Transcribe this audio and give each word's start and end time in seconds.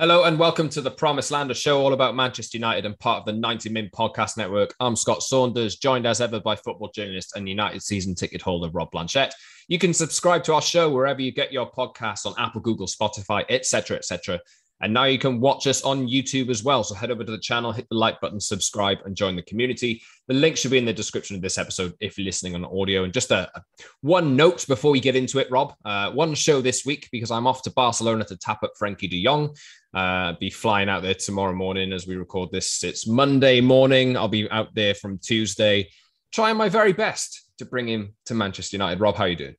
Hello 0.00 0.24
and 0.24 0.38
welcome 0.38 0.70
to 0.70 0.80
the 0.80 0.90
Promised 0.90 1.30
Land, 1.30 1.50
a 1.50 1.54
show 1.54 1.78
all 1.78 1.92
about 1.92 2.16
Manchester 2.16 2.56
United 2.56 2.86
and 2.86 2.98
part 2.98 3.18
of 3.18 3.26
the 3.26 3.38
90 3.38 3.68
Min 3.68 3.90
Podcast 3.90 4.38
Network. 4.38 4.74
I'm 4.80 4.96
Scott 4.96 5.22
Saunders, 5.22 5.76
joined 5.76 6.06
as 6.06 6.22
ever 6.22 6.40
by 6.40 6.56
football 6.56 6.90
journalist 6.94 7.36
and 7.36 7.46
United 7.46 7.82
season 7.82 8.14
ticket 8.14 8.40
holder 8.40 8.70
Rob 8.70 8.90
Blanchette. 8.92 9.34
You 9.68 9.78
can 9.78 9.92
subscribe 9.92 10.42
to 10.44 10.54
our 10.54 10.62
show 10.62 10.88
wherever 10.90 11.20
you 11.20 11.32
get 11.32 11.52
your 11.52 11.70
podcasts 11.70 12.24
on 12.24 12.32
Apple, 12.38 12.62
Google, 12.62 12.86
Spotify, 12.86 13.44
etc., 13.50 13.98
etc. 13.98 14.40
And 14.82 14.94
now 14.94 15.04
you 15.04 15.18
can 15.18 15.40
watch 15.40 15.66
us 15.66 15.82
on 15.82 16.08
YouTube 16.08 16.48
as 16.48 16.64
well. 16.64 16.82
So 16.82 16.94
head 16.94 17.10
over 17.10 17.22
to 17.22 17.30
the 17.30 17.38
channel, 17.38 17.72
hit 17.72 17.86
the 17.90 17.96
like 17.96 18.20
button, 18.20 18.40
subscribe, 18.40 18.98
and 19.04 19.14
join 19.14 19.36
the 19.36 19.42
community. 19.42 20.02
The 20.28 20.34
link 20.34 20.56
should 20.56 20.70
be 20.70 20.78
in 20.78 20.84
the 20.84 20.92
description 20.92 21.36
of 21.36 21.42
this 21.42 21.58
episode 21.58 21.94
if 22.00 22.16
you're 22.16 22.24
listening 22.24 22.54
on 22.54 22.64
audio. 22.64 23.04
And 23.04 23.12
just 23.12 23.30
a, 23.30 23.50
a 23.54 23.62
one 24.00 24.36
note 24.36 24.66
before 24.66 24.90
we 24.90 25.00
get 25.00 25.16
into 25.16 25.38
it, 25.38 25.50
Rob. 25.50 25.74
Uh, 25.84 26.12
one 26.12 26.34
show 26.34 26.60
this 26.62 26.86
week 26.86 27.08
because 27.12 27.30
I'm 27.30 27.46
off 27.46 27.62
to 27.62 27.72
Barcelona 27.72 28.24
to 28.24 28.36
tap 28.36 28.62
up 28.62 28.72
Frenkie 28.80 29.10
De 29.10 29.22
Jong. 29.22 29.54
Uh, 29.92 30.34
be 30.40 30.50
flying 30.50 30.88
out 30.88 31.02
there 31.02 31.14
tomorrow 31.14 31.54
morning 31.54 31.92
as 31.92 32.06
we 32.06 32.16
record 32.16 32.50
this. 32.52 32.82
It's 32.82 33.06
Monday 33.06 33.60
morning. 33.60 34.16
I'll 34.16 34.28
be 34.28 34.50
out 34.50 34.74
there 34.74 34.94
from 34.94 35.18
Tuesday, 35.18 35.90
trying 36.32 36.56
my 36.56 36.68
very 36.68 36.92
best 36.92 37.50
to 37.58 37.66
bring 37.66 37.88
him 37.88 38.14
to 38.26 38.34
Manchester 38.34 38.76
United. 38.76 39.00
Rob, 39.00 39.16
how 39.16 39.26
you 39.26 39.36
doing? 39.36 39.56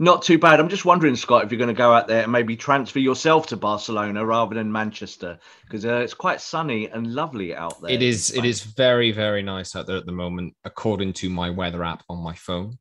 Not 0.00 0.22
too 0.22 0.38
bad. 0.38 0.58
I'm 0.58 0.68
just 0.68 0.84
wondering, 0.84 1.14
Scott, 1.14 1.44
if 1.44 1.52
you're 1.52 1.58
going 1.58 1.68
to 1.68 1.74
go 1.74 1.92
out 1.92 2.08
there 2.08 2.24
and 2.24 2.32
maybe 2.32 2.56
transfer 2.56 2.98
yourself 2.98 3.46
to 3.48 3.56
Barcelona 3.56 4.26
rather 4.26 4.56
than 4.56 4.72
Manchester, 4.72 5.38
because 5.64 5.86
uh, 5.86 5.96
it's 5.96 6.14
quite 6.14 6.40
sunny 6.40 6.88
and 6.88 7.14
lovely 7.14 7.54
out 7.54 7.80
there. 7.80 7.92
It 7.92 8.02
is. 8.02 8.32
It 8.32 8.44
is 8.44 8.62
very, 8.62 9.12
very 9.12 9.42
nice 9.42 9.76
out 9.76 9.86
there 9.86 9.96
at 9.96 10.06
the 10.06 10.12
moment, 10.12 10.54
according 10.64 11.12
to 11.14 11.30
my 11.30 11.50
weather 11.50 11.84
app 11.84 12.02
on 12.08 12.18
my 12.18 12.34
phone. 12.34 12.76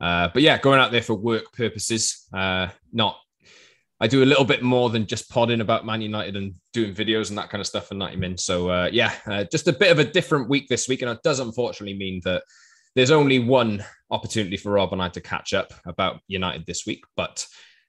Uh, 0.00 0.28
but 0.32 0.42
yeah, 0.42 0.56
going 0.58 0.78
out 0.78 0.92
there 0.92 1.02
for 1.02 1.14
work 1.14 1.52
purposes. 1.52 2.28
Uh, 2.32 2.68
not. 2.92 3.18
I 4.00 4.06
do 4.08 4.22
a 4.22 4.26
little 4.26 4.44
bit 4.44 4.62
more 4.62 4.90
than 4.90 5.06
just 5.06 5.30
podding 5.30 5.60
about 5.60 5.86
Man 5.86 6.00
United 6.00 6.36
and 6.36 6.54
doing 6.72 6.92
videos 6.92 7.28
and 7.28 7.38
that 7.38 7.50
kind 7.50 7.60
of 7.60 7.68
stuff 7.68 7.86
for 7.86 7.94
90 7.94 8.16
Min. 8.16 8.36
So 8.38 8.68
uh, 8.68 8.88
yeah, 8.92 9.14
uh, 9.26 9.44
just 9.50 9.68
a 9.68 9.72
bit 9.72 9.92
of 9.92 10.00
a 10.00 10.04
different 10.04 10.48
week 10.48 10.68
this 10.68 10.88
week, 10.88 11.02
and 11.02 11.10
it 11.10 11.22
does 11.24 11.40
unfortunately 11.40 11.96
mean 11.96 12.20
that 12.24 12.42
there's 12.94 13.10
only 13.10 13.38
one 13.38 13.84
opportunity 14.12 14.56
for 14.56 14.70
Rob 14.70 14.92
and 14.92 15.02
I 15.02 15.08
to 15.08 15.20
catch 15.20 15.54
up 15.54 15.72
about 15.86 16.20
United 16.28 16.66
this 16.66 16.86
week, 16.86 17.02
but 17.16 17.46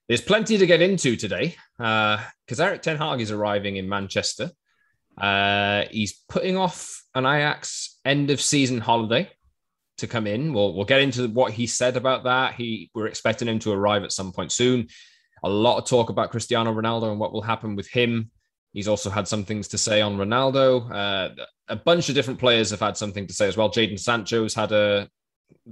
there's 0.07 0.21
plenty 0.21 0.57
to 0.57 0.65
get 0.65 0.81
into 0.81 1.15
today 1.15 1.55
because 1.77 2.59
uh, 2.59 2.63
Erik 2.63 2.81
Ten 2.81 2.97
Hag 2.97 3.21
is 3.21 3.31
arriving 3.31 3.77
in 3.77 3.87
Manchester. 3.87 4.49
Uh, 5.17 5.83
he's 5.91 6.13
putting 6.29 6.57
off 6.57 7.03
an 7.13 7.25
Ajax 7.25 7.99
end 8.03 8.31
of 8.31 8.41
season 8.41 8.79
holiday 8.79 9.29
to 9.97 10.07
come 10.07 10.25
in. 10.25 10.53
We'll 10.53 10.73
we'll 10.73 10.85
get 10.85 11.01
into 11.01 11.27
what 11.27 11.53
he 11.53 11.67
said 11.67 11.97
about 11.97 12.23
that. 12.23 12.55
He 12.55 12.89
we're 12.95 13.07
expecting 13.07 13.47
him 13.47 13.59
to 13.59 13.71
arrive 13.71 14.03
at 14.03 14.11
some 14.11 14.31
point 14.31 14.51
soon. 14.51 14.87
A 15.43 15.49
lot 15.49 15.77
of 15.77 15.85
talk 15.85 16.09
about 16.09 16.31
Cristiano 16.31 16.73
Ronaldo 16.73 17.11
and 17.11 17.19
what 17.19 17.33
will 17.33 17.41
happen 17.41 17.75
with 17.75 17.89
him. 17.89 18.31
He's 18.71 18.87
also 18.87 19.09
had 19.09 19.27
some 19.27 19.45
things 19.45 19.67
to 19.69 19.77
say 19.77 20.01
on 20.01 20.17
Ronaldo. 20.17 20.89
Uh, 20.91 21.45
a 21.67 21.75
bunch 21.75 22.09
of 22.09 22.15
different 22.15 22.39
players 22.39 22.71
have 22.71 22.79
had 22.79 22.97
something 22.97 23.27
to 23.27 23.33
say 23.33 23.47
as 23.47 23.55
well. 23.55 23.69
Jadon 23.69 23.99
Sancho's 23.99 24.53
had 24.53 24.71
a 24.71 25.07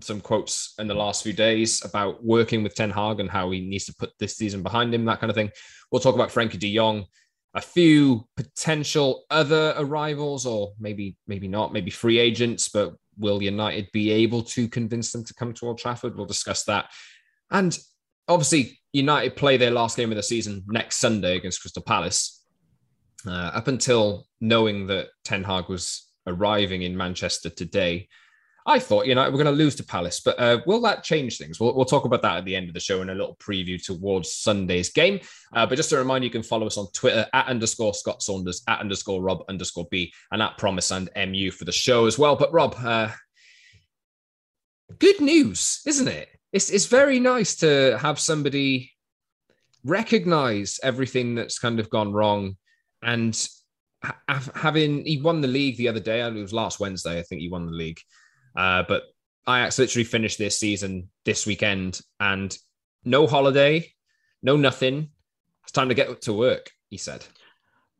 some 0.01 0.21
quotes 0.21 0.73
in 0.79 0.87
the 0.87 0.93
last 0.93 1.23
few 1.23 1.33
days 1.33 1.83
about 1.83 2.23
working 2.23 2.63
with 2.63 2.75
Ten 2.75 2.91
Hag 2.91 3.19
and 3.19 3.29
how 3.29 3.51
he 3.51 3.61
needs 3.61 3.85
to 3.85 3.95
put 3.95 4.11
this 4.19 4.37
season 4.37 4.63
behind 4.63 4.93
him, 4.93 5.05
that 5.05 5.19
kind 5.19 5.29
of 5.29 5.35
thing. 5.35 5.51
We'll 5.91 6.01
talk 6.01 6.15
about 6.15 6.29
Frenkie 6.29 6.59
de 6.59 6.75
Jong, 6.75 7.05
a 7.53 7.61
few 7.61 8.27
potential 8.35 9.23
other 9.29 9.73
arrivals, 9.77 10.45
or 10.45 10.73
maybe 10.79 11.17
maybe 11.27 11.47
not, 11.47 11.73
maybe 11.73 11.91
free 11.91 12.19
agents, 12.19 12.69
but 12.69 12.93
will 13.17 13.41
United 13.41 13.87
be 13.91 14.11
able 14.11 14.41
to 14.41 14.67
convince 14.67 15.11
them 15.11 15.23
to 15.25 15.33
come 15.33 15.53
to 15.53 15.67
Old 15.67 15.77
Trafford? 15.77 16.15
We'll 16.15 16.25
discuss 16.25 16.63
that. 16.65 16.89
And 17.49 17.77
obviously, 18.27 18.79
United 18.93 19.35
play 19.35 19.57
their 19.57 19.71
last 19.71 19.97
game 19.97 20.11
of 20.11 20.15
the 20.15 20.23
season 20.23 20.63
next 20.67 20.97
Sunday 20.97 21.35
against 21.37 21.61
Crystal 21.61 21.83
Palace. 21.83 22.43
Uh, 23.27 23.51
up 23.53 23.67
until 23.67 24.25
knowing 24.39 24.87
that 24.87 25.09
Ten 25.23 25.43
Hag 25.43 25.69
was 25.69 26.07
arriving 26.25 26.81
in 26.81 26.97
Manchester 26.97 27.49
today, 27.49 28.07
I 28.65 28.77
thought, 28.77 29.07
you 29.07 29.15
know, 29.15 29.23
we're 29.23 29.31
going 29.43 29.45
to 29.45 29.51
lose 29.51 29.75
to 29.75 29.83
Palace, 29.83 30.19
but 30.19 30.39
uh, 30.39 30.59
will 30.67 30.81
that 30.81 31.03
change 31.03 31.37
things? 31.37 31.59
We'll, 31.59 31.75
we'll, 31.75 31.85
talk 31.85 32.05
about 32.05 32.21
that 32.21 32.37
at 32.37 32.45
the 32.45 32.55
end 32.55 32.67
of 32.67 32.73
the 32.73 32.79
show 32.79 33.01
in 33.01 33.09
a 33.09 33.15
little 33.15 33.35
preview 33.37 33.83
towards 33.83 34.33
Sunday's 34.33 34.89
game. 34.89 35.19
Uh, 35.53 35.65
but 35.65 35.75
just 35.75 35.91
a 35.91 35.97
reminder, 35.97 36.25
you 36.25 36.31
can 36.31 36.43
follow 36.43 36.67
us 36.67 36.77
on 36.77 36.87
Twitter 36.93 37.25
at 37.33 37.47
underscore 37.47 37.93
Scott 37.93 38.21
Saunders, 38.21 38.61
at 38.67 38.79
underscore 38.79 39.21
Rob 39.21 39.43
underscore 39.49 39.87
B, 39.89 40.13
and 40.31 40.41
at 40.41 40.57
Promise 40.57 40.91
and 40.91 41.09
MU 41.15 41.49
for 41.49 41.65
the 41.65 41.71
show 41.71 42.05
as 42.05 42.19
well. 42.19 42.35
But 42.35 42.53
Rob, 42.53 42.75
uh, 42.77 43.09
good 44.99 45.19
news, 45.21 45.81
isn't 45.87 46.07
it? 46.07 46.29
It's, 46.53 46.69
it's 46.69 46.85
very 46.85 47.19
nice 47.19 47.55
to 47.57 47.97
have 47.99 48.19
somebody 48.19 48.91
recognize 49.83 50.79
everything 50.83 51.33
that's 51.33 51.57
kind 51.57 51.79
of 51.79 51.89
gone 51.89 52.13
wrong 52.13 52.57
and 53.01 53.47
having 54.55 55.05
he 55.05 55.19
won 55.21 55.41
the 55.41 55.47
league 55.47 55.77
the 55.77 55.87
other 55.87 55.99
day. 55.99 56.21
It 56.21 56.33
was 56.33 56.53
last 56.53 56.79
Wednesday, 56.79 57.19
I 57.19 57.23
think 57.23 57.41
he 57.41 57.49
won 57.49 57.65
the 57.65 57.71
league. 57.71 57.99
Uh, 58.55 58.83
but 58.87 59.03
Ajax 59.47 59.79
literally 59.79 60.03
finished 60.03 60.37
this 60.37 60.59
season 60.59 61.09
this 61.25 61.45
weekend, 61.45 62.01
and 62.19 62.55
no 63.03 63.27
holiday, 63.27 63.91
no 64.43 64.57
nothing. 64.57 65.09
It's 65.63 65.71
time 65.71 65.89
to 65.89 65.95
get 65.95 66.21
to 66.23 66.33
work. 66.33 66.71
He 66.89 66.97
said. 66.97 67.25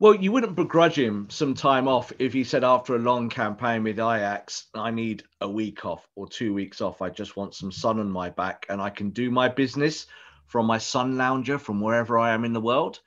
Well, 0.02 0.16
you 0.16 0.32
wouldn't 0.32 0.56
begrudge 0.56 0.98
him 0.98 1.30
some 1.30 1.54
time 1.54 1.86
off 1.86 2.12
if 2.18 2.32
he 2.32 2.42
said 2.42 2.64
after 2.64 2.96
a 2.96 2.98
long 2.98 3.28
campaign 3.28 3.84
with 3.84 4.00
Ajax, 4.00 4.66
I 4.74 4.90
need 4.90 5.22
a 5.40 5.48
week 5.48 5.84
off 5.84 6.08
or 6.16 6.28
two 6.28 6.52
weeks 6.52 6.80
off. 6.80 7.00
I 7.00 7.08
just 7.08 7.36
want 7.36 7.54
some 7.54 7.70
sun 7.70 8.00
on 8.00 8.10
my 8.10 8.28
back 8.30 8.66
and 8.68 8.82
I 8.82 8.90
can 8.90 9.10
do 9.10 9.30
my 9.30 9.48
business 9.48 10.06
from 10.48 10.66
my 10.66 10.78
sun 10.78 11.16
lounger 11.16 11.56
from 11.56 11.80
wherever 11.80 12.18
I 12.18 12.32
am 12.32 12.44
in 12.44 12.52
the 12.52 12.60
world. 12.60 12.98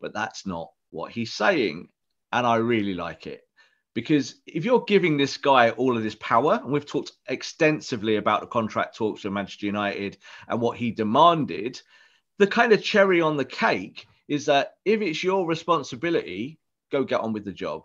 But 0.00 0.14
that's 0.14 0.46
not 0.46 0.70
what 0.90 1.10
he's 1.10 1.32
saying. 1.32 1.88
And 2.30 2.46
I 2.46 2.56
really 2.56 2.94
like 2.94 3.26
it. 3.26 3.43
Because 3.94 4.34
if 4.44 4.64
you're 4.64 4.84
giving 4.84 5.16
this 5.16 5.36
guy 5.36 5.70
all 5.70 5.96
of 5.96 6.02
this 6.02 6.16
power, 6.16 6.60
and 6.62 6.72
we've 6.72 6.84
talked 6.84 7.12
extensively 7.28 8.16
about 8.16 8.40
the 8.40 8.46
contract 8.48 8.96
talks 8.96 9.22
with 9.22 9.32
Manchester 9.32 9.66
United 9.66 10.18
and 10.48 10.60
what 10.60 10.76
he 10.76 10.90
demanded, 10.90 11.80
the 12.38 12.46
kind 12.46 12.72
of 12.72 12.82
cherry 12.82 13.20
on 13.20 13.36
the 13.36 13.44
cake 13.44 14.06
is 14.26 14.46
that 14.46 14.74
if 14.84 15.00
it's 15.00 15.22
your 15.22 15.46
responsibility, 15.46 16.58
go 16.90 17.04
get 17.04 17.20
on 17.20 17.32
with 17.32 17.44
the 17.44 17.52
job. 17.52 17.82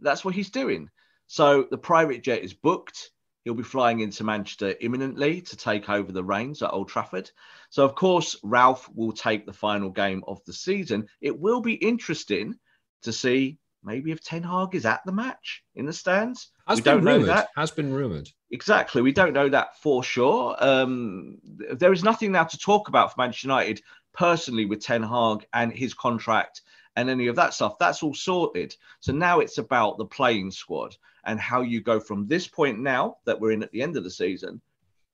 That's 0.00 0.24
what 0.24 0.34
he's 0.34 0.50
doing. 0.50 0.90
So 1.26 1.66
the 1.70 1.78
private 1.78 2.22
jet 2.22 2.42
is 2.42 2.52
booked. 2.52 3.10
He'll 3.44 3.54
be 3.54 3.62
flying 3.62 4.00
into 4.00 4.24
Manchester 4.24 4.74
imminently 4.80 5.40
to 5.42 5.56
take 5.56 5.88
over 5.88 6.12
the 6.12 6.24
reins 6.24 6.60
at 6.60 6.72
Old 6.72 6.88
Trafford. 6.88 7.30
So, 7.70 7.84
of 7.84 7.94
course, 7.94 8.36
Ralph 8.42 8.90
will 8.94 9.12
take 9.12 9.46
the 9.46 9.52
final 9.52 9.88
game 9.88 10.22
of 10.26 10.44
the 10.44 10.52
season. 10.52 11.08
It 11.22 11.38
will 11.38 11.62
be 11.62 11.74
interesting 11.74 12.56
to 13.02 13.12
see 13.12 13.58
maybe 13.82 14.12
if 14.12 14.22
Ten 14.22 14.42
Hag 14.42 14.74
is 14.74 14.86
at 14.86 15.00
the 15.04 15.12
match 15.12 15.62
in 15.74 15.86
the 15.86 15.92
stands. 15.92 16.50
Has 16.66 16.78
we 16.78 16.82
been 16.82 16.94
don't 16.94 17.04
know 17.04 17.12
rumored. 17.12 17.28
that. 17.28 17.48
Has 17.56 17.70
been 17.70 17.92
rumored. 17.92 18.28
Exactly. 18.50 19.02
We 19.02 19.12
don't 19.12 19.32
know 19.32 19.48
that 19.48 19.78
for 19.78 20.02
sure. 20.02 20.56
Um, 20.58 21.38
there 21.44 21.92
is 21.92 22.04
nothing 22.04 22.32
now 22.32 22.44
to 22.44 22.58
talk 22.58 22.88
about 22.88 23.12
for 23.12 23.20
Manchester 23.20 23.48
United 23.48 23.82
personally 24.12 24.66
with 24.66 24.80
Ten 24.80 25.02
Hag 25.02 25.46
and 25.52 25.72
his 25.72 25.94
contract 25.94 26.62
and 26.96 27.08
any 27.08 27.28
of 27.28 27.36
that 27.36 27.54
stuff. 27.54 27.78
That's 27.78 28.02
all 28.02 28.14
sorted. 28.14 28.76
So 29.00 29.12
now 29.12 29.40
it's 29.40 29.58
about 29.58 29.98
the 29.98 30.06
playing 30.06 30.50
squad 30.50 30.96
and 31.24 31.38
how 31.38 31.62
you 31.62 31.80
go 31.80 32.00
from 32.00 32.26
this 32.26 32.46
point 32.48 32.78
now 32.80 33.18
that 33.24 33.40
we're 33.40 33.52
in 33.52 33.62
at 33.62 33.70
the 33.72 33.82
end 33.82 33.96
of 33.96 34.04
the 34.04 34.10
season 34.10 34.60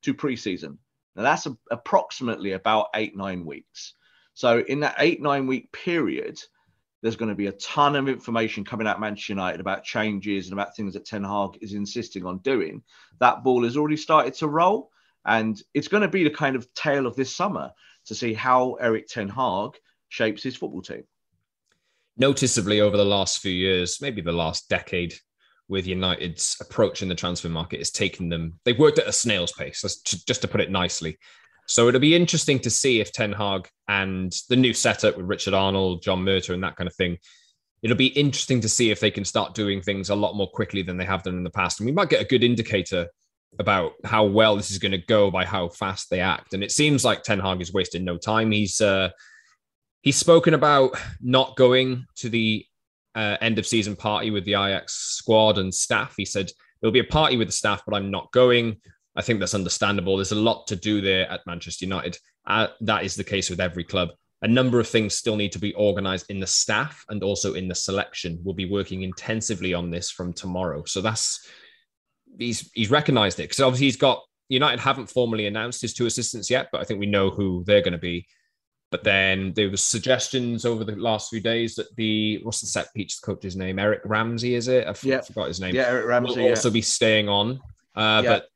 to 0.03 0.15
preseason. 0.15 0.79
Now 1.15 1.23
that's 1.23 1.47
a, 1.47 1.57
approximately 1.71 2.53
about 2.53 2.89
eight, 2.95 3.17
nine 3.17 3.45
weeks. 3.45 3.95
So 4.35 4.61
in 4.61 4.81
that 4.81 4.97
eight, 4.99 5.21
nine 5.21 5.47
week 5.47 5.73
period, 5.73 6.39
there's 7.07 7.15
going 7.15 7.29
to 7.29 7.37
be 7.37 7.47
a 7.47 7.53
ton 7.53 7.95
of 7.95 8.09
information 8.09 8.65
coming 8.65 8.85
out 8.85 8.99
Manchester 8.99 9.33
United 9.33 9.61
about 9.61 9.85
changes 9.85 10.47
and 10.47 10.53
about 10.53 10.75
things 10.75 10.95
that 10.95 11.05
Ten 11.05 11.23
Hag 11.23 11.57
is 11.61 11.73
insisting 11.73 12.27
on 12.27 12.39
doing. 12.39 12.83
That 13.21 13.45
ball 13.45 13.63
has 13.63 13.77
already 13.77 13.97
started 13.97 14.35
to 14.35 14.49
roll, 14.49 14.91
and 15.25 15.63
it's 15.73 15.87
going 15.87 16.03
to 16.03 16.09
be 16.09 16.25
the 16.25 16.31
kind 16.31 16.57
of 16.57 16.73
tale 16.75 17.07
of 17.07 17.15
this 17.15 17.33
summer 17.33 17.71
to 18.07 18.15
see 18.17 18.35
how 18.35 18.73
Erik 18.75 19.07
Ten 19.07 19.29
Hag 19.29 19.77
shapes 20.09 20.43
his 20.43 20.57
football 20.57 20.83
team. 20.83 21.05
Noticeably 22.17 22.81
over 22.81 22.97
the 22.97 23.05
last 23.05 23.39
few 23.39 23.53
years, 23.53 24.01
maybe 24.03 24.21
the 24.21 24.33
last 24.33 24.69
decade, 24.69 25.15
with 25.69 25.87
United's 25.87 26.57
approach 26.61 27.03
in 27.03 27.09
the 27.09 27.15
transfer 27.15 27.49
market 27.49 27.81
is 27.81 27.93
taking 27.93 28.29
them. 28.29 28.59
They've 28.65 28.77
worked 28.77 28.99
at 28.99 29.07
a 29.07 29.13
snail's 29.13 29.53
pace, 29.53 29.81
just 30.03 30.43
to 30.43 30.49
put 30.49 30.61
it 30.61 30.73
nicely. 30.73 31.19
So 31.67 31.89
it'll 31.89 32.01
be 32.01 32.15
interesting 32.15 32.59
to 32.61 32.71
see 32.71 33.01
if 33.01 33.13
Ten 33.13 33.33
Hag 33.33 33.69
and 33.89 34.35
the 34.49 34.57
new 34.57 34.73
setup 34.73 35.17
with 35.17 35.27
Richard 35.27 35.55
Arnold, 35.55 36.03
John 36.03 36.25
Murtough, 36.25 36.55
and 36.55 36.63
that 36.63 36.77
kind 36.77 36.89
of 36.89 36.95
thing. 36.95 37.19
It'll 37.83 37.97
be 37.97 38.07
interesting 38.07 38.61
to 38.63 38.69
see 38.69 38.91
if 38.91 39.01
they 39.01 39.11
can 39.11 39.25
start 39.25 39.55
doing 39.55 39.83
things 39.83 40.11
a 40.11 40.15
lot 40.15 40.35
more 40.35 40.51
quickly 40.51 40.83
than 40.83 40.97
they 40.97 41.05
have 41.05 41.23
done 41.23 41.37
in 41.37 41.45
the 41.45 41.51
past. 41.51 41.81
And 41.81 41.87
we 41.87 41.93
might 41.93 42.09
get 42.09 42.23
a 42.23 42.27
good 42.27 42.43
indicator 42.43 43.09
about 43.59 43.93
how 44.05 44.25
well 44.25 44.57
this 44.57 44.71
is 44.71 44.79
going 44.79 44.93
to 44.93 44.99
go 44.99 45.31
by 45.31 45.45
how 45.45 45.69
fast 45.69 46.11
they 46.11 46.21
act. 46.21 46.55
And 46.55 46.63
it 46.63 46.73
seems 46.73 47.05
like 47.05 47.23
Ten 47.23 47.41
Hag 47.41 47.61
is 47.61 47.73
wasting 47.73 48.05
no 48.05 48.17
time. 48.17 48.51
He's 48.51 48.81
uh, 48.81 49.11
he's 50.03 50.17
spoken 50.17 50.55
about 50.55 50.97
not 51.21 51.57
going 51.57 52.07
to 52.17 52.29
the 52.29 52.65
uh, 53.15 53.37
end 53.41 53.59
of 53.59 53.67
season 53.67 53.97
party 53.97 54.31
with 54.31 54.45
the 54.45 54.53
Ajax 54.53 54.95
squad 54.95 55.59
and 55.59 55.75
staff. 55.75 56.15
He 56.17 56.25
said 56.25 56.51
there'll 56.81 56.93
be 56.93 57.01
a 57.01 57.05
party 57.05 57.37
with 57.37 57.49
the 57.49 57.53
staff, 57.53 57.83
but 57.87 57.97
I'm 57.97 58.11
not 58.11 58.31
going. 58.33 58.81
I 59.17 59.23
think 59.23 59.41
that's 59.41 59.55
understandable. 59.55 60.17
There's 60.17 60.33
a 60.33 60.37
lot 60.37 60.67
to 60.69 60.77
do 60.77 61.01
there 61.01 61.31
at 61.31 61.47
Manchester 61.47 61.87
United. 61.87 62.19
Uh, 62.47 62.69
that 62.83 63.05
is 63.05 63.17
the 63.17 63.25
case 63.25 63.49
with 63.51 63.61
every 63.61 63.85
club. 63.85 64.11
A 64.43 64.49
number 64.49 64.79
of 64.79 64.87
things 64.87 65.15
still 65.15 65.37
need 65.37 65.53
to 65.53 65.59
be 65.59 65.73
organized 65.75 66.27
in 66.29 66.39
the 66.39 66.47
staff 66.47 67.05
and 67.09 67.23
also 67.23 67.55
in 67.55 67.69
the 67.69 67.75
selection. 67.75 68.39
We'll 68.45 68.55
be 68.55 68.71
working 68.71 69.03
intensively 69.03 69.73
on 69.73 69.91
this 69.91 70.11
from 70.11 70.35
tomorrow. 70.35 70.85
So 70.85 71.01
that's 71.01 71.49
he's 72.39 72.71
he's 72.75 72.91
recognized 72.91 73.41
it 73.41 73.45
because 73.45 73.61
obviously 73.61 73.87
he's 73.87 73.97
got 73.97 74.23
United 74.49 74.79
haven't 74.79 75.11
formally 75.11 75.47
announced 75.47 75.83
his 75.83 75.95
two 75.95 76.07
assistants 76.07 76.51
yet, 76.51 76.69
but 76.71 76.81
I 76.81 76.85
think 76.85 77.01
we 77.01 77.07
know 77.07 77.31
who 77.31 77.65
they're 77.67 77.81
going 77.81 77.93
to 77.93 77.99
be. 77.99 78.27
But 78.91 79.03
then 79.03 79.53
there 79.55 79.69
was 79.69 79.83
suggestions 79.83 80.65
over 80.65 80.85
the 80.85 80.95
last 80.95 81.31
few 81.31 81.41
days 81.41 81.75
that 81.75 81.95
the 81.97 82.39
what's 82.45 82.61
the 82.61 82.69
set 82.69 82.93
piece 82.95 83.19
coach's 83.19 83.57
name? 83.57 83.79
Eric 83.79 84.03
Ramsay, 84.05 84.55
is 84.55 84.69
it? 84.69 84.87
I 84.87 84.95
yeah. 85.03 85.23
forgot 85.23 85.49
his 85.49 85.61
name. 85.61 85.75
Yeah, 85.75 85.89
Eric 85.89 86.07
Ramsay. 86.07 86.43
Will 86.43 86.51
also 86.51 86.71
be 86.71 86.83
staying 86.83 87.29
on. 87.29 87.61
Uh, 87.97 88.21
Yeah. 88.23 88.31
But 88.31 88.49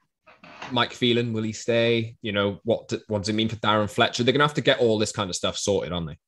Mike 0.70 0.92
Phelan, 0.92 1.32
will 1.32 1.42
he 1.42 1.52
stay? 1.52 2.16
You 2.22 2.32
know, 2.32 2.60
what, 2.64 2.92
what 3.08 3.20
does 3.20 3.28
it 3.28 3.34
mean 3.34 3.48
for 3.48 3.56
Darren 3.56 3.90
Fletcher? 3.90 4.22
They're 4.22 4.32
going 4.32 4.40
to 4.40 4.46
have 4.46 4.54
to 4.54 4.60
get 4.60 4.80
all 4.80 4.98
this 4.98 5.12
kind 5.12 5.30
of 5.30 5.36
stuff 5.36 5.56
sorted, 5.56 5.92
aren't 5.92 6.08
they? 6.08 6.18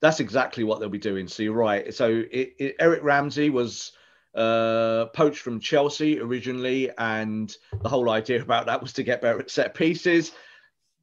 That's 0.00 0.20
exactly 0.20 0.64
what 0.64 0.80
they'll 0.80 0.88
be 0.88 0.98
doing. 0.98 1.28
So 1.28 1.42
you're 1.42 1.52
right. 1.52 1.92
So 1.94 2.24
it, 2.30 2.54
it, 2.58 2.76
Eric 2.78 3.02
Ramsay 3.02 3.50
was 3.50 3.92
uh, 4.34 5.06
poached 5.14 5.40
from 5.40 5.60
Chelsea 5.60 6.20
originally, 6.20 6.90
and 6.98 7.54
the 7.82 7.88
whole 7.88 8.10
idea 8.10 8.42
about 8.42 8.66
that 8.66 8.80
was 8.80 8.92
to 8.94 9.02
get 9.02 9.22
better 9.22 9.40
at 9.40 9.50
set 9.50 9.74
pieces. 9.74 10.32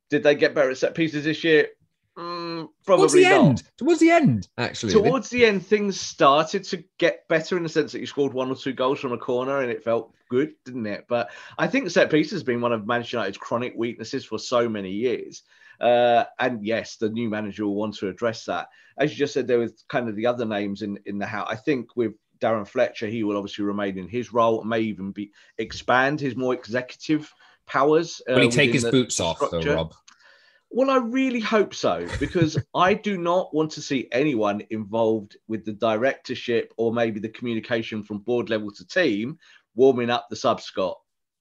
Did 0.10 0.24
they 0.24 0.36
get 0.36 0.56
better 0.56 0.72
at 0.72 0.78
set 0.78 0.96
pieces 0.96 1.26
this 1.26 1.44
year? 1.44 1.68
Mm, 2.58 2.70
probably 2.86 3.02
Towards 3.02 3.14
the 3.14 3.22
not. 3.24 3.46
end. 3.46 3.64
Towards 3.78 4.00
the 4.00 4.12
end, 4.12 4.48
actually. 4.58 4.94
Towards 4.94 5.30
the 5.30 5.46
end, 5.46 5.66
things 5.66 6.00
started 6.00 6.64
to 6.66 6.84
get 6.98 7.28
better 7.28 7.58
in 7.58 7.64
the 7.64 7.70
sense 7.70 7.92
that 7.92 8.00
you 8.00 8.06
scored 8.06 8.34
one 8.34 8.50
or 8.50 8.56
two 8.56 8.74
goals 8.74 9.00
from 9.00 9.14
a 9.14 9.18
corner 9.18 9.62
and 9.62 9.72
it 9.72 9.84
felt 9.84 10.14
good, 10.30 10.54
didn't 10.66 10.86
it? 10.86 11.06
But 11.08 11.30
I 11.58 11.68
think 11.68 11.90
set 11.90 12.10
piece 12.12 12.32
has 12.32 12.44
been 12.44 12.62
one 12.62 12.74
of 12.74 12.88
Manchester 12.88 13.18
United's 13.18 13.38
chronic 13.38 13.74
weaknesses 13.76 14.26
for 14.26 14.40
so 14.40 14.68
many 14.68 14.92
years. 14.92 15.44
Uh, 15.80 16.24
and 16.40 16.66
yes, 16.66 16.96
the 16.96 17.10
new 17.10 17.30
manager 17.30 17.66
will 17.66 17.76
want 17.76 17.96
to 17.98 18.10
address 18.10 18.46
that. 18.46 18.68
As 18.98 19.12
you 19.12 19.18
just 19.18 19.34
said, 19.34 19.48
there 19.48 19.60
was 19.60 19.84
kind 19.88 20.10
of 20.10 20.16
the 20.16 20.26
other 20.26 20.46
names 20.46 20.82
in, 20.82 20.98
in 21.06 21.20
the 21.20 21.26
house. 21.28 21.48
I 21.50 21.56
think 21.56 21.96
with 21.96 22.14
Darren 22.40 22.68
Fletcher, 22.68 23.08
he 23.08 23.24
will 23.24 23.38
obviously 23.38 23.66
remain 23.66 23.98
in 23.98 24.08
his 24.08 24.34
role, 24.34 24.64
may 24.64 24.80
even 24.80 25.12
be 25.12 25.32
expand 25.58 26.20
his 26.20 26.36
more 26.36 26.54
executive 26.54 27.32
powers. 27.68 28.22
uh, 28.30 28.34
Will 28.34 28.42
he 28.42 28.50
take 28.50 28.74
his 28.74 28.86
boots 28.86 29.20
off, 29.20 29.40
though. 29.52 29.62
Rob? 29.62 29.94
Well, 30.70 30.90
I 30.90 30.98
really 30.98 31.40
hope 31.40 31.74
so 31.74 32.08
because 32.20 32.58
I 32.76 32.94
do 32.94 33.18
not 33.18 33.54
want 33.54 33.72
to 33.72 33.82
see 33.82 34.08
anyone 34.12 34.64
involved 34.70 35.38
with 35.48 35.66
the 35.66 35.74
directorship 35.74 36.74
or 36.78 36.94
maybe 36.94 37.20
the 37.20 37.30
communication 37.30 38.04
from 38.04 38.20
board 38.20 38.50
level 38.50 38.72
to 38.72 38.88
team 38.88 39.40
warming 39.76 40.10
up 40.10 40.28
the 40.30 40.36
sub 40.36 40.62
Scott. 40.62 41.00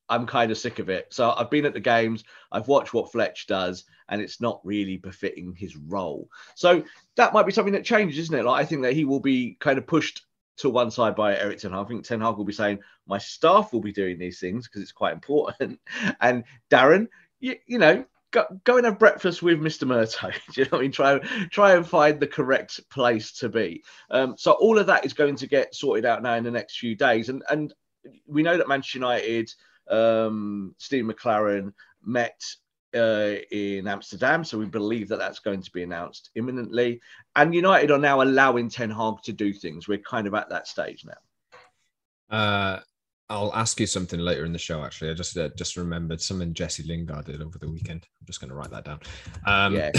I'm 0.09 0.27
kind 0.27 0.53
of 0.53 0.59
sick 0.59 0.79
of 0.79 0.89
it. 0.89 1.09
So 1.11 1.33
I've 1.33 1.51
been 1.51 1.67
at 1.67 1.75
the 1.75 1.81
games, 1.81 2.23
I've 2.53 2.69
watched 2.69 2.95
what 2.95 3.11
Fletch 3.11 3.49
does, 3.49 3.85
and 4.09 4.23
it's 4.23 4.41
not 4.41 4.61
really 4.63 4.99
befitting 4.99 5.55
his 5.57 5.77
role. 5.77 6.29
So 6.55 6.85
that 7.17 7.33
might 7.33 7.47
be 7.47 7.53
something 7.53 7.73
that 7.73 7.85
changes, 7.85 8.19
isn't 8.19 8.39
it? 8.39 8.45
Like 8.45 8.63
I 8.63 8.67
think 8.67 8.83
that 8.83 8.93
he 8.93 9.05
will 9.05 9.21
be 9.21 9.57
kind 9.59 9.79
of 9.79 9.87
pushed 9.87 10.25
to 10.59 10.71
one 10.71 10.91
side 10.91 11.17
by 11.17 11.37
Erik 11.37 11.59
Ten 11.59 11.73
Hag. 11.73 11.85
I 11.85 11.89
think 11.89 12.05
Ten 12.05 12.21
Hag 12.21 12.37
will 12.37 12.45
be 12.45 12.53
saying, 12.53 12.79
"My 13.07 13.19
staff 13.19 13.73
will 13.73 13.81
be 13.81 13.93
doing 13.93 14.19
these 14.19 14.39
things 14.39 14.67
because 14.67 14.83
it's 14.83 14.93
quite 14.93 15.13
important." 15.13 15.81
and 16.21 16.45
Darren, 16.71 17.09
you, 17.41 17.57
you 17.67 17.79
know, 17.79 18.05
go, 18.37 18.61
go 18.65 18.77
and 18.77 18.85
have 18.85 18.99
breakfast 18.99 19.43
with 19.43 19.61
Mr. 19.61 19.85
Murtough. 19.87 20.35
You 20.57 20.65
know 20.65 20.71
what 20.73 20.79
I 20.79 20.83
mean? 20.83 20.93
Try 20.93 21.19
try 21.51 21.75
and 21.75 21.87
find 21.87 22.21
the 22.21 22.27
correct 22.27 22.81
place 22.91 23.33
to 23.39 23.49
be. 23.49 23.83
Um, 24.11 24.35
so 24.37 24.53
all 24.53 24.79
of 24.79 24.87
that 24.87 25.07
is 25.07 25.15
going 25.15 25.37
to 25.37 25.47
get 25.47 25.75
sorted 25.75 26.05
out 26.05 26.23
now 26.23 26.35
in 26.35 26.45
the 26.45 26.51
next 26.51 26.79
few 26.79 26.95
days, 26.95 27.29
and 27.29 27.43
and 27.51 27.73
we 28.27 28.43
know 28.43 28.57
that 28.57 28.69
Manchester 28.69 28.99
United, 28.99 29.53
um, 29.89 30.75
Steve 30.79 31.05
McClaren 31.05 31.73
met 32.05 32.41
uh, 32.95 33.35
in 33.51 33.89
Amsterdam, 33.89 34.45
so 34.45 34.59
we 34.59 34.67
believe 34.67 35.09
that 35.09 35.19
that's 35.19 35.41
going 35.41 35.63
to 35.63 35.71
be 35.73 35.83
announced 35.83 36.31
imminently. 36.35 37.01
And 37.35 37.55
United 37.55 37.91
are 37.91 37.99
now 37.99 38.23
allowing 38.23 38.69
Ten 38.69 38.91
Hag 38.91 39.23
to 39.25 39.33
do 39.33 39.53
things. 39.53 39.89
We're 39.89 39.99
kind 39.99 40.27
of 40.27 40.35
at 40.35 40.51
that 40.51 40.69
stage 40.69 41.05
now. 41.05 42.37
Uh, 42.37 42.81
I'll 43.29 43.53
ask 43.55 43.81
you 43.81 43.87
something 43.87 44.21
later 44.21 44.45
in 44.45 44.53
the 44.53 44.59
show. 44.59 44.85
Actually, 44.85 45.11
I 45.11 45.15
just 45.15 45.37
uh, 45.37 45.49
just 45.57 45.77
remembered 45.77 46.21
something 46.21 46.55
Jesse 46.55 46.85
Lingard 46.85 47.27
did 47.27 47.43
over 47.43 47.59
the 47.59 47.71
weekend. 47.71 48.07
I'm 48.21 48.27
just 48.27 48.41
going 48.41 48.51
to 48.51 48.57
write 48.57 48.71
that 48.71 48.85
down. 48.85 49.01
Um, 49.47 49.75
Yeah. 49.75 49.91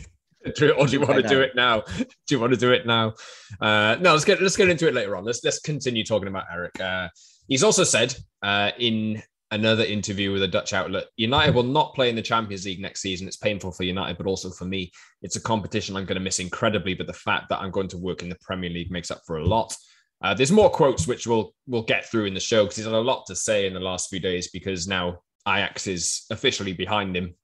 do- 0.56 0.72
or 0.72 0.86
do 0.86 0.92
you 0.94 1.00
want 1.00 1.22
to 1.22 1.28
do 1.28 1.40
it 1.40 1.54
now? 1.54 1.82
Do 1.96 2.06
you 2.30 2.40
want 2.40 2.52
to 2.52 2.58
do 2.58 2.72
it 2.72 2.86
now? 2.86 3.14
Uh, 3.60 3.96
no, 4.00 4.12
let's 4.12 4.24
get 4.24 4.40
let's 4.40 4.56
get 4.56 4.70
into 4.70 4.88
it 4.88 4.94
later 4.94 5.16
on. 5.16 5.24
Let's 5.24 5.44
let's 5.44 5.60
continue 5.60 6.04
talking 6.04 6.28
about 6.28 6.44
Erik. 6.52 6.80
Uh, 6.80 7.08
he's 7.48 7.62
also 7.62 7.84
said 7.84 8.14
uh, 8.42 8.70
in 8.78 9.22
another 9.50 9.84
interview 9.84 10.32
with 10.32 10.42
a 10.44 10.48
Dutch 10.48 10.72
outlet, 10.72 11.06
United 11.16 11.54
will 11.54 11.64
not 11.64 11.94
play 11.94 12.08
in 12.08 12.14
the 12.14 12.22
Champions 12.22 12.64
League 12.64 12.80
next 12.80 13.02
season. 13.02 13.26
It's 13.26 13.36
painful 13.36 13.72
for 13.72 13.82
United, 13.82 14.16
but 14.16 14.26
also 14.26 14.48
for 14.50 14.64
me. 14.64 14.92
It's 15.22 15.36
a 15.36 15.40
competition 15.40 15.96
I'm 15.96 16.04
going 16.04 16.18
to 16.18 16.24
miss 16.24 16.38
incredibly. 16.38 16.94
But 16.94 17.08
the 17.08 17.12
fact 17.12 17.48
that 17.50 17.60
I'm 17.60 17.70
going 17.72 17.88
to 17.88 17.98
work 17.98 18.22
in 18.22 18.28
the 18.28 18.38
Premier 18.40 18.70
League 18.70 18.90
makes 18.90 19.10
up 19.10 19.20
for 19.26 19.38
a 19.38 19.44
lot. 19.44 19.74
Uh, 20.22 20.34
there's 20.34 20.52
more 20.52 20.68
quotes 20.70 21.06
which 21.06 21.26
we'll 21.26 21.54
we'll 21.66 21.82
get 21.82 22.04
through 22.06 22.26
in 22.26 22.34
the 22.34 22.40
show 22.40 22.64
because 22.64 22.76
he's 22.76 22.84
had 22.84 22.94
a 22.94 23.00
lot 23.00 23.24
to 23.26 23.34
say 23.34 23.66
in 23.66 23.72
the 23.72 23.80
last 23.80 24.10
few 24.10 24.20
days 24.20 24.48
because 24.48 24.86
now 24.86 25.18
Ajax 25.48 25.86
is 25.86 26.26
officially 26.30 26.72
behind 26.74 27.16
him. 27.16 27.34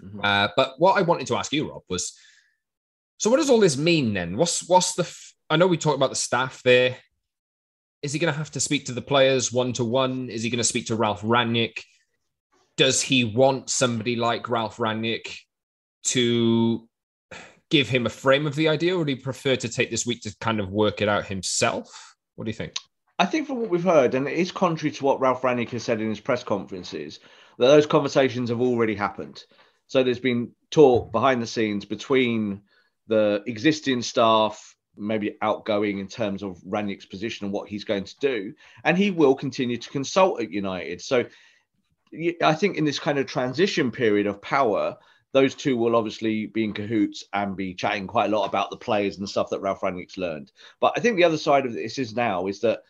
Mhm. 0.00 0.24
Uh, 0.24 0.48
but 0.56 0.74
what 0.78 0.96
I 0.96 1.02
wanted 1.02 1.26
to 1.26 1.36
ask 1.36 1.52
you, 1.52 1.70
Rob, 1.70 1.82
was 1.88 2.16
so 3.18 3.30
what 3.30 3.38
does 3.38 3.50
all 3.50 3.58
this 3.58 3.76
mean 3.76 4.14
then? 4.14 4.36
What's 4.36 4.68
what's 4.68 4.94
the? 4.94 5.02
F- 5.02 5.34
I 5.50 5.56
know 5.56 5.66
we 5.66 5.76
talked 5.76 5.96
about 5.96 6.10
the 6.10 6.16
staff 6.16 6.62
there. 6.62 6.96
Is 8.00 8.12
he 8.12 8.20
going 8.20 8.32
to 8.32 8.38
have 8.38 8.52
to 8.52 8.60
speak 8.60 8.86
to 8.86 8.92
the 8.92 9.02
players 9.02 9.52
one 9.52 9.72
to 9.72 9.84
one? 9.84 10.30
Is 10.30 10.44
he 10.44 10.50
going 10.50 10.58
to 10.58 10.64
speak 10.64 10.86
to 10.86 10.94
Ralph 10.94 11.22
Rangnick? 11.22 11.82
Does 12.76 13.02
he 13.02 13.24
want 13.24 13.70
somebody 13.70 14.14
like 14.14 14.48
Ralph 14.48 14.76
Rangnick 14.76 15.36
to 16.04 16.87
give 17.70 17.88
him 17.88 18.06
a 18.06 18.10
frame 18.10 18.46
of 18.46 18.54
the 18.54 18.68
idea, 18.68 18.94
or 18.94 18.98
would 18.98 19.08
he 19.08 19.16
prefer 19.16 19.56
to 19.56 19.68
take 19.68 19.90
this 19.90 20.06
week 20.06 20.22
to 20.22 20.34
kind 20.40 20.60
of 20.60 20.70
work 20.70 21.02
it 21.02 21.08
out 21.08 21.26
himself? 21.26 22.16
What 22.36 22.44
do 22.44 22.50
you 22.50 22.56
think? 22.56 22.74
I 23.18 23.26
think 23.26 23.46
from 23.46 23.60
what 23.60 23.70
we've 23.70 23.82
heard, 23.82 24.14
and 24.14 24.28
it 24.28 24.38
is 24.38 24.52
contrary 24.52 24.92
to 24.92 25.04
what 25.04 25.20
Ralph 25.20 25.42
Rangnick 25.42 25.70
has 25.70 25.82
said 25.82 26.00
in 26.00 26.08
his 26.08 26.20
press 26.20 26.44
conferences, 26.44 27.20
that 27.58 27.66
those 27.66 27.86
conversations 27.86 28.50
have 28.50 28.60
already 28.60 28.94
happened. 28.94 29.44
So 29.88 30.02
there's 30.02 30.20
been 30.20 30.52
talk 30.70 31.10
behind 31.10 31.42
the 31.42 31.46
scenes 31.46 31.84
between 31.84 32.62
the 33.08 33.42
existing 33.46 34.02
staff, 34.02 34.76
maybe 34.96 35.36
outgoing 35.42 35.98
in 35.98 36.08
terms 36.08 36.42
of 36.42 36.58
Rangnick's 36.58 37.06
position 37.06 37.46
and 37.46 37.52
what 37.52 37.68
he's 37.68 37.84
going 37.84 38.04
to 38.04 38.14
do, 38.20 38.54
and 38.84 38.96
he 38.96 39.10
will 39.10 39.34
continue 39.34 39.78
to 39.78 39.90
consult 39.90 40.40
at 40.40 40.52
United. 40.52 41.00
So 41.00 41.24
I 42.42 42.54
think 42.54 42.76
in 42.76 42.84
this 42.84 42.98
kind 42.98 43.18
of 43.18 43.26
transition 43.26 43.90
period 43.90 44.26
of 44.26 44.40
power, 44.40 44.96
those 45.32 45.54
two 45.54 45.76
will 45.76 45.96
obviously 45.96 46.46
be 46.46 46.64
in 46.64 46.72
cahoots 46.72 47.24
and 47.32 47.56
be 47.56 47.74
chatting 47.74 48.06
quite 48.06 48.32
a 48.32 48.36
lot 48.36 48.46
about 48.46 48.70
the 48.70 48.76
players 48.76 49.16
and 49.16 49.22
the 49.22 49.28
stuff 49.28 49.50
that 49.50 49.60
Ralph 49.60 49.80
Rangnick's 49.80 50.16
learned. 50.16 50.52
But 50.80 50.94
I 50.96 51.00
think 51.00 51.16
the 51.16 51.24
other 51.24 51.36
side 51.36 51.66
of 51.66 51.74
this 51.74 51.98
is 51.98 52.14
now 52.14 52.46
is 52.46 52.60
that 52.60 52.80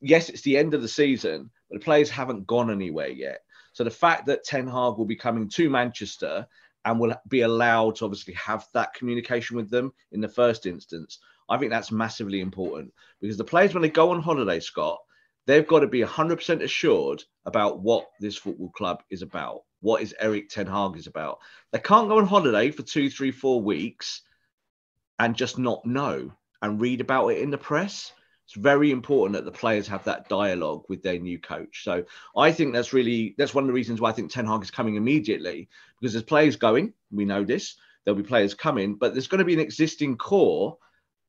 yes, 0.00 0.28
it's 0.28 0.42
the 0.42 0.56
end 0.56 0.74
of 0.74 0.82
the 0.82 0.88
season, 0.88 1.50
but 1.70 1.78
the 1.78 1.84
players 1.84 2.10
haven't 2.10 2.46
gone 2.46 2.70
anywhere 2.70 3.08
yet. 3.08 3.40
So 3.72 3.84
the 3.84 3.90
fact 3.90 4.26
that 4.26 4.44
Ten 4.44 4.66
Hag 4.66 4.98
will 4.98 5.06
be 5.06 5.16
coming 5.16 5.48
to 5.50 5.70
Manchester 5.70 6.46
and 6.84 6.98
will 6.98 7.14
be 7.28 7.42
allowed 7.42 7.96
to 7.96 8.04
obviously 8.04 8.34
have 8.34 8.66
that 8.74 8.94
communication 8.94 9.56
with 9.56 9.70
them 9.70 9.92
in 10.10 10.20
the 10.20 10.28
first 10.28 10.66
instance, 10.66 11.18
I 11.48 11.56
think 11.58 11.70
that's 11.70 11.92
massively 11.92 12.40
important 12.40 12.92
because 13.20 13.36
the 13.36 13.44
players, 13.44 13.74
when 13.74 13.82
they 13.82 13.88
go 13.88 14.10
on 14.10 14.20
holiday, 14.20 14.60
Scott, 14.60 14.98
they've 15.46 15.66
got 15.66 15.80
to 15.80 15.86
be 15.86 16.00
100% 16.00 16.62
assured 16.62 17.22
about 17.46 17.80
what 17.80 18.08
this 18.20 18.36
football 18.36 18.70
club 18.70 19.02
is 19.10 19.22
about, 19.22 19.62
what 19.82 20.00
is 20.00 20.14
Erik 20.18 20.48
Ten 20.48 20.66
Hag 20.66 20.96
is 20.96 21.06
about. 21.06 21.40
They 21.70 21.78
can't 21.78 22.08
go 22.08 22.18
on 22.18 22.26
holiday 22.26 22.70
for 22.70 22.82
two, 22.82 23.10
three, 23.10 23.30
four 23.30 23.60
weeks 23.60 24.22
and 25.18 25.36
just 25.36 25.58
not 25.58 25.84
know 25.84 26.32
and 26.62 26.80
read 26.80 27.00
about 27.00 27.28
it 27.28 27.38
in 27.38 27.50
the 27.50 27.58
press 27.58 28.12
it's 28.52 28.60
very 28.60 28.90
important 28.90 29.34
that 29.34 29.44
the 29.44 29.58
players 29.58 29.88
have 29.88 30.04
that 30.04 30.28
dialogue 30.28 30.84
with 30.88 31.02
their 31.02 31.18
new 31.18 31.38
coach. 31.38 31.84
So 31.84 32.04
I 32.36 32.52
think 32.52 32.72
that's 32.72 32.92
really 32.92 33.34
that's 33.38 33.54
one 33.54 33.64
of 33.64 33.68
the 33.68 33.74
reasons 33.74 34.00
why 34.00 34.10
I 34.10 34.12
think 34.12 34.30
Ten 34.30 34.46
Hag 34.46 34.62
is 34.62 34.70
coming 34.70 34.96
immediately 34.96 35.68
because 35.98 36.12
there's 36.12 36.24
players 36.24 36.56
going. 36.56 36.92
We 37.10 37.24
know 37.24 37.44
this. 37.44 37.76
There'll 38.04 38.20
be 38.20 38.28
players 38.28 38.52
coming, 38.52 38.96
but 38.96 39.14
there's 39.14 39.28
going 39.28 39.38
to 39.38 39.44
be 39.44 39.54
an 39.54 39.60
existing 39.60 40.18
core 40.18 40.76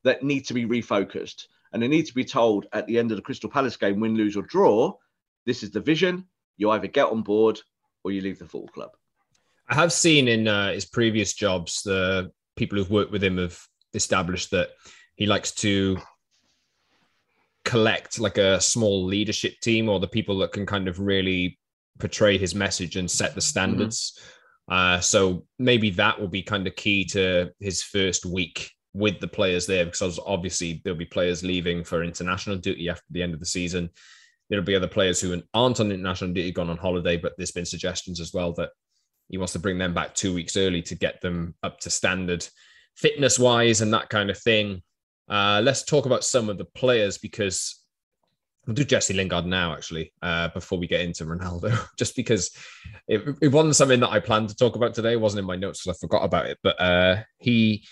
that 0.02 0.22
need 0.22 0.46
to 0.46 0.54
be 0.54 0.66
refocused, 0.66 1.46
and 1.72 1.82
they 1.82 1.88
need 1.88 2.06
to 2.06 2.14
be 2.14 2.24
told 2.24 2.66
at 2.72 2.86
the 2.86 2.98
end 2.98 3.10
of 3.10 3.16
the 3.16 3.22
Crystal 3.22 3.48
Palace 3.48 3.76
game, 3.76 4.00
win, 4.00 4.16
lose 4.16 4.36
or 4.36 4.42
draw, 4.42 4.92
this 5.46 5.62
is 5.62 5.70
the 5.70 5.80
vision. 5.80 6.26
You 6.58 6.70
either 6.72 6.88
get 6.88 7.08
on 7.08 7.22
board 7.22 7.60
or 8.04 8.12
you 8.12 8.20
leave 8.20 8.38
the 8.38 8.44
football 8.44 8.68
club. 8.68 8.90
I 9.68 9.74
have 9.74 9.92
seen 9.92 10.28
in 10.28 10.46
uh, 10.46 10.72
his 10.72 10.84
previous 10.84 11.32
jobs 11.32 11.82
the 11.82 12.30
people 12.54 12.78
who've 12.78 12.90
worked 12.90 13.10
with 13.10 13.24
him 13.24 13.38
have 13.38 13.58
established 13.94 14.50
that 14.50 14.68
he 15.16 15.26
likes 15.26 15.52
to 15.52 15.98
collect 17.64 18.20
like 18.20 18.36
a 18.36 18.60
small 18.60 19.04
leadership 19.04 19.54
team 19.62 19.88
or 19.88 19.98
the 19.98 20.06
people 20.06 20.38
that 20.38 20.52
can 20.52 20.66
kind 20.66 20.86
of 20.86 21.00
really 21.00 21.58
portray 21.98 22.36
his 22.36 22.54
message 22.54 22.96
and 22.96 23.10
set 23.10 23.34
the 23.34 23.40
mm-hmm. 23.40 23.48
standards. 23.48 24.18
Mm-hmm. 24.18 24.74
Uh, 24.74 25.00
so 25.00 25.46
maybe 25.58 25.90
that 25.90 26.20
will 26.20 26.28
be 26.28 26.42
kind 26.42 26.66
of 26.66 26.76
key 26.76 27.04
to 27.04 27.50
his 27.60 27.82
first 27.82 28.26
week 28.26 28.70
with 28.92 29.18
the 29.20 29.28
players 29.28 29.66
there, 29.66 29.84
because 29.84 30.20
obviously 30.24 30.80
there'll 30.84 30.98
be 30.98 31.04
players 31.04 31.42
leaving 31.42 31.84
for 31.84 32.04
international 32.04 32.56
duty 32.56 32.88
after 32.88 33.04
the 33.10 33.22
end 33.22 33.34
of 33.34 33.40
the 33.40 33.46
season. 33.46 33.90
There'll 34.48 34.64
be 34.64 34.76
other 34.76 34.88
players 34.88 35.20
who 35.20 35.40
aren't 35.54 35.80
on 35.80 35.90
international 35.90 36.32
duty 36.32 36.52
gone 36.52 36.70
on 36.70 36.76
holiday, 36.76 37.16
but 37.16 37.32
there's 37.36 37.52
been 37.52 37.64
suggestions 37.64 38.20
as 38.20 38.32
well 38.32 38.52
that 38.54 38.70
he 39.28 39.38
wants 39.38 39.54
to 39.54 39.58
bring 39.58 39.78
them 39.78 39.94
back 39.94 40.14
two 40.14 40.34
weeks 40.34 40.56
early 40.56 40.82
to 40.82 40.94
get 40.94 41.20
them 41.20 41.54
up 41.62 41.80
to 41.80 41.90
standard 41.90 42.46
fitness 42.94 43.38
wise 43.38 43.80
and 43.80 43.92
that 43.92 44.08
kind 44.08 44.30
of 44.30 44.38
thing. 44.38 44.82
Uh, 45.28 45.60
let's 45.64 45.84
talk 45.84 46.06
about 46.06 46.24
some 46.24 46.50
of 46.50 46.58
the 46.58 46.66
players 46.66 47.18
because 47.18 47.84
we'll 48.66 48.74
do 48.74 48.84
Jesse 48.84 49.14
Lingard 49.14 49.46
now, 49.46 49.72
actually, 49.72 50.12
uh, 50.22 50.48
before 50.48 50.78
we 50.78 50.86
get 50.86 51.00
into 51.00 51.24
Ronaldo, 51.24 51.76
just 51.98 52.16
because 52.16 52.50
it, 53.08 53.22
it, 53.40 53.48
wasn't 53.48 53.76
something 53.76 54.00
that 54.00 54.10
I 54.10 54.20
planned 54.20 54.50
to 54.50 54.56
talk 54.56 54.76
about 54.76 54.94
today. 54.94 55.12
It 55.12 55.20
wasn't 55.20 55.40
in 55.40 55.46
my 55.46 55.56
notes, 55.56 55.82
so 55.82 55.90
I 55.90 55.94
forgot 55.94 56.24
about 56.24 56.46
it. 56.46 56.58
But 56.62 56.80
uh, 56.80 57.22
he, 57.38 57.86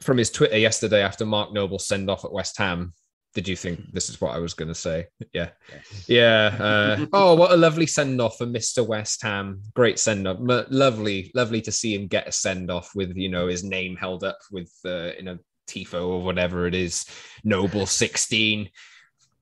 from 0.00 0.18
his 0.18 0.30
Twitter 0.30 0.58
yesterday 0.58 1.02
after 1.02 1.26
Mark 1.26 1.52
Noble's 1.52 1.86
send 1.86 2.10
off 2.10 2.24
at 2.24 2.32
West 2.32 2.58
Ham, 2.58 2.92
did 3.34 3.46
you 3.46 3.56
think 3.56 3.92
this 3.92 4.08
is 4.08 4.20
what 4.20 4.34
I 4.34 4.38
was 4.38 4.54
going 4.54 4.68
to 4.68 4.74
say? 4.74 5.06
Yeah. 5.32 5.50
Yes. 5.72 6.08
Yeah. 6.08 6.56
Uh, 6.58 7.06
oh, 7.12 7.34
what 7.34 7.52
a 7.52 7.56
lovely 7.56 7.86
send 7.86 8.20
off 8.20 8.38
for 8.38 8.46
Mr. 8.46 8.86
West 8.86 9.22
Ham. 9.22 9.62
Great 9.74 9.98
send 9.98 10.26
off. 10.26 10.38
Lovely, 10.40 11.30
lovely 11.34 11.60
to 11.62 11.72
see 11.72 11.94
him 11.94 12.06
get 12.06 12.28
a 12.28 12.32
send 12.32 12.70
off 12.70 12.90
with, 12.94 13.16
you 13.16 13.28
know, 13.28 13.46
his 13.46 13.64
name 13.64 13.96
held 13.96 14.24
up 14.24 14.38
with, 14.50 14.72
uh, 14.84 15.12
in 15.18 15.28
a 15.28 15.38
Tifo 15.68 16.08
or 16.08 16.22
whatever 16.22 16.66
it 16.66 16.74
is, 16.74 17.04
Noble 17.44 17.86
16. 17.86 18.70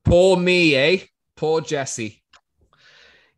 Poor 0.04 0.36
me, 0.36 0.74
eh? 0.74 0.98
Poor 1.36 1.60
Jesse. 1.60 2.22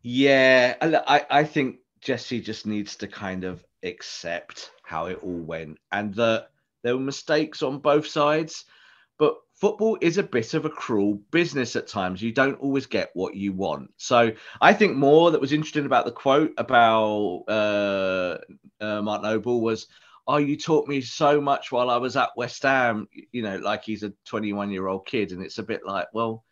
Yeah, 0.01 0.75
I, 0.81 1.25
I 1.29 1.43
think 1.43 1.77
Jesse 2.01 2.41
just 2.41 2.65
needs 2.65 2.95
to 2.97 3.07
kind 3.07 3.43
of 3.43 3.63
accept 3.83 4.71
how 4.83 5.05
it 5.07 5.19
all 5.21 5.41
went 5.41 5.77
and 5.91 6.13
that 6.15 6.49
there 6.83 6.95
were 6.95 7.03
mistakes 7.03 7.61
on 7.61 7.79
both 7.79 8.07
sides. 8.07 8.65
But 9.17 9.35
football 9.59 9.97
is 10.01 10.17
a 10.17 10.23
bit 10.23 10.53
of 10.53 10.65
a 10.65 10.69
cruel 10.69 11.19
business 11.31 11.75
at 11.75 11.87
times. 11.87 12.21
You 12.21 12.31
don't 12.31 12.59
always 12.59 12.85
get 12.85 13.11
what 13.13 13.35
you 13.35 13.51
want. 13.51 13.91
So 13.97 14.31
I 14.61 14.73
think 14.73 14.95
more 14.95 15.31
that 15.31 15.41
was 15.41 15.53
interesting 15.53 15.85
about 15.85 16.05
the 16.05 16.11
quote 16.11 16.53
about 16.57 17.43
uh, 17.47 18.37
uh, 18.79 19.01
Mark 19.01 19.21
Noble 19.21 19.61
was 19.61 19.87
oh, 20.29 20.37
you 20.37 20.55
taught 20.55 20.87
me 20.87 21.01
so 21.01 21.41
much 21.41 21.71
while 21.71 21.89
I 21.89 21.97
was 21.97 22.15
at 22.15 22.37
West 22.37 22.61
Ham, 22.61 23.07
you 23.31 23.41
know, 23.41 23.57
like 23.57 23.83
he's 23.83 24.03
a 24.03 24.13
21 24.25 24.69
year 24.69 24.85
old 24.85 25.07
kid. 25.07 25.31
And 25.31 25.41
it's 25.41 25.57
a 25.57 25.63
bit 25.63 25.81
like, 25.83 26.07
well, 26.13 26.45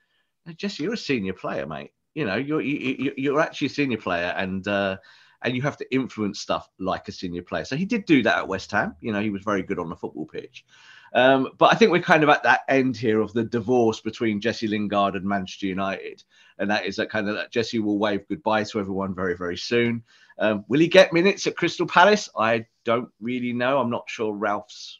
Jesse, 0.55 0.81
you're 0.81 0.93
a 0.93 0.97
senior 0.97 1.33
player, 1.33 1.67
mate. 1.67 1.91
You 2.15 2.25
know, 2.25 2.37
you're, 2.37 2.61
you, 2.61 3.13
you're 3.15 3.39
actually 3.39 3.67
a 3.67 3.69
senior 3.69 3.99
player 3.99 4.33
and, 4.35 4.67
uh, 4.67 4.97
and 5.43 5.55
you 5.55 5.61
have 5.61 5.77
to 5.77 5.93
influence 5.93 6.39
stuff 6.39 6.67
like 6.79 7.07
a 7.07 7.11
senior 7.11 7.43
player. 7.43 7.65
So 7.65 7.75
he 7.75 7.85
did 7.85 8.05
do 8.05 8.23
that 8.23 8.39
at 8.39 8.47
West 8.47 8.71
Ham. 8.71 8.95
You 8.99 9.13
know, 9.13 9.21
he 9.21 9.29
was 9.29 9.43
very 9.43 9.61
good 9.61 9.77
on 9.77 9.89
the 9.89 9.95
football 9.95 10.25
pitch. 10.25 10.65
Um, 11.13 11.49
but 11.57 11.71
I 11.71 11.75
think 11.75 11.91
we're 11.91 12.01
kind 12.01 12.23
of 12.23 12.29
at 12.29 12.43
that 12.43 12.61
end 12.67 12.97
here 12.97 13.21
of 13.21 13.33
the 13.33 13.43
divorce 13.43 14.01
between 14.01 14.41
Jesse 14.41 14.67
Lingard 14.67 15.15
and 15.15 15.25
Manchester 15.25 15.67
United. 15.67 16.23
And 16.59 16.69
that 16.69 16.85
is 16.85 16.95
that 16.97 17.09
kind 17.09 17.29
of 17.29 17.35
that 17.35 17.51
Jesse 17.51 17.79
will 17.79 17.99
wave 17.99 18.27
goodbye 18.27 18.63
to 18.65 18.79
everyone 18.79 19.15
very, 19.15 19.35
very 19.35 19.57
soon. 19.57 20.03
Um, 20.39 20.65
will 20.67 20.79
he 20.79 20.87
get 20.87 21.13
minutes 21.13 21.47
at 21.47 21.55
Crystal 21.55 21.87
Palace? 21.87 22.29
I 22.37 22.65
don't 22.83 23.09
really 23.19 23.53
know. 23.53 23.79
I'm 23.79 23.89
not 23.89 24.09
sure 24.09 24.33
Ralph's 24.33 24.99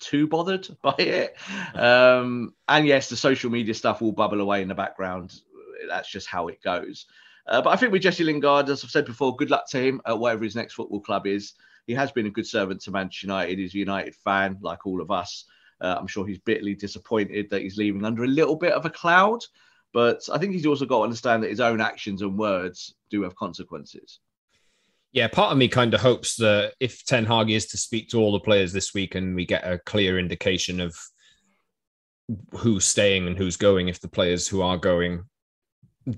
too 0.00 0.26
bothered 0.26 0.68
by 0.82 0.94
it. 0.98 1.36
Um, 1.74 2.54
and 2.68 2.86
yes, 2.86 3.08
the 3.08 3.16
social 3.16 3.50
media 3.50 3.74
stuff 3.74 4.00
will 4.00 4.12
bubble 4.12 4.40
away 4.40 4.62
in 4.62 4.68
the 4.68 4.74
background. 4.74 5.40
That's 5.88 6.10
just 6.10 6.26
how 6.26 6.48
it 6.48 6.62
goes. 6.62 7.06
Uh, 7.46 7.62
but 7.62 7.70
I 7.70 7.76
think 7.76 7.92
with 7.92 8.02
Jesse 8.02 8.24
Lingard, 8.24 8.68
as 8.68 8.84
I've 8.84 8.90
said 8.90 9.06
before, 9.06 9.34
good 9.36 9.50
luck 9.50 9.68
to 9.70 9.78
him 9.78 10.00
at 10.06 10.18
whatever 10.18 10.44
his 10.44 10.56
next 10.56 10.74
football 10.74 11.00
club 11.00 11.26
is. 11.26 11.54
He 11.90 11.96
has 11.96 12.12
been 12.12 12.26
a 12.26 12.30
good 12.30 12.46
servant 12.46 12.80
to 12.82 12.92
Manchester 12.92 13.26
United. 13.26 13.58
He's 13.58 13.74
a 13.74 13.78
United 13.78 14.14
fan, 14.14 14.58
like 14.60 14.86
all 14.86 15.02
of 15.02 15.10
us. 15.10 15.44
Uh, 15.80 15.96
I'm 15.98 16.06
sure 16.06 16.24
he's 16.24 16.38
bitterly 16.38 16.76
disappointed 16.76 17.50
that 17.50 17.62
he's 17.62 17.78
leaving 17.78 18.04
under 18.04 18.22
a 18.22 18.28
little 18.28 18.54
bit 18.54 18.74
of 18.74 18.86
a 18.86 18.90
cloud. 18.90 19.40
But 19.92 20.20
I 20.32 20.38
think 20.38 20.52
he's 20.52 20.66
also 20.66 20.86
got 20.86 20.98
to 20.98 21.02
understand 21.02 21.42
that 21.42 21.50
his 21.50 21.58
own 21.58 21.80
actions 21.80 22.22
and 22.22 22.38
words 22.38 22.94
do 23.10 23.24
have 23.24 23.34
consequences. 23.34 24.20
Yeah, 25.10 25.26
part 25.26 25.50
of 25.50 25.58
me 25.58 25.66
kind 25.66 25.92
of 25.92 26.00
hopes 26.00 26.36
that 26.36 26.74
if 26.78 27.04
Ten 27.04 27.26
Hag 27.26 27.50
is 27.50 27.66
to 27.66 27.76
speak 27.76 28.08
to 28.10 28.20
all 28.20 28.30
the 28.30 28.38
players 28.38 28.72
this 28.72 28.94
week 28.94 29.16
and 29.16 29.34
we 29.34 29.44
get 29.44 29.66
a 29.66 29.80
clear 29.80 30.16
indication 30.16 30.78
of 30.78 30.96
who's 32.52 32.84
staying 32.84 33.26
and 33.26 33.36
who's 33.36 33.56
going, 33.56 33.88
if 33.88 34.00
the 34.00 34.06
players 34.06 34.46
who 34.46 34.62
are 34.62 34.76
going 34.76 35.24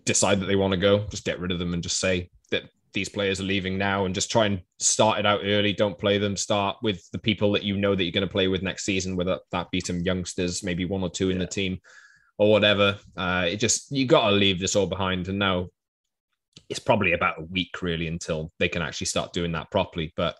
decide 0.04 0.40
that 0.40 0.46
they 0.48 0.56
want 0.56 0.72
to 0.72 0.76
go, 0.76 1.06
just 1.08 1.24
get 1.24 1.40
rid 1.40 1.50
of 1.50 1.58
them 1.58 1.72
and 1.72 1.82
just 1.82 1.98
say 1.98 2.28
that 2.50 2.64
these 2.92 3.08
players 3.08 3.40
are 3.40 3.44
leaving 3.44 3.78
now 3.78 4.04
and 4.04 4.14
just 4.14 4.30
try 4.30 4.46
and 4.46 4.60
start 4.78 5.18
it 5.18 5.26
out 5.26 5.40
early. 5.44 5.72
Don't 5.72 5.98
play 5.98 6.18
them. 6.18 6.36
Start 6.36 6.76
with 6.82 7.08
the 7.12 7.18
people 7.18 7.52
that 7.52 7.62
you 7.62 7.76
know 7.76 7.94
that 7.94 8.02
you're 8.02 8.12
going 8.12 8.26
to 8.26 8.32
play 8.32 8.48
with 8.48 8.62
next 8.62 8.84
season, 8.84 9.16
whether 9.16 9.38
that 9.50 9.70
be 9.70 9.80
some 9.80 10.00
youngsters, 10.00 10.62
maybe 10.62 10.84
one 10.84 11.02
or 11.02 11.10
two 11.10 11.30
in 11.30 11.36
yeah. 11.38 11.44
the 11.44 11.50
team 11.50 11.80
or 12.38 12.50
whatever. 12.50 12.98
Uh, 13.16 13.46
it 13.48 13.56
just, 13.56 13.90
you 13.90 14.06
got 14.06 14.28
to 14.28 14.36
leave 14.36 14.60
this 14.60 14.76
all 14.76 14.86
behind. 14.86 15.28
And 15.28 15.38
now 15.38 15.68
it's 16.68 16.78
probably 16.78 17.12
about 17.12 17.40
a 17.40 17.44
week 17.44 17.82
really 17.82 18.08
until 18.08 18.52
they 18.58 18.68
can 18.68 18.82
actually 18.82 19.06
start 19.06 19.32
doing 19.32 19.52
that 19.52 19.70
properly. 19.70 20.12
But 20.16 20.36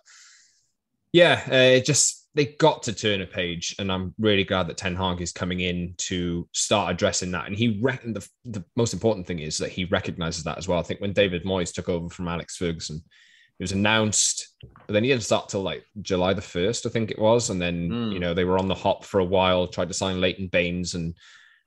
yeah, 1.11 1.43
uh, 1.47 1.77
it 1.77 1.85
just 1.85 2.22
they 2.35 2.45
got 2.45 2.83
to 2.83 2.93
turn 2.93 3.21
a 3.21 3.27
page, 3.27 3.75
and 3.77 3.91
I'm 3.91 4.13
really 4.17 4.43
glad 4.43 4.67
that 4.67 4.77
Ten 4.77 4.95
Hag 4.95 5.21
is 5.21 5.31
coming 5.31 5.59
in 5.59 5.93
to 5.99 6.47
start 6.51 6.91
addressing 6.91 7.31
that. 7.31 7.47
And 7.47 7.55
he 7.55 7.79
reckoned 7.81 8.15
the 8.15 8.27
the 8.45 8.63
most 8.75 8.93
important 8.93 9.27
thing 9.27 9.39
is 9.39 9.57
that 9.59 9.71
he 9.71 9.85
recognizes 9.85 10.43
that 10.43 10.57
as 10.57 10.67
well. 10.67 10.79
I 10.79 10.83
think 10.83 10.99
when 10.99 11.13
David 11.13 11.43
Moyes 11.43 11.73
took 11.73 11.89
over 11.89 12.09
from 12.09 12.27
Alex 12.27 12.57
Ferguson, 12.57 12.97
it 12.97 13.63
was 13.63 13.71
announced, 13.71 14.55
but 14.61 14.93
then 14.93 15.03
he 15.03 15.11
didn't 15.11 15.23
start 15.23 15.49
till 15.49 15.61
like 15.61 15.83
July 16.01 16.33
the 16.33 16.41
first, 16.41 16.85
I 16.85 16.89
think 16.89 17.11
it 17.11 17.19
was, 17.19 17.51
and 17.51 17.61
then 17.61 17.89
mm. 17.89 18.13
you 18.13 18.19
know 18.19 18.33
they 18.33 18.45
were 18.45 18.57
on 18.59 18.67
the 18.67 18.75
hop 18.75 19.05
for 19.05 19.19
a 19.19 19.25
while, 19.25 19.67
tried 19.67 19.89
to 19.89 19.93
sign 19.93 20.19
Leighton 20.19 20.47
Baines 20.47 20.95
and 20.95 21.15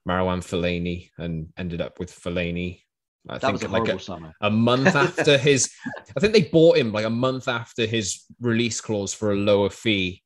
Marouane 0.08 0.44
Fellaini, 0.44 1.10
and 1.18 1.48
ended 1.56 1.80
up 1.80 2.00
with 2.00 2.10
Fellaini 2.10 2.80
I 3.28 3.38
that 3.38 3.58
think 3.58 3.70
like 3.70 3.88
a, 3.88 4.34
a 4.40 4.50
month 4.50 4.86
after 4.94 5.36
his, 5.36 5.70
I 6.16 6.20
think 6.20 6.32
they 6.32 6.42
bought 6.42 6.76
him 6.76 6.92
like 6.92 7.04
a 7.04 7.10
month 7.10 7.48
after 7.48 7.86
his 7.86 8.24
release 8.40 8.80
clause 8.80 9.12
for 9.12 9.32
a 9.32 9.36
lower 9.36 9.70
fee 9.70 10.22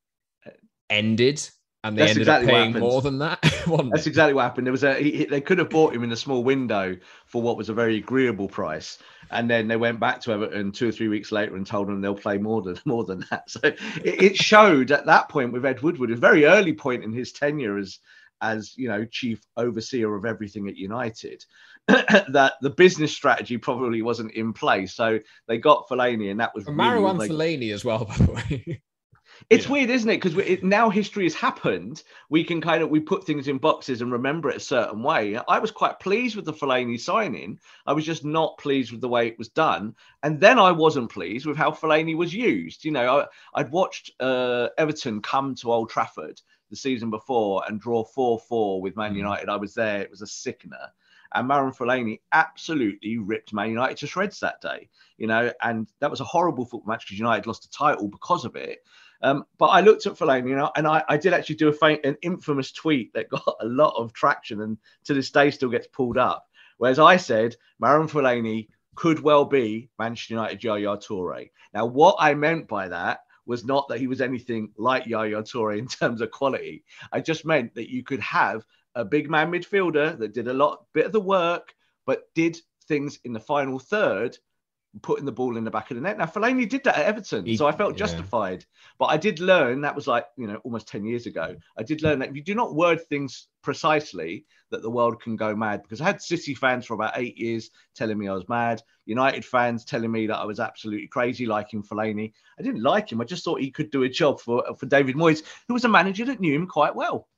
ended, 0.91 1.49
and 1.83 1.97
they 1.97 2.03
That's 2.03 2.11
ended 2.11 2.23
exactly 2.23 2.53
up 2.53 2.59
paying 2.59 2.79
more 2.79 3.01
than 3.01 3.19
that. 3.19 3.41
That's 3.91 4.07
exactly 4.07 4.35
what 4.35 4.43
happened. 4.43 4.67
There 4.67 4.73
was 4.73 4.85
a 4.85 4.95
he, 4.95 5.25
they 5.25 5.41
could 5.41 5.59
have 5.59 5.71
bought 5.71 5.95
him 5.95 6.05
in 6.05 6.13
a 6.13 6.17
small 6.17 6.45
window 6.45 6.97
for 7.27 7.41
what 7.41 7.57
was 7.57 7.69
a 7.69 7.75
very 7.75 7.97
agreeable 7.97 8.49
price, 8.49 8.99
and 9.31 9.49
then 9.49 9.69
they 9.69 9.77
went 9.77 10.01
back 10.01 10.21
to 10.23 10.33
Everton 10.33 10.73
two 10.73 10.89
or 10.89 10.93
three 10.93 11.09
weeks 11.09 11.33
later 11.33 11.57
and 11.57 11.67
told 11.67 11.89
them 11.89 12.01
they'll 12.01 12.15
play 12.15 12.37
more 12.37 12.61
than 12.61 12.79
more 12.85 13.05
than 13.05 13.25
that. 13.31 13.49
So 13.49 13.61
it, 13.63 13.79
it 14.05 14.37
showed 14.37 14.91
at 14.91 15.07
that 15.07 15.29
point 15.29 15.53
with 15.53 15.65
Ed 15.65 15.81
Woodward, 15.81 16.11
a 16.11 16.17
very 16.17 16.45
early 16.45 16.75
point 16.75 17.05
in 17.05 17.13
his 17.13 17.33
tenure 17.33 17.79
as 17.79 17.99
as 18.43 18.75
you 18.77 18.89
know 18.89 19.05
chief 19.05 19.41
overseer 19.57 20.15
of 20.15 20.25
everything 20.25 20.69
at 20.69 20.77
United, 20.77 21.45
that 21.89 22.55
the 22.61 22.71
business 22.71 23.15
strategy 23.15 23.57
probably 23.57 24.03
wasn't 24.03 24.33
in 24.33 24.53
place. 24.53 24.95
So 24.95 25.19
they 25.47 25.59
got 25.59 25.89
Fellaini, 25.89 26.31
and 26.31 26.41
that 26.41 26.55
was 26.55 26.67
really 26.67 26.79
Marouane 26.79 27.29
Fellaini 27.29 27.73
as 27.73 27.85
well, 27.85 28.05
by 28.05 28.17
the 28.17 28.33
way. 28.33 28.83
It's 29.49 29.67
yeah. 29.67 29.73
weird, 29.73 29.91
isn't 29.91 30.11
it? 30.11 30.21
Because 30.21 30.37
it, 30.39 30.63
now 30.63 30.91
history 30.91 31.25
has 31.25 31.35
happened. 31.35 32.03
We 32.29 32.45
can 32.45 32.61
kind 32.61 32.83
of 32.83 32.91
we 32.91 33.01
put 33.01 33.25
things 33.25 33.49
in 33.49 33.59
boxes 33.59 34.03
and 34.03 34.13
remember 34.13 34.51
it 34.51 34.57
a 34.57 34.61
certain 34.61 35.03
way. 35.03 35.39
I 35.49 35.59
was 35.59 35.71
quite 35.71 35.99
pleased 35.99 36.37
with 36.37 36.45
the 36.45 36.53
Fellaini 36.53 37.01
signing. 37.01 37.59
I 37.87 37.93
was 37.93 38.05
just 38.05 38.25
not 38.25 38.59
pleased 38.59 38.93
with 38.93 39.01
the 39.01 39.09
way 39.09 39.27
it 39.29 39.39
was 39.39 39.49
done, 39.49 39.95
and 40.23 40.39
then 40.39 40.59
I 40.59 40.73
wasn't 40.73 41.11
pleased 41.11 41.47
with 41.47 41.57
how 41.57 41.71
Fellaini 41.71 42.17
was 42.17 42.35
used. 42.35 42.85
You 42.85 42.93
know, 42.93 43.27
I, 43.55 43.63
would 43.63 43.73
watched 43.73 44.13
uh, 44.21 44.69
Everton 44.77 45.23
come 45.23 45.55
to 45.57 45.73
Old 45.73 45.91
Trafford 45.91 46.41
the 46.69 46.77
season 46.77 47.11
before 47.11 47.65
and 47.67 47.81
draw 47.81 48.05
four 48.05 48.39
four 48.39 48.81
with 48.81 48.97
Man 48.97 49.15
mm. 49.15 49.19
United. 49.19 49.49
I 49.49 49.57
was 49.57 49.75
there. 49.75 50.01
It 50.01 50.11
was 50.11 50.23
a 50.23 50.27
sickener. 50.27 50.93
And 51.33 51.49
Marouane 51.49 51.77
Fellaini 51.77 52.21
absolutely 52.33 53.19
ripped 53.19 53.53
Man 53.53 53.71
United 53.71 53.99
to 53.99 54.07
shreds 54.09 54.41
that 54.41 54.61
day, 54.61 54.89
you 55.17 55.29
know, 55.29 55.53
and 55.63 55.89
that 56.01 56.11
was 56.11 56.21
a 56.21 56.25
horrible 56.25 56.65
football 56.65 56.93
match 56.93 57.07
because 57.07 57.19
United 57.19 57.47
lost 57.47 57.63
the 57.63 57.69
title 57.69 58.09
because 58.09 58.45
of 58.45 58.57
it. 58.57 58.81
Um, 59.23 59.45
but 59.59 59.67
I 59.67 59.81
looked 59.81 60.07
at 60.07 60.15
Fellaini, 60.15 60.49
you 60.49 60.57
know, 60.57 60.71
and 60.77 60.87
I, 60.87 61.03
I 61.09 61.17
did 61.17 61.33
actually 61.33 61.57
do 61.57 61.69
a 61.69 61.73
faint, 61.73 62.05
an 62.05 62.17
infamous 62.23 62.73
tweet 62.73 63.13
that 63.15 63.29
got 63.29 63.57
a 63.61 63.67
lot 63.67 63.95
of 63.97 64.13
traction 64.13 64.63
and 64.63 64.79
to 65.05 65.15
this 65.15 65.31
day 65.31 65.51
still 65.51 65.69
gets 65.69 65.87
pulled 65.89 66.19
up. 66.19 66.47
Whereas 66.79 66.99
I 66.99 67.17
said 67.17 67.57
Marouane 67.83 68.11
Fellaini 68.11 68.69
could 68.95 69.21
well 69.21 69.45
be 69.45 69.91
Manchester 69.99 70.35
United 70.35 70.65
Yaya 70.65 70.97
Toure. 70.97 71.51
Now, 71.75 71.87
what 71.87 72.17
I 72.19 72.35
meant 72.35 72.69
by 72.69 72.89
that 72.89 73.21
was 73.47 73.65
not 73.65 73.89
that 73.89 73.99
he 73.99 74.07
was 74.07 74.21
anything 74.21 74.73
like 74.77 75.07
Yaya 75.07 75.43
Toure 75.43 75.79
in 75.79 75.87
terms 75.87 76.21
of 76.21 76.31
quality. 76.31 76.85
I 77.13 77.21
just 77.21 77.45
meant 77.45 77.75
that 77.75 77.91
you 77.91 78.03
could 78.03 78.21
have 78.21 78.65
a 78.95 79.05
big 79.05 79.31
man 79.31 79.51
midfielder 79.51 80.19
that 80.19 80.35
did 80.35 80.49
a 80.49 80.55
lot, 80.55 80.85
bit 80.93 81.07
of 81.07 81.13
the 81.13 81.21
work, 81.21 81.75
but 82.07 82.25
did 82.35 82.59
things 82.89 83.21
in 83.25 83.33
the 83.33 83.41
final 83.41 83.79
third 83.79 84.37
putting 85.03 85.25
the 85.25 85.33
ball 85.33 85.57
in 85.57 85.65
the 85.65 85.71
back 85.71 85.91
of 85.91 85.97
the 85.97 86.01
net. 86.01 86.19
Now 86.19 86.27
Fellaini 86.27 86.69
did 86.69 86.85
that 86.85 86.99
at 86.99 87.07
Everton, 87.07 87.47
he, 87.47 87.57
so 87.57 87.67
I 87.67 87.73
felt 87.73 87.97
justified. 87.97 88.65
But 88.99 89.07
I 89.07 89.17
did 89.17 89.41
learn 89.41 89.81
that 89.83 89.95
was 89.95 90.07
like 90.07 90.27
you 90.37 90.47
know 90.47 90.57
almost 90.65 90.89
ten 90.89 91.05
years 91.05 91.27
ago. 91.27 91.55
I 91.79 91.83
did 91.83 92.03
learn 92.03 92.19
that 92.19 92.31
if 92.31 92.37
you 92.37 92.43
do 92.43 92.55
not 92.55 92.75
word 92.75 93.01
things 93.09 93.49
precisely, 93.63 94.45
that 94.71 94.83
the 94.83 94.91
world 94.91 95.23
can 95.23 95.37
go 95.37 95.55
mad. 95.55 95.83
Because 95.83 96.01
I 96.01 96.05
had 96.05 96.21
City 96.21 96.55
fans 96.55 96.87
for 96.87 96.95
about 96.95 97.17
eight 97.17 97.39
years 97.39 97.71
telling 97.95 98.19
me 98.19 98.29
I 98.29 98.35
was 98.35 98.49
mad. 98.49 98.83
United 99.07 99.45
fans 99.45 99.85
telling 99.85 100.11
me 100.11 100.27
that 100.27 100.39
I 100.39 100.45
was 100.45 100.61
absolutely 100.61 101.09
crazy 101.09 101.47
liking 101.47 101.83
Fellaini. 101.83 102.33
I 102.59 102.63
didn't 102.63 102.83
like 102.83 103.13
him. 103.13 103.21
I 103.21 103.25
just 103.25 103.45
thought 103.45 103.61
he 103.61 103.71
could 103.71 103.91
do 103.91 104.03
a 104.03 104.09
job 104.09 104.41
for 104.41 104.65
for 104.77 104.87
David 104.87 105.17
Moyes, 105.17 105.43
who 105.69 105.75
was 105.75 105.85
a 105.85 105.89
manager 105.89 106.25
that 106.25 106.41
knew 106.41 106.55
him 106.55 106.67
quite 106.67 106.95
well 106.95 107.29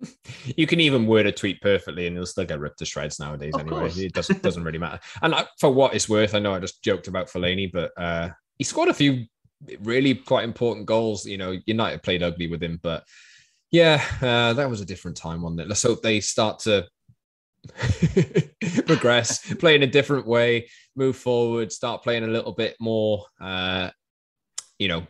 you 0.56 0.66
can 0.66 0.80
even 0.80 1.06
word 1.06 1.26
a 1.26 1.32
tweet 1.32 1.60
perfectly 1.60 2.06
and 2.06 2.16
you'll 2.16 2.26
still 2.26 2.44
get 2.44 2.60
ripped 2.60 2.78
to 2.78 2.84
shreds 2.84 3.18
nowadays 3.18 3.54
of 3.54 3.62
anyway. 3.62 3.80
Course. 3.80 3.98
It 3.98 4.12
doesn't 4.12 4.42
doesn't 4.42 4.64
really 4.64 4.78
matter. 4.78 5.00
And 5.22 5.34
for 5.58 5.70
what 5.70 5.94
it's 5.94 6.08
worth, 6.08 6.34
I 6.34 6.38
know 6.38 6.54
I 6.54 6.60
just 6.60 6.82
joked 6.82 7.08
about 7.08 7.28
Fellaini, 7.28 7.70
but 7.72 7.92
uh, 7.96 8.30
he 8.58 8.64
scored 8.64 8.88
a 8.88 8.94
few 8.94 9.24
really 9.80 10.14
quite 10.14 10.44
important 10.44 10.86
goals. 10.86 11.26
You 11.26 11.38
know, 11.38 11.56
United 11.66 12.02
played 12.02 12.22
ugly 12.22 12.46
with 12.46 12.62
him, 12.62 12.78
but 12.82 13.04
yeah, 13.70 14.02
uh, 14.20 14.52
that 14.52 14.70
was 14.70 14.80
a 14.80 14.86
different 14.86 15.16
time, 15.16 15.42
wasn't 15.42 15.62
it? 15.62 15.68
Let's 15.68 15.82
hope 15.82 16.02
they 16.02 16.20
start 16.20 16.60
to 16.60 16.86
progress, 18.86 19.52
play 19.54 19.74
in 19.74 19.82
a 19.82 19.88
different 19.88 20.26
way, 20.26 20.68
move 20.94 21.16
forward, 21.16 21.72
start 21.72 22.02
playing 22.02 22.24
a 22.24 22.28
little 22.28 22.52
bit 22.52 22.76
more, 22.80 23.24
uh, 23.40 23.90
you 24.78 24.88
know, 24.88 25.06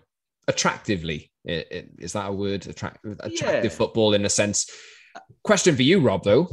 attractively 0.48 1.30
is 1.46 2.12
that 2.12 2.28
a 2.28 2.32
word? 2.32 2.66
Attractive, 2.66 3.16
attractive 3.20 3.72
yeah. 3.72 3.76
football 3.76 4.14
in 4.14 4.24
a 4.24 4.30
sense. 4.30 4.70
Question 5.42 5.76
for 5.76 5.82
you, 5.82 6.00
Rob, 6.00 6.24
though. 6.24 6.48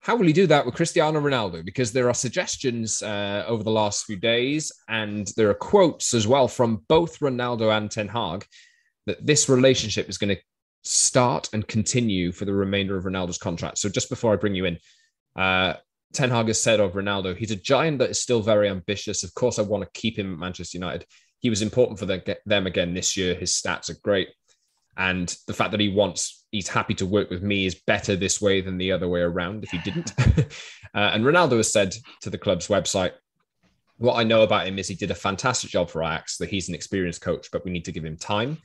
How 0.00 0.16
will 0.16 0.26
he 0.26 0.32
do 0.32 0.46
that 0.46 0.64
with 0.64 0.74
Cristiano 0.74 1.20
Ronaldo? 1.20 1.62
Because 1.64 1.92
there 1.92 2.08
are 2.08 2.14
suggestions 2.14 3.02
uh, 3.02 3.44
over 3.46 3.62
the 3.62 3.70
last 3.70 4.06
few 4.06 4.16
days, 4.16 4.72
and 4.88 5.30
there 5.36 5.50
are 5.50 5.54
quotes 5.54 6.14
as 6.14 6.26
well 6.26 6.48
from 6.48 6.84
both 6.88 7.18
Ronaldo 7.20 7.76
and 7.76 7.90
Ten 7.90 8.08
Hag 8.08 8.46
that 9.06 9.24
this 9.26 9.48
relationship 9.48 10.08
is 10.08 10.16
going 10.16 10.34
to 10.34 10.42
start 10.82 11.50
and 11.52 11.68
continue 11.68 12.32
for 12.32 12.46
the 12.46 12.54
remainder 12.54 12.96
of 12.96 13.04
Ronaldo's 13.04 13.36
contract. 13.36 13.76
So, 13.76 13.90
just 13.90 14.08
before 14.08 14.32
I 14.32 14.36
bring 14.36 14.54
you 14.54 14.64
in, 14.64 14.78
uh, 15.36 15.74
Ten 16.14 16.30
Hag 16.30 16.46
has 16.46 16.62
said 16.62 16.80
of 16.80 16.92
Ronaldo, 16.92 17.36
he's 17.36 17.50
a 17.50 17.56
giant 17.56 17.98
that 17.98 18.10
is 18.10 18.20
still 18.20 18.40
very 18.40 18.70
ambitious. 18.70 19.22
Of 19.22 19.34
course, 19.34 19.58
I 19.58 19.62
want 19.62 19.84
to 19.84 20.00
keep 20.00 20.18
him 20.18 20.32
at 20.32 20.38
Manchester 20.38 20.78
United 20.78 21.04
he 21.40 21.50
was 21.50 21.62
important 21.62 21.98
for 21.98 22.06
them 22.06 22.66
again 22.66 22.94
this 22.94 23.16
year. 23.16 23.34
His 23.34 23.52
stats 23.52 23.90
are 23.90 23.98
great. 24.02 24.28
And 24.96 25.34
the 25.46 25.54
fact 25.54 25.70
that 25.70 25.80
he 25.80 25.88
wants, 25.88 26.44
he's 26.52 26.68
happy 26.68 26.94
to 26.94 27.06
work 27.06 27.30
with 27.30 27.42
me 27.42 27.64
is 27.64 27.80
better 27.86 28.16
this 28.16 28.40
way 28.40 28.60
than 28.60 28.76
the 28.76 28.92
other 28.92 29.08
way 29.08 29.20
around 29.20 29.64
if 29.64 29.70
he 29.70 29.78
didn't. 29.78 30.12
uh, 30.94 31.10
and 31.12 31.24
Ronaldo 31.24 31.56
has 31.56 31.72
said 31.72 31.94
to 32.20 32.30
the 32.30 32.38
club's 32.38 32.68
website, 32.68 33.12
what 33.96 34.16
I 34.16 34.24
know 34.24 34.42
about 34.42 34.66
him 34.66 34.78
is 34.78 34.88
he 34.88 34.94
did 34.94 35.10
a 35.10 35.14
fantastic 35.14 35.70
job 35.70 35.90
for 35.90 36.02
Ajax, 36.02 36.36
that 36.38 36.50
he's 36.50 36.68
an 36.68 36.74
experienced 36.74 37.20
coach, 37.20 37.48
but 37.52 37.64
we 37.64 37.70
need 37.70 37.84
to 37.84 37.92
give 37.92 38.04
him 38.04 38.16
time. 38.16 38.58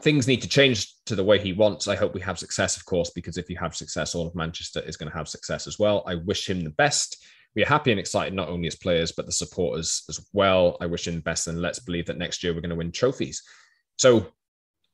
Things 0.00 0.26
need 0.26 0.42
to 0.42 0.48
change 0.48 0.94
to 1.06 1.14
the 1.14 1.24
way 1.24 1.38
he 1.38 1.52
wants. 1.52 1.86
I 1.86 1.96
hope 1.96 2.14
we 2.14 2.20
have 2.22 2.38
success, 2.38 2.76
of 2.76 2.84
course, 2.84 3.10
because 3.10 3.36
if 3.36 3.48
you 3.48 3.56
have 3.58 3.76
success, 3.76 4.14
all 4.14 4.26
of 4.26 4.34
Manchester 4.34 4.80
is 4.80 4.96
going 4.96 5.10
to 5.10 5.16
have 5.16 5.28
success 5.28 5.66
as 5.66 5.78
well. 5.78 6.02
I 6.06 6.16
wish 6.16 6.48
him 6.48 6.64
the 6.64 6.70
best 6.70 7.24
we 7.54 7.62
are 7.62 7.68
happy 7.68 7.90
and 7.90 8.00
excited 8.00 8.34
not 8.34 8.48
only 8.48 8.66
as 8.66 8.76
players 8.76 9.12
but 9.12 9.26
the 9.26 9.32
supporters 9.32 10.04
as 10.08 10.26
well. 10.32 10.76
I 10.80 10.86
wish 10.86 11.06
him 11.06 11.20
best, 11.20 11.48
and 11.48 11.60
let's 11.60 11.78
believe 11.78 12.06
that 12.06 12.18
next 12.18 12.42
year 12.42 12.54
we're 12.54 12.60
going 12.60 12.70
to 12.70 12.76
win 12.76 12.92
trophies. 12.92 13.42
So, 13.98 14.26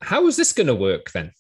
how 0.01 0.27
is 0.27 0.37
this 0.37 0.53
going 0.53 0.67
to 0.67 0.75
work 0.75 1.11
then? 1.13 1.33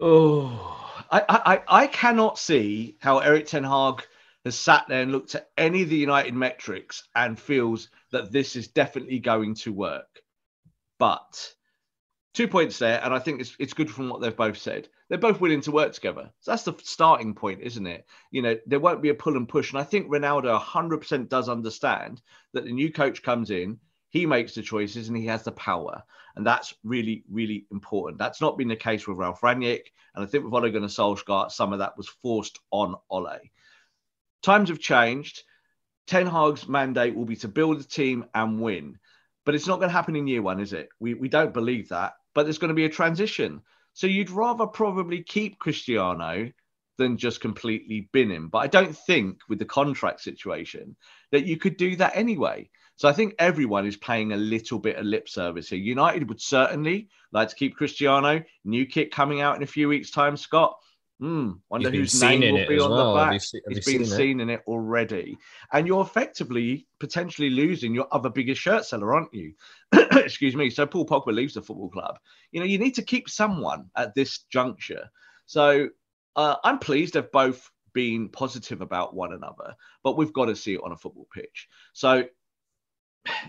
Oh, 0.00 1.04
I, 1.10 1.22
I 1.28 1.82
I 1.82 1.86
cannot 1.86 2.38
see 2.38 2.96
how 3.00 3.18
Erik 3.18 3.46
Ten 3.46 3.64
Hag 3.64 4.06
has 4.44 4.56
sat 4.56 4.86
there 4.88 5.02
and 5.02 5.12
looked 5.12 5.34
at 5.34 5.48
any 5.56 5.82
of 5.82 5.88
the 5.88 5.96
United 5.96 6.34
metrics 6.34 7.08
and 7.14 7.38
feels 7.38 7.88
that 8.12 8.30
this 8.30 8.56
is 8.56 8.68
definitely 8.68 9.18
going 9.18 9.54
to 9.54 9.72
work. 9.72 10.20
But 10.98 11.54
two 12.34 12.46
points 12.46 12.78
there, 12.78 13.00
and 13.02 13.14
I 13.14 13.18
think 13.18 13.40
it's 13.40 13.56
it's 13.58 13.74
good 13.74 13.90
from 13.90 14.08
what 14.08 14.20
they've 14.20 14.36
both 14.36 14.58
said 14.58 14.88
they're 15.08 15.18
both 15.18 15.40
willing 15.40 15.60
to 15.62 15.72
work 15.72 15.92
together. 15.92 16.30
So 16.40 16.50
that's 16.50 16.62
the 16.62 16.74
starting 16.82 17.34
point, 17.34 17.60
isn't 17.62 17.86
it? 17.86 18.06
You 18.30 18.42
know, 18.42 18.56
there 18.66 18.80
won't 18.80 19.02
be 19.02 19.10
a 19.10 19.14
pull 19.14 19.36
and 19.36 19.48
push. 19.48 19.70
And 19.70 19.78
I 19.78 19.84
think 19.84 20.08
Ronaldo 20.08 20.58
100% 20.58 21.28
does 21.28 21.48
understand 21.48 22.22
that 22.52 22.64
the 22.64 22.72
new 22.72 22.90
coach 22.90 23.22
comes 23.22 23.50
in, 23.50 23.78
he 24.08 24.26
makes 24.26 24.54
the 24.54 24.62
choices 24.62 25.08
and 25.08 25.16
he 25.16 25.26
has 25.26 25.42
the 25.42 25.52
power. 25.52 26.02
And 26.36 26.46
that's 26.46 26.74
really, 26.84 27.24
really 27.30 27.66
important. 27.70 28.18
That's 28.18 28.40
not 28.40 28.56
been 28.56 28.68
the 28.68 28.76
case 28.76 29.06
with 29.06 29.18
Ralph 29.18 29.40
Rangnick. 29.40 29.86
And 30.14 30.24
I 30.24 30.26
think 30.26 30.44
with 30.44 30.54
Ole 30.54 30.70
Gunnar 30.70 30.88
Solskjaer, 30.88 31.50
some 31.50 31.72
of 31.72 31.80
that 31.80 31.96
was 31.96 32.08
forced 32.08 32.58
on 32.70 32.96
Ole. 33.10 33.38
Times 34.42 34.68
have 34.68 34.78
changed. 34.78 35.42
Ten 36.06 36.26
Hag's 36.26 36.68
mandate 36.68 37.14
will 37.14 37.24
be 37.24 37.36
to 37.36 37.48
build 37.48 37.80
a 37.80 37.84
team 37.84 38.26
and 38.34 38.60
win. 38.60 38.98
But 39.44 39.54
it's 39.54 39.66
not 39.66 39.78
going 39.78 39.88
to 39.88 39.94
happen 39.94 40.16
in 40.16 40.26
year 40.26 40.42
one, 40.42 40.60
is 40.60 40.72
it? 40.72 40.88
We, 40.98 41.14
we 41.14 41.28
don't 41.28 41.52
believe 41.52 41.88
that. 41.90 42.14
But 42.34 42.44
there's 42.44 42.58
going 42.58 42.68
to 42.68 42.74
be 42.74 42.84
a 42.84 42.90
transition. 42.90 43.62
So 43.94 44.06
you'd 44.06 44.30
rather 44.30 44.66
probably 44.66 45.22
keep 45.22 45.58
Cristiano 45.58 46.50
than 46.98 47.16
just 47.16 47.40
completely 47.40 48.08
bin 48.12 48.30
him. 48.30 48.48
But 48.48 48.58
I 48.58 48.66
don't 48.66 48.96
think 48.96 49.38
with 49.48 49.58
the 49.58 49.64
contract 49.64 50.20
situation 50.20 50.96
that 51.32 51.46
you 51.46 51.56
could 51.56 51.76
do 51.76 51.96
that 51.96 52.14
anyway. 52.14 52.68
So 52.96 53.08
I 53.08 53.12
think 53.12 53.34
everyone 53.38 53.86
is 53.86 53.96
paying 53.96 54.32
a 54.32 54.36
little 54.36 54.78
bit 54.78 54.96
of 54.96 55.04
lip 55.04 55.28
service 55.28 55.68
here. 55.68 55.78
United 55.78 56.28
would 56.28 56.40
certainly 56.40 57.08
like 57.32 57.48
to 57.48 57.56
keep 57.56 57.76
Cristiano. 57.76 58.42
New 58.64 58.86
kit 58.86 59.10
coming 59.10 59.40
out 59.40 59.56
in 59.56 59.64
a 59.64 59.66
few 59.66 59.88
weeks' 59.88 60.12
time, 60.12 60.36
Scott. 60.36 60.76
Hmm, 61.24 61.52
wonder 61.70 61.90
whose 61.90 62.20
name 62.20 62.40
will 62.40 62.66
be 62.66 62.78
on 62.78 62.90
well. 62.90 63.14
the 63.14 63.18
back. 63.18 63.32
Have 63.32 63.42
you, 63.54 63.60
have 63.66 63.78
it's 63.78 63.86
been 63.86 64.04
seen, 64.04 64.14
seen 64.14 64.40
in 64.40 64.50
it 64.50 64.60
already. 64.66 65.38
And 65.72 65.86
you're 65.86 66.02
effectively 66.02 66.86
potentially 67.00 67.48
losing 67.48 67.94
your 67.94 68.06
other 68.12 68.28
biggest 68.28 68.60
shirt 68.60 68.84
seller, 68.84 69.14
aren't 69.14 69.32
you? 69.32 69.54
Excuse 70.12 70.54
me. 70.54 70.68
So 70.68 70.84
Paul 70.84 71.06
Pogba 71.06 71.32
leaves 71.32 71.54
the 71.54 71.62
football 71.62 71.88
club. 71.88 72.18
You 72.52 72.60
know, 72.60 72.66
you 72.66 72.76
need 72.76 72.94
to 72.96 73.02
keep 73.02 73.30
someone 73.30 73.86
at 73.96 74.14
this 74.14 74.40
juncture. 74.50 75.08
So 75.46 75.88
uh, 76.36 76.56
I'm 76.62 76.78
pleased 76.78 77.14
they've 77.14 77.32
both 77.32 77.70
been 77.94 78.28
positive 78.28 78.82
about 78.82 79.14
one 79.14 79.32
another, 79.32 79.76
but 80.02 80.18
we've 80.18 80.34
got 80.34 80.46
to 80.46 80.56
see 80.56 80.74
it 80.74 80.82
on 80.84 80.92
a 80.92 80.96
football 80.98 81.26
pitch. 81.32 81.68
So 81.94 82.24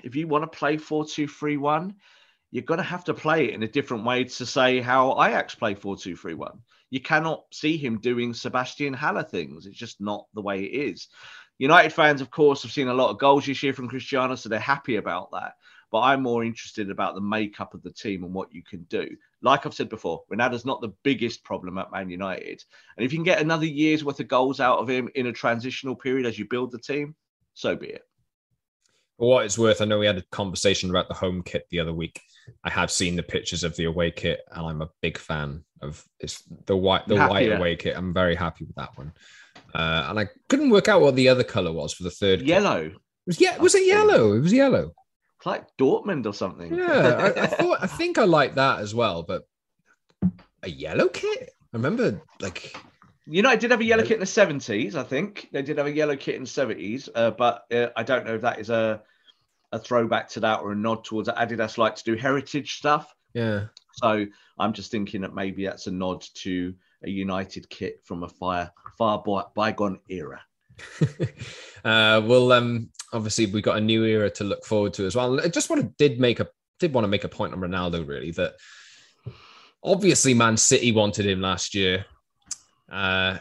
if 0.01 0.15
you 0.15 0.29
want 0.29 0.49
to 0.49 0.57
play 0.57 0.77
4 0.77 1.05
2 1.07 1.27
3 1.27 1.57
1, 1.57 1.93
you're 2.51 2.63
going 2.63 2.77
to 2.77 2.83
have 2.85 3.03
to 3.03 3.13
play 3.13 3.49
it 3.49 3.53
in 3.53 3.63
a 3.63 3.67
different 3.67 4.05
way 4.05 4.23
to 4.23 4.45
say 4.45 4.79
how 4.79 5.21
Ajax 5.21 5.55
play 5.55 5.75
4 5.75 5.97
2 5.97 6.15
3 6.15 6.35
1 6.35 6.57
you 6.89 6.99
cannot 6.99 7.43
see 7.51 7.77
him 7.77 7.99
doing 7.99 8.33
Sebastien 8.33 8.93
Haller 8.93 9.23
things. 9.23 9.65
It's 9.65 9.77
just 9.77 9.99
not 10.01 10.27
the 10.33 10.41
way 10.41 10.63
it 10.63 10.89
is. 10.89 11.07
United 11.57 11.93
fans, 11.93 12.21
of 12.21 12.31
course, 12.31 12.63
have 12.63 12.71
seen 12.71 12.89
a 12.89 12.93
lot 12.93 13.09
of 13.09 13.19
goals 13.19 13.45
this 13.45 13.63
year 13.63 13.73
from 13.73 13.87
Cristiano, 13.87 14.35
so 14.35 14.49
they're 14.49 14.59
happy 14.59 14.97
about 14.97 15.31
that. 15.31 15.53
But 15.91 16.01
I'm 16.01 16.21
more 16.21 16.43
interested 16.43 16.89
about 16.89 17.15
the 17.15 17.21
makeup 17.21 17.73
of 17.73 17.81
the 17.81 17.91
team 17.91 18.23
and 18.23 18.33
what 18.33 18.53
you 18.53 18.63
can 18.63 18.83
do. 18.83 19.07
Like 19.41 19.65
I've 19.65 19.73
said 19.73 19.87
before, 19.87 20.23
Ronaldo's 20.29 20.65
not 20.65 20.81
the 20.81 20.93
biggest 21.03 21.43
problem 21.43 21.77
at 21.77 21.91
Man 21.91 22.09
United. 22.09 22.63
And 22.97 23.05
if 23.05 23.13
you 23.13 23.19
can 23.19 23.23
get 23.23 23.41
another 23.41 23.65
year's 23.65 24.03
worth 24.03 24.19
of 24.19 24.27
goals 24.27 24.59
out 24.59 24.79
of 24.79 24.89
him 24.89 25.09
in 25.15 25.27
a 25.27 25.31
transitional 25.31 25.95
period 25.95 26.25
as 26.25 26.37
you 26.37 26.45
build 26.45 26.71
the 26.71 26.79
team, 26.79 27.15
so 27.53 27.75
be 27.75 27.87
it. 27.87 28.01
For 29.17 29.29
what 29.29 29.45
it's 29.45 29.57
worth, 29.57 29.81
I 29.81 29.85
know 29.85 29.99
we 29.99 30.05
had 30.05 30.17
a 30.17 30.23
conversation 30.31 30.89
about 30.89 31.07
the 31.07 31.13
home 31.13 31.41
kit 31.41 31.67
the 31.69 31.79
other 31.79 31.93
week. 31.93 32.21
I 32.63 32.69
have 32.69 32.91
seen 32.91 33.15
the 33.15 33.23
pictures 33.23 33.63
of 33.63 33.75
the 33.75 33.85
away 33.85 34.11
kit, 34.11 34.41
and 34.51 34.65
I'm 34.67 34.81
a 34.81 34.89
big 35.01 35.17
fan 35.17 35.63
of 35.81 36.03
it's 36.19 36.43
the 36.65 36.75
white 36.75 37.07
the 37.07 37.15
white 37.15 37.51
away 37.51 37.75
kit. 37.75 37.97
I'm 37.97 38.13
very 38.13 38.35
happy 38.35 38.65
with 38.65 38.75
that 38.75 38.97
one. 38.97 39.13
Uh, 39.73 40.07
and 40.09 40.19
I 40.19 40.27
couldn't 40.49 40.69
work 40.69 40.87
out 40.87 41.01
what 41.01 41.15
the 41.15 41.29
other 41.29 41.43
color 41.43 41.71
was 41.71 41.93
for 41.93 42.03
the 42.03 42.11
third. 42.11 42.41
Yellow. 42.41 42.89
Kit. 42.89 42.93
It 42.93 43.27
was 43.27 43.41
yeah, 43.41 43.57
was 43.57 43.75
it 43.75 43.85
yellow? 43.85 44.33
It 44.33 44.41
was 44.41 44.53
yellow. 44.53 44.91
It's 45.37 45.45
like 45.45 45.65
Dortmund 45.77 46.25
or 46.25 46.33
something. 46.33 46.75
Yeah, 46.75 47.31
I, 47.35 47.41
I 47.43 47.47
thought 47.47 47.77
I 47.81 47.87
think 47.87 48.17
I 48.17 48.25
like 48.25 48.55
that 48.55 48.79
as 48.79 48.93
well, 48.93 49.23
but 49.23 49.43
a 50.63 50.69
yellow 50.69 51.07
kit. 51.07 51.51
I 51.73 51.77
remember 51.77 52.21
like 52.41 52.75
United 53.27 53.59
did 53.59 53.71
have 53.71 53.81
a 53.81 53.85
yellow 53.85 54.03
kit 54.03 54.13
in 54.13 54.19
the 54.19 54.25
seventies. 54.25 54.95
I 54.95 55.03
think 55.03 55.49
they 55.51 55.61
did 55.61 55.77
have 55.77 55.87
a 55.87 55.91
yellow 55.91 56.15
kit 56.15 56.35
in 56.35 56.43
the 56.43 56.49
seventies, 56.49 57.09
uh, 57.15 57.31
but 57.31 57.65
uh, 57.73 57.87
I 57.95 58.03
don't 58.03 58.25
know 58.25 58.35
if 58.35 58.41
that 58.41 58.59
is 58.59 58.69
a 58.69 59.01
a 59.71 59.79
throwback 59.79 60.29
to 60.29 60.39
that 60.41 60.61
or 60.61 60.71
a 60.71 60.75
nod 60.75 61.03
towards. 61.03 61.29
Adidas 61.29 61.77
like 61.77 61.95
to 61.95 62.03
do 62.03 62.15
heritage 62.15 62.77
stuff. 62.77 63.13
Yeah. 63.33 63.65
So 63.93 64.25
I'm 64.59 64.73
just 64.73 64.91
thinking 64.91 65.21
that 65.21 65.33
maybe 65.33 65.65
that's 65.65 65.87
a 65.87 65.91
nod 65.91 66.25
to 66.35 66.73
a 67.03 67.09
United 67.09 67.69
kit 67.69 68.01
from 68.03 68.23
a 68.23 68.29
far 68.29 68.71
far 68.97 69.23
bygone 69.55 69.99
era. 70.09 70.41
uh, 71.85 72.21
well, 72.25 72.51
um, 72.51 72.89
obviously 73.13 73.45
we've 73.45 73.63
got 73.63 73.77
a 73.77 73.81
new 73.81 74.03
era 74.03 74.29
to 74.29 74.43
look 74.43 74.65
forward 74.65 74.93
to 74.95 75.05
as 75.05 75.15
well. 75.15 75.39
I 75.39 75.47
just 75.47 75.69
want 75.69 75.81
to 75.81 75.93
did 75.97 76.19
make 76.19 76.39
a 76.39 76.47
did 76.79 76.93
want 76.93 77.05
to 77.05 77.09
make 77.09 77.23
a 77.23 77.29
point 77.29 77.53
on 77.53 77.59
Ronaldo 77.59 78.07
really 78.07 78.31
that 78.31 78.55
obviously 79.83 80.33
Man 80.33 80.57
City 80.57 80.91
wanted 80.91 81.25
him 81.25 81.41
last 81.41 81.73
year. 81.73 82.05
Uh, 82.91 83.37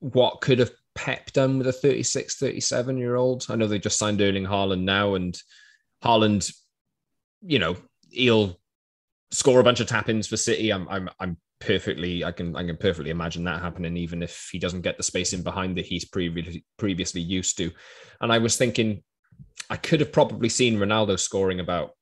what 0.00 0.40
could 0.40 0.58
have 0.58 0.72
Pep 0.94 1.32
done 1.32 1.58
with 1.58 1.66
a 1.66 1.72
36, 1.72 2.36
37 2.36 2.98
year 2.98 3.16
old? 3.16 3.46
I 3.48 3.56
know 3.56 3.66
they 3.66 3.78
just 3.78 3.98
signed 3.98 4.20
Erling 4.20 4.44
Haaland 4.44 4.82
now, 4.82 5.14
and 5.14 5.40
Haaland, 6.02 6.52
you 7.42 7.58
know, 7.58 7.76
he'll 8.10 8.58
score 9.30 9.60
a 9.60 9.64
bunch 9.64 9.80
of 9.80 9.86
tap 9.86 10.08
ins 10.08 10.26
for 10.26 10.36
City. 10.36 10.72
I'm, 10.72 10.88
I'm, 10.88 11.08
I'm 11.20 11.36
perfectly, 11.60 12.24
I 12.24 12.32
can, 12.32 12.56
I 12.56 12.64
can 12.64 12.76
perfectly 12.76 13.10
imagine 13.10 13.44
that 13.44 13.62
happening, 13.62 13.96
even 13.96 14.22
if 14.22 14.48
he 14.50 14.58
doesn't 14.58 14.80
get 14.80 14.96
the 14.96 15.02
space 15.02 15.32
in 15.32 15.42
behind 15.42 15.76
that 15.76 15.86
he's 15.86 16.04
previously 16.04 16.64
previously 16.76 17.20
used 17.20 17.56
to. 17.58 17.70
And 18.20 18.32
I 18.32 18.38
was 18.38 18.56
thinking, 18.56 19.02
I 19.68 19.76
could 19.76 20.00
have 20.00 20.12
probably 20.12 20.48
seen 20.48 20.78
Ronaldo 20.78 21.18
scoring 21.18 21.60
about 21.60 21.92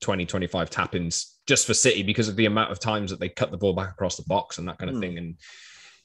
20, 0.00 0.24
25 0.26 0.70
tap 0.70 0.94
ins 0.94 1.38
just 1.46 1.66
for 1.66 1.74
City 1.74 2.02
because 2.02 2.28
of 2.28 2.36
the 2.36 2.46
amount 2.46 2.72
of 2.72 2.80
times 2.80 3.10
that 3.10 3.20
they 3.20 3.28
cut 3.28 3.50
the 3.50 3.58
ball 3.58 3.74
back 3.74 3.90
across 3.90 4.16
the 4.16 4.24
box 4.24 4.58
and 4.58 4.66
that 4.66 4.78
kind 4.78 4.90
of 4.90 4.96
mm. 4.96 5.00
thing. 5.00 5.18
And, 5.18 5.36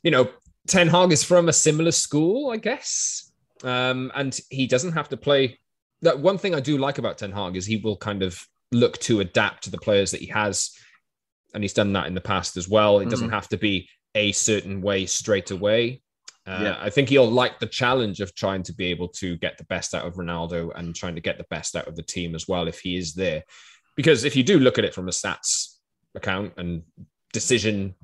you 0.03 0.11
know, 0.11 0.29
Ten 0.67 0.87
Hag 0.87 1.11
is 1.11 1.23
from 1.23 1.49
a 1.49 1.53
similar 1.53 1.91
school, 1.91 2.51
I 2.51 2.57
guess. 2.57 3.31
Um, 3.63 4.11
and 4.15 4.37
he 4.49 4.67
doesn't 4.67 4.93
have 4.93 5.09
to 5.09 5.17
play. 5.17 5.59
That 6.01 6.19
one 6.19 6.37
thing 6.37 6.55
I 6.55 6.59
do 6.59 6.77
like 6.77 6.97
about 6.97 7.17
Ten 7.17 7.31
Hag 7.31 7.55
is 7.55 7.65
he 7.65 7.77
will 7.77 7.97
kind 7.97 8.23
of 8.23 8.41
look 8.71 8.97
to 8.99 9.19
adapt 9.19 9.63
to 9.63 9.71
the 9.71 9.77
players 9.77 10.11
that 10.11 10.21
he 10.21 10.27
has. 10.27 10.71
And 11.53 11.63
he's 11.63 11.73
done 11.73 11.93
that 11.93 12.07
in 12.07 12.13
the 12.13 12.21
past 12.21 12.57
as 12.57 12.69
well. 12.69 12.99
It 12.99 13.07
mm. 13.07 13.09
doesn't 13.09 13.31
have 13.31 13.47
to 13.49 13.57
be 13.57 13.89
a 14.15 14.31
certain 14.31 14.81
way 14.81 15.05
straight 15.05 15.51
away. 15.51 16.01
Uh, 16.45 16.59
yeah. 16.63 16.77
I 16.79 16.89
think 16.89 17.09
he'll 17.09 17.29
like 17.29 17.59
the 17.59 17.67
challenge 17.67 18.21
of 18.21 18.33
trying 18.33 18.63
to 18.63 18.73
be 18.73 18.85
able 18.85 19.07
to 19.09 19.37
get 19.37 19.57
the 19.57 19.65
best 19.65 19.93
out 19.93 20.05
of 20.05 20.15
Ronaldo 20.15 20.71
and 20.75 20.95
trying 20.95 21.15
to 21.15 21.21
get 21.21 21.37
the 21.37 21.45
best 21.49 21.75
out 21.75 21.87
of 21.87 21.95
the 21.95 22.03
team 22.03 22.33
as 22.33 22.47
well 22.47 22.67
if 22.67 22.79
he 22.79 22.97
is 22.97 23.13
there. 23.13 23.43
Because 23.95 24.23
if 24.23 24.35
you 24.35 24.43
do 24.43 24.59
look 24.59 24.77
at 24.77 24.85
it 24.85 24.93
from 24.93 25.07
a 25.07 25.11
stats 25.11 25.75
account 26.15 26.53
and 26.57 26.83
decision 27.33 27.95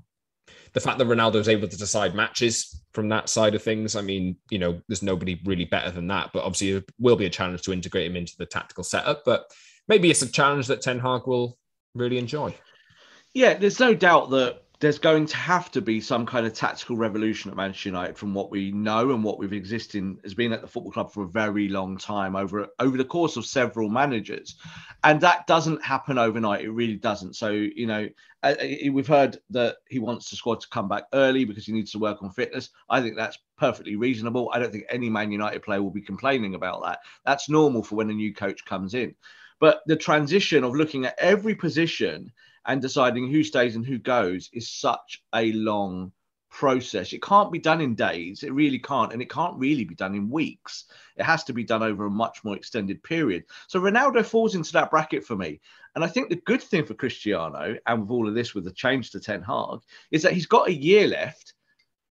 the 0.75 0.81
fact 0.81 0.97
that 0.97 1.07
Ronaldo 1.07 1.35
is 1.35 1.47
able 1.47 1.69
to 1.69 1.77
decide 1.77 2.13
matches 2.13 2.83
from 2.93 3.07
that 3.07 3.29
side 3.29 3.55
of 3.55 3.63
things, 3.63 3.95
I 3.95 4.01
mean, 4.01 4.35
you 4.49 4.59
know, 4.59 4.81
there's 4.89 5.01
nobody 5.01 5.39
really 5.45 5.63
better 5.63 5.89
than 5.89 6.07
that. 6.07 6.31
But 6.33 6.43
obviously, 6.43 6.71
it 6.71 6.89
will 6.99 7.15
be 7.15 7.25
a 7.25 7.29
challenge 7.29 7.61
to 7.61 7.71
integrate 7.71 8.11
him 8.11 8.17
into 8.17 8.33
the 8.37 8.45
tactical 8.45 8.83
setup. 8.83 9.23
But 9.23 9.49
maybe 9.87 10.11
it's 10.11 10.21
a 10.21 10.29
challenge 10.29 10.67
that 10.67 10.81
Ten 10.81 10.99
Hag 10.99 11.27
will 11.27 11.57
really 11.93 12.17
enjoy. 12.17 12.53
Yeah, 13.33 13.53
there's 13.53 13.79
no 13.79 13.93
doubt 13.93 14.31
that 14.31 14.64
there's 14.79 14.99
going 14.99 15.25
to 15.25 15.37
have 15.37 15.71
to 15.71 15.81
be 15.81 16.01
some 16.01 16.25
kind 16.25 16.45
of 16.45 16.53
tactical 16.53 16.97
revolution 16.97 17.49
at 17.49 17.57
Manchester 17.57 17.89
United 17.89 18.17
from 18.17 18.33
what 18.33 18.51
we 18.51 18.71
know 18.71 19.11
and 19.11 19.23
what 19.23 19.39
we've 19.39 19.53
existed 19.53 20.17
has 20.23 20.33
been 20.33 20.51
at 20.51 20.61
the 20.61 20.67
football 20.67 20.91
club 20.91 21.11
for 21.11 21.23
a 21.23 21.27
very 21.27 21.69
long 21.69 21.97
time 21.97 22.35
over 22.35 22.67
over 22.79 22.97
the 22.97 23.05
course 23.05 23.37
of 23.37 23.45
several 23.45 23.89
managers, 23.89 24.55
and 25.03 25.21
that 25.21 25.47
doesn't 25.47 25.83
happen 25.83 26.17
overnight. 26.17 26.63
It 26.63 26.71
really 26.71 26.97
doesn't. 26.97 27.35
So 27.35 27.49
you 27.51 27.87
know, 27.87 28.09
uh, 28.43 28.55
uh, 28.61 28.91
we've 28.91 29.07
heard 29.07 29.37
that 29.51 29.77
he 29.89 29.99
wants 29.99 30.29
the 30.29 30.35
squad 30.35 30.59
to 30.61 30.69
come 30.69 30.89
back 30.89 31.05
early 31.13 31.45
because 31.45 31.65
he 31.65 31.71
needs 31.71 31.91
to 31.91 31.99
work 31.99 32.21
on 32.21 32.31
fitness. 32.31 32.69
I 32.89 33.01
think 33.01 33.15
that's 33.15 33.39
perfectly 33.57 33.95
reasonable. 33.95 34.51
I 34.53 34.59
don't 34.59 34.71
think 34.71 34.85
any 34.89 35.09
Man 35.09 35.31
United 35.31 35.63
player 35.63 35.81
will 35.81 35.91
be 35.91 36.01
complaining 36.01 36.55
about 36.55 36.83
that. 36.83 36.99
That's 37.25 37.49
normal 37.49 37.83
for 37.83 37.95
when 37.95 38.09
a 38.09 38.13
new 38.13 38.33
coach 38.33 38.65
comes 38.65 38.93
in. 38.93 39.15
But 39.59 39.81
the 39.85 39.95
transition 39.95 40.63
of 40.65 40.75
looking 40.75 41.05
at 41.05 41.15
every 41.17 41.55
position 41.55 42.31
and 42.65 42.81
deciding 42.81 43.31
who 43.31 43.43
stays 43.43 43.75
and 43.75 43.85
who 43.85 43.97
goes 43.97 44.49
is 44.53 44.69
such 44.69 45.23
a 45.33 45.51
long 45.53 46.11
process. 46.49 47.11
It 47.11 47.21
can't 47.21 47.51
be 47.51 47.59
done 47.59 47.81
in 47.81 47.95
days. 47.95 48.43
It 48.43 48.53
really 48.53 48.79
can't. 48.79 49.11
And 49.11 49.21
it 49.21 49.29
can't 49.29 49.57
really 49.57 49.83
be 49.83 49.95
done 49.95 50.15
in 50.15 50.29
weeks. 50.29 50.85
It 51.17 51.23
has 51.23 51.43
to 51.45 51.53
be 51.53 51.65
done 51.65 51.83
over 51.83 52.05
a 52.05 52.09
much 52.09 52.43
more 52.43 52.55
extended 52.55 53.03
period. 53.03 53.43
So 53.67 53.79
Ronaldo 53.79 54.25
falls 54.25 54.55
into 54.55 54.71
that 54.73 54.89
bracket 54.89 55.25
for 55.25 55.35
me. 55.35 55.59
And 55.95 56.03
I 56.03 56.07
think 56.07 56.29
the 56.29 56.37
good 56.37 56.61
thing 56.61 56.85
for 56.85 56.93
Cristiano, 56.93 57.77
and 57.85 58.01
with 58.01 58.09
all 58.09 58.27
of 58.27 58.35
this 58.35 58.55
with 58.55 58.63
the 58.63 58.71
change 58.71 59.11
to 59.11 59.19
Ten 59.19 59.41
Hag, 59.41 59.79
is 60.11 60.23
that 60.23 60.33
he's 60.33 60.45
got 60.45 60.69
a 60.69 60.73
year 60.73 61.07
left. 61.07 61.53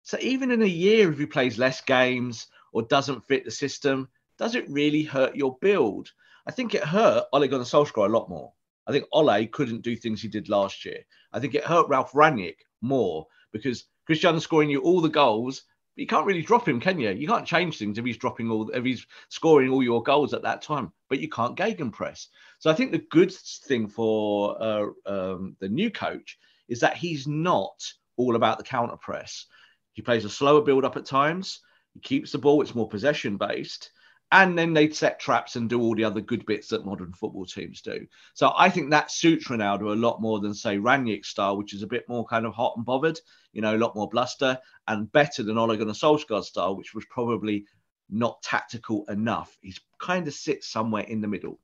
So 0.03 0.17
even 0.19 0.51
in 0.51 0.61
a 0.61 0.65
year, 0.65 1.09
if 1.11 1.17
he 1.17 1.25
plays 1.25 1.57
less 1.57 1.79
games 1.79 2.47
or 2.73 2.81
doesn't 2.81 3.25
fit 3.25 3.45
the 3.45 3.51
system, 3.51 4.09
does 4.37 4.55
it 4.55 4.69
really 4.69 5.03
hurt 5.03 5.35
your 5.35 5.57
build? 5.61 6.11
I 6.45 6.51
think 6.51 6.75
it 6.75 6.83
hurt 6.83 7.25
Ole 7.31 7.47
Gunnar 7.47 7.63
Solskjaer 7.63 8.07
a 8.07 8.11
lot 8.11 8.29
more. 8.29 8.51
I 8.87 8.91
think 8.91 9.05
Ole 9.11 9.47
couldn't 9.47 9.81
do 9.81 9.95
things 9.95 10.21
he 10.21 10.27
did 10.27 10.49
last 10.49 10.85
year. 10.85 10.99
I 11.31 11.39
think 11.39 11.55
it 11.55 11.63
hurt 11.63 11.87
Ralph 11.87 12.11
Rangnick 12.11 12.57
more 12.81 13.27
because 13.51 13.85
Cristiano 14.05 14.39
scoring 14.39 14.69
you 14.69 14.81
all 14.81 15.01
the 15.01 15.09
goals, 15.09 15.63
but 15.95 16.01
you 16.01 16.07
can't 16.07 16.25
really 16.25 16.41
drop 16.41 16.67
him, 16.67 16.79
can 16.79 16.99
you? 16.99 17.11
You 17.11 17.27
can't 17.27 17.47
change 17.47 17.77
things 17.77 17.97
if 17.97 18.05
he's 18.05 18.17
dropping 18.17 18.49
all 18.51 18.69
if 18.69 18.83
he's 18.83 19.05
scoring 19.29 19.69
all 19.69 19.83
your 19.83 20.03
goals 20.03 20.33
at 20.33 20.41
that 20.41 20.61
time, 20.61 20.91
but 21.09 21.19
you 21.19 21.29
can't 21.29 21.57
gegenpress. 21.57 22.27
So 22.59 22.69
I 22.69 22.73
think 22.73 22.91
the 22.91 23.05
good 23.09 23.31
thing 23.31 23.87
for 23.87 24.61
uh, 24.61 24.87
um, 25.05 25.55
the 25.59 25.69
new 25.69 25.89
coach 25.89 26.37
is 26.67 26.79
that 26.81 26.97
he's 26.97 27.27
not 27.27 27.81
all 28.17 28.35
about 28.35 28.57
the 28.57 28.63
counter 28.63 28.97
press. 28.97 29.45
He 29.93 30.01
plays 30.01 30.25
a 30.25 30.29
slower 30.29 30.61
build 30.61 30.83
up 30.83 30.97
at 30.97 31.05
times. 31.05 31.61
He 31.93 31.99
keeps 31.99 32.31
the 32.31 32.39
ball; 32.39 32.61
it's 32.61 32.75
more 32.75 32.89
possession 32.89 33.37
based 33.37 33.91
and 34.33 34.57
then 34.57 34.73
they'd 34.73 34.95
set 34.95 35.19
traps 35.19 35.55
and 35.55 35.69
do 35.69 35.79
all 35.79 35.93
the 35.93 36.03
other 36.03 36.19
good 36.19 36.43
bits 36.47 36.67
that 36.67 36.87
modern 36.87 37.13
football 37.13 37.45
teams 37.45 37.81
do. 37.81 38.07
So 38.33 38.51
I 38.57 38.67
think 38.67 38.89
that 38.89 39.11
suits 39.11 39.47
Ronaldo 39.47 39.93
a 39.93 39.95
lot 39.95 40.21
more 40.21 40.39
than 40.39 40.55
say 40.55 40.77
Rangnick's 40.77 41.27
style, 41.27 41.55
which 41.55 41.71
is 41.71 41.83
a 41.83 41.87
bit 41.87 42.09
more 42.09 42.25
kind 42.25 42.47
of 42.47 42.53
hot 42.55 42.73
and 42.75 42.83
bothered, 42.83 43.19
you 43.53 43.61
know, 43.61 43.75
a 43.75 43.77
lot 43.77 43.95
more 43.95 44.09
bluster, 44.09 44.57
and 44.87 45.11
better 45.11 45.43
than 45.43 45.59
Ole 45.59 45.77
Gunnar 45.77 45.93
Solskjaer's 45.93 46.47
style, 46.47 46.75
which 46.75 46.95
was 46.95 47.05
probably 47.11 47.65
not 48.09 48.41
tactical 48.41 49.05
enough. 49.07 49.55
He's 49.61 49.79
kind 49.99 50.27
of 50.27 50.33
sits 50.33 50.67
somewhere 50.67 51.03
in 51.03 51.21
the 51.21 51.27
middle. 51.27 51.59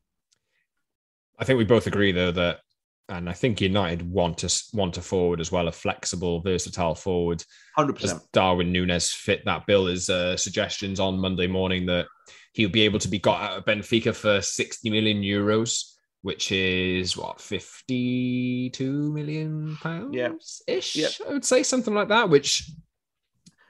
I 1.39 1.45
think 1.45 1.57
we 1.57 1.65
both 1.65 1.87
agree 1.87 2.11
though 2.11 2.31
that, 2.33 2.59
and 3.07 3.27
I 3.27 3.33
think 3.33 3.61
United 3.61 4.07
want 4.07 4.37
to 4.39 4.63
want 4.73 4.97
a 4.97 5.01
forward 5.01 5.39
as 5.39 5.51
well, 5.51 5.67
a 5.67 5.71
flexible, 5.71 6.39
versatile 6.41 6.93
forward. 6.93 7.43
Hundred 7.75 7.93
percent. 7.93 8.21
Darwin 8.31 8.71
Nunez 8.71 9.11
fit 9.11 9.43
that 9.45 9.65
bill. 9.65 9.87
His 9.87 10.07
uh, 10.07 10.37
suggestions 10.37 10.99
on 10.99 11.17
Monday 11.17 11.47
morning 11.47 11.87
that 11.87 12.05
he'll 12.59 12.69
be 12.69 12.81
able 12.81 12.99
to 12.99 13.07
be 13.07 13.19
got 13.19 13.41
out 13.41 13.57
of 13.57 13.63
Benfica 13.63 14.13
for 14.13 14.41
60 14.41 14.89
million 14.89 15.21
euros, 15.21 15.93
which 16.23 16.51
is 16.51 17.15
what 17.15 17.39
52 17.39 19.13
million 19.13 19.77
pounds 19.81 20.13
yeah. 20.13 20.31
ish. 20.67 20.97
Yep. 20.97 21.11
I 21.29 21.33
would 21.33 21.45
say 21.45 21.63
something 21.63 21.93
like 21.93 22.09
that, 22.09 22.29
which 22.29 22.69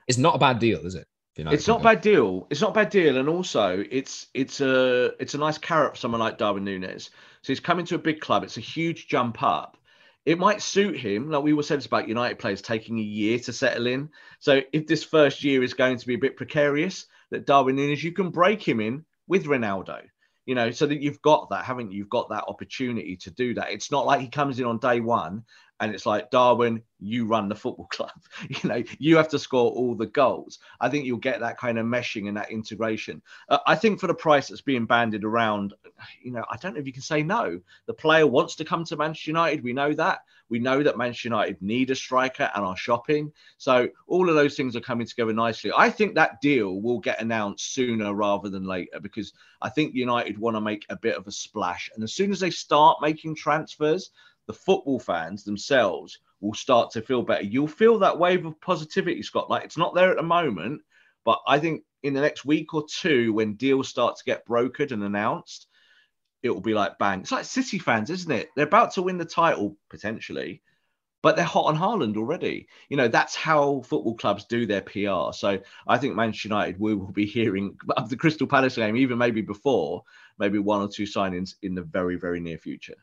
is 0.07 0.17
not 0.17 0.35
a 0.35 0.39
bad 0.39 0.57
deal, 0.57 0.83
is 0.87 0.95
it? 0.95 1.05
it's 1.37 1.67
not 1.67 1.81
a 1.81 1.83
bad 1.83 2.01
deal. 2.01 2.47
It's 2.49 2.61
not 2.61 2.71
a 2.71 2.73
bad 2.73 2.89
deal, 2.89 3.17
and 3.17 3.29
also 3.29 3.85
it's 3.91 4.27
it's 4.33 4.59
a 4.59 5.11
it's 5.19 5.35
a 5.35 5.37
nice 5.37 5.59
carrot 5.59 5.93
for 5.93 5.99
someone 5.99 6.19
like 6.19 6.39
Darwin 6.39 6.65
Nunez. 6.65 7.11
So 7.43 7.53
he's 7.53 7.59
coming 7.59 7.85
to 7.85 7.95
a 7.95 7.99
big 7.99 8.19
club. 8.19 8.43
It's 8.43 8.57
a 8.57 8.61
huge 8.61 9.07
jump 9.07 9.43
up. 9.43 9.77
It 10.25 10.39
might 10.39 10.63
suit 10.63 10.97
him. 10.97 11.29
Like 11.29 11.43
we 11.43 11.53
were 11.53 11.63
said 11.63 11.85
about 11.85 12.09
United 12.09 12.39
players 12.39 12.61
taking 12.61 12.97
a 12.97 13.03
year 13.03 13.39
to 13.39 13.53
settle 13.53 13.85
in. 13.85 14.09
So 14.39 14.61
if 14.73 14.87
this 14.87 15.03
first 15.03 15.43
year 15.43 15.63
is 15.63 15.75
going 15.75 15.97
to 15.97 16.07
be 16.07 16.15
a 16.15 16.17
bit 16.17 16.35
precarious, 16.35 17.05
that 17.31 17.45
Darwin 17.45 17.75
Nunez, 17.75 18.03
you 18.03 18.11
can 18.11 18.29
break 18.29 18.67
him 18.67 18.79
in 18.79 19.05
with 19.27 19.45
Ronaldo, 19.45 20.01
you 20.45 20.55
know, 20.55 20.71
so 20.71 20.85
that 20.85 21.01
you've 21.01 21.21
got 21.21 21.49
that, 21.49 21.65
haven't 21.65 21.91
you? 21.91 21.99
You've 21.99 22.09
got 22.09 22.29
that 22.29 22.45
opportunity 22.47 23.15
to 23.17 23.31
do 23.31 23.53
that. 23.55 23.71
It's 23.71 23.91
not 23.91 24.05
like 24.05 24.21
he 24.21 24.29
comes 24.29 24.59
in 24.59 24.65
on 24.65 24.79
day 24.79 24.99
one 24.99 25.43
and 25.79 25.93
it's 25.93 26.05
like, 26.05 26.29
Darwin, 26.29 26.81
you 26.99 27.25
run 27.25 27.47
the 27.47 27.55
football 27.55 27.87
club. 27.91 28.11
you 28.49 28.69
know, 28.69 28.83
you 28.97 29.17
have 29.17 29.29
to 29.29 29.39
score 29.39 29.71
all 29.71 29.95
the 29.95 30.05
goals. 30.05 30.59
I 30.79 30.89
think 30.89 31.05
you'll 31.05 31.17
get 31.17 31.39
that 31.39 31.57
kind 31.57 31.79
of 31.79 31.85
meshing 31.85 32.27
and 32.27 32.37
that 32.37 32.51
integration. 32.51 33.21
Uh, 33.47 33.59
I 33.65 33.75
think 33.75 33.99
for 33.99 34.07
the 34.07 34.13
price 34.13 34.47
that's 34.47 34.61
being 34.61 34.85
banded 34.85 35.23
around, 35.23 35.73
you 36.21 36.31
know, 36.31 36.43
I 36.49 36.57
don't 36.57 36.73
know 36.73 36.79
if 36.79 36.87
you 36.87 36.93
can 36.93 37.01
say 37.01 37.23
no. 37.23 37.59
The 37.85 37.93
player 37.93 38.27
wants 38.27 38.55
to 38.55 38.65
come 38.65 38.83
to 38.85 38.97
Manchester 38.97 39.31
United. 39.31 39.63
We 39.63 39.73
know 39.73 39.93
that. 39.93 40.19
We 40.49 40.59
know 40.59 40.81
that 40.81 40.97
Manchester 40.97 41.27
United 41.27 41.61
need 41.61 41.91
a 41.91 41.95
striker 41.95 42.49
and 42.55 42.65
are 42.65 42.75
shopping. 42.75 43.31
So 43.57 43.87
all 44.07 44.29
of 44.29 44.35
those 44.35 44.55
things 44.55 44.75
are 44.75 44.81
coming 44.81 45.05
together 45.05 45.31
nicely. 45.31 45.71
I 45.75 45.91
think 45.91 46.15
that 46.15 46.41
deal 46.41 46.81
will 46.81 46.99
get 46.99 47.21
announced 47.21 47.73
sooner 47.73 48.13
rather 48.15 48.49
than 48.49 48.65
later 48.65 48.99
because 48.99 49.31
I 49.61 49.69
think 49.69 49.93
United 49.93 50.39
want 50.39 50.55
to 50.55 50.61
make 50.61 50.85
a 50.89 50.97
bit 50.97 51.15
of 51.15 51.27
a 51.27 51.31
splash. 51.31 51.91
And 51.93 52.03
as 52.03 52.13
soon 52.13 52.31
as 52.31 52.39
they 52.39 52.49
start 52.49 52.97
making 52.99 53.35
transfers, 53.35 54.09
the 54.49 54.53
football 54.53 54.99
fans 54.99 55.43
themselves 55.43 56.17
will 56.41 56.55
start 56.55 56.89
to 56.89 57.03
feel 57.03 57.21
better. 57.21 57.43
You'll 57.43 57.67
feel 57.67 57.99
that 57.99 58.17
wave 58.17 58.47
of 58.47 58.59
positivity, 58.59 59.21
Scott. 59.21 59.47
Like 59.47 59.63
it's 59.63 59.77
not 59.77 59.93
there 59.93 60.09
at 60.09 60.17
the 60.17 60.23
moment, 60.23 60.81
but 61.23 61.39
I 61.47 61.59
think 61.59 61.83
in 62.01 62.15
the 62.15 62.21
next 62.21 62.45
week 62.45 62.73
or 62.73 62.83
two, 62.89 63.31
when 63.31 63.53
deals 63.53 63.89
start 63.89 64.17
to 64.17 64.23
get 64.23 64.47
brokered 64.47 64.91
and 64.91 65.03
announced, 65.03 65.67
it 66.41 66.49
will 66.49 66.61
be 66.61 66.73
like 66.73 66.97
bang. 66.97 67.19
It's 67.19 67.31
like 67.31 67.45
City 67.45 67.77
fans, 67.77 68.09
isn't 68.09 68.31
it? 68.31 68.49
They're 68.55 68.65
about 68.65 68.93
to 68.93 69.03
win 69.03 69.19
the 69.19 69.23
title 69.23 69.77
potentially, 69.87 70.63
but 71.21 71.35
they're 71.35 71.45
hot 71.45 71.65
on 71.65 71.77
Haaland 71.77 72.17
already. 72.17 72.69
You 72.89 72.97
know, 72.97 73.07
that's 73.07 73.35
how 73.35 73.83
football 73.85 74.15
clubs 74.15 74.45
do 74.45 74.65
their 74.65 74.81
PR. 74.81 75.31
So 75.31 75.59
I 75.87 75.99
think 75.99 76.15
Manchester 76.15 76.47
United 76.47 76.79
we 76.79 76.95
will 76.95 77.11
be 77.11 77.25
hearing 77.27 77.77
of 77.95 78.09
the 78.09 78.17
Crystal 78.17 78.47
Palace 78.47 78.77
game, 78.77 78.97
even 78.97 79.19
maybe 79.19 79.43
before, 79.43 80.05
maybe 80.39 80.57
one 80.57 80.81
or 80.81 80.87
two 80.87 81.03
signings 81.03 81.53
in 81.61 81.75
the 81.75 81.83
very, 81.83 82.15
very 82.15 82.39
near 82.39 82.57
future 82.57 82.95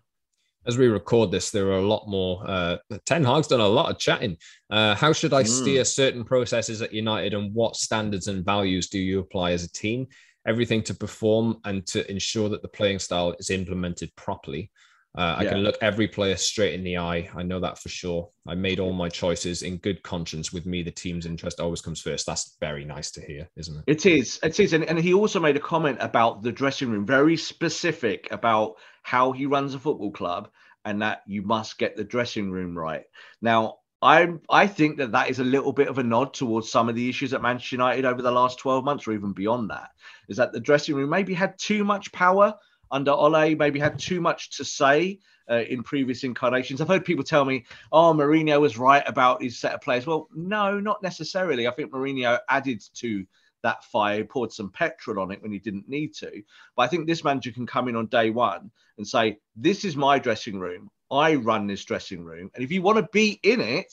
as 0.67 0.79
we 0.79 0.89
record 0.89 1.31
this, 1.31 1.51
there 1.51 1.67
are 1.69 1.79
a 1.79 1.87
lot 1.87 2.09
more. 2.09 2.43
Uh, 2.47 2.77
Ten 3.05 3.25
Hag's 3.25 3.47
done 3.47 3.61
a 3.61 3.67
lot 3.67 3.91
of 3.91 3.99
chatting. 3.99 4.37
Uh, 4.71 4.95
how 4.95 5.13
should 5.13 5.33
I 5.33 5.43
mm. 5.43 5.49
steer 5.49 5.85
certain 5.85 6.25
processes 6.25 6.83
at 6.83 6.93
United, 6.93 7.35
and 7.35 7.55
what 7.55 7.77
standards 7.77 8.29
and 8.29 8.45
values 8.45 8.89
do 8.89 8.99
you 8.99 9.21
apply 9.21 9.53
as 9.53 9.65
a 9.65 9.73
team? 9.73 10.07
Everything 10.47 10.83
to 10.85 10.95
perform 10.95 11.61
and 11.65 11.87
to 11.89 12.09
ensure 12.11 12.49
that 12.49 12.63
the 12.63 12.69
playing 12.69 12.99
style 12.99 13.35
is 13.39 13.51
implemented 13.51 14.15
properly. 14.17 14.71
Uh, 15.17 15.37
I 15.39 15.45
yeah. 15.45 15.51
can 15.51 15.59
look 15.61 15.79
every 15.81 16.07
player 16.07 16.37
straight 16.37 16.75
in 16.75 16.85
the 16.85 16.99
eye. 16.99 17.31
I 17.35 17.43
know 17.43 17.59
that 17.61 17.79
for 17.79 17.89
sure. 17.89 18.29
I 18.47 18.55
made 18.55 18.79
all 18.79 18.93
my 18.93 19.09
choices 19.09 19.63
in 19.63 19.79
good 19.79 20.03
conscience. 20.03 20.53
With 20.53 20.67
me, 20.67 20.83
the 20.83 20.91
team's 20.91 21.25
interest 21.25 21.59
always 21.59 21.81
comes 21.81 22.03
first. 22.03 22.27
That's 22.27 22.57
very 22.61 22.85
nice 22.85 23.11
to 23.13 23.23
hear, 23.23 23.49
isn't 23.57 23.79
it? 23.79 23.85
It 23.87 24.05
is. 24.05 24.39
It 24.43 24.61
is. 24.61 24.75
And, 24.75 24.85
and 24.85 24.99
he 24.99 25.15
also 25.15 25.41
made 25.41 25.57
a 25.57 25.61
comment 25.61 25.97
about 26.01 26.43
the 26.43 26.53
dressing 26.53 26.91
room, 26.91 27.07
very 27.07 27.37
specific 27.37 28.29
about 28.31 28.75
how 29.07 29.31
he 29.31 29.47
runs 29.47 29.73
a 29.73 29.79
football 29.79 30.11
club 30.11 30.49
and 30.85 31.01
that 31.01 31.23
you 31.29 31.41
must 31.41 31.79
get 31.79 31.95
the 31.95 32.03
dressing 32.03 32.51
room 32.51 32.77
right. 32.77 33.05
Now, 33.41 33.77
I 34.03 34.33
I 34.51 34.67
think 34.67 34.97
that 34.97 35.13
that 35.13 35.31
is 35.31 35.39
a 35.39 35.45
little 35.45 35.73
bit 35.73 35.87
of 35.87 35.99
a 35.99 36.03
nod 36.03 36.35
towards 36.35 36.69
some 36.69 36.89
of 36.89 36.97
the 36.97 37.09
issues 37.09 37.33
at 37.33 37.41
Manchester 37.41 37.77
United 37.77 38.05
over 38.05 38.21
the 38.21 38.33
last 38.33 38.59
12 38.59 38.85
months 38.85 39.07
or 39.07 39.13
even 39.13 39.33
beyond 39.33 39.71
that. 39.71 39.91
Is 40.29 40.39
that 40.39 40.53
the 40.53 40.59
dressing 40.59 40.97
room 40.97 41.09
maybe 41.09 41.35
had 41.35 41.57
too 41.57 41.85
much 41.85 42.11
power 42.11 42.53
under 42.91 43.13
Ole, 43.13 43.55
maybe 43.55 43.79
had 43.79 43.97
too 43.97 44.21
much 44.21 44.57
to 44.57 44.65
say 44.65 45.21
uh, 45.49 45.63
in 45.69 45.85
previous 45.85 46.25
incarnations. 46.25 46.81
I've 46.81 46.89
heard 46.89 47.05
people 47.05 47.25
tell 47.25 47.45
me, 47.45 47.65
oh, 47.93 48.13
Mourinho 48.13 48.61
was 48.61 48.77
right 48.77 49.05
about 49.07 49.41
his 49.41 49.57
set 49.57 49.73
of 49.73 49.83
players. 49.83 50.05
Well, 50.05 50.29
no, 50.35 50.81
not 50.81 51.01
necessarily. 51.01 51.69
I 51.69 51.71
think 51.71 51.93
Mourinho 51.93 52.41
added 52.49 52.83
to 52.95 53.25
that 53.67 53.85
fire, 53.85 54.25
poured 54.25 54.53
some 54.53 54.71
petrol 54.71 55.21
on 55.21 55.33
it 55.33 55.43
when 55.43 55.51
he 55.53 55.59
didn't 55.59 55.89
need 55.89 56.15
to. 56.15 56.31
But 56.77 56.83
I 56.83 56.87
think 56.87 57.07
this 57.07 57.25
manager 57.25 57.51
can 57.51 57.67
come 57.67 57.89
in 57.89 57.97
on 57.97 58.07
day 58.07 58.31
one 58.31 58.71
and 58.97 59.07
say, 59.07 59.39
This 59.57 59.85
is 59.85 59.97
my 59.97 60.19
dressing 60.19 60.59
room. 60.61 60.89
I 61.11 61.35
run 61.35 61.67
this 61.67 61.85
dressing 61.85 62.25
room. 62.25 62.51
And 62.55 62.65
if 62.65 62.71
you 62.71 62.83
want 62.83 62.99
to 62.99 63.09
be 63.13 63.39
in 63.43 63.61
it, 63.61 63.93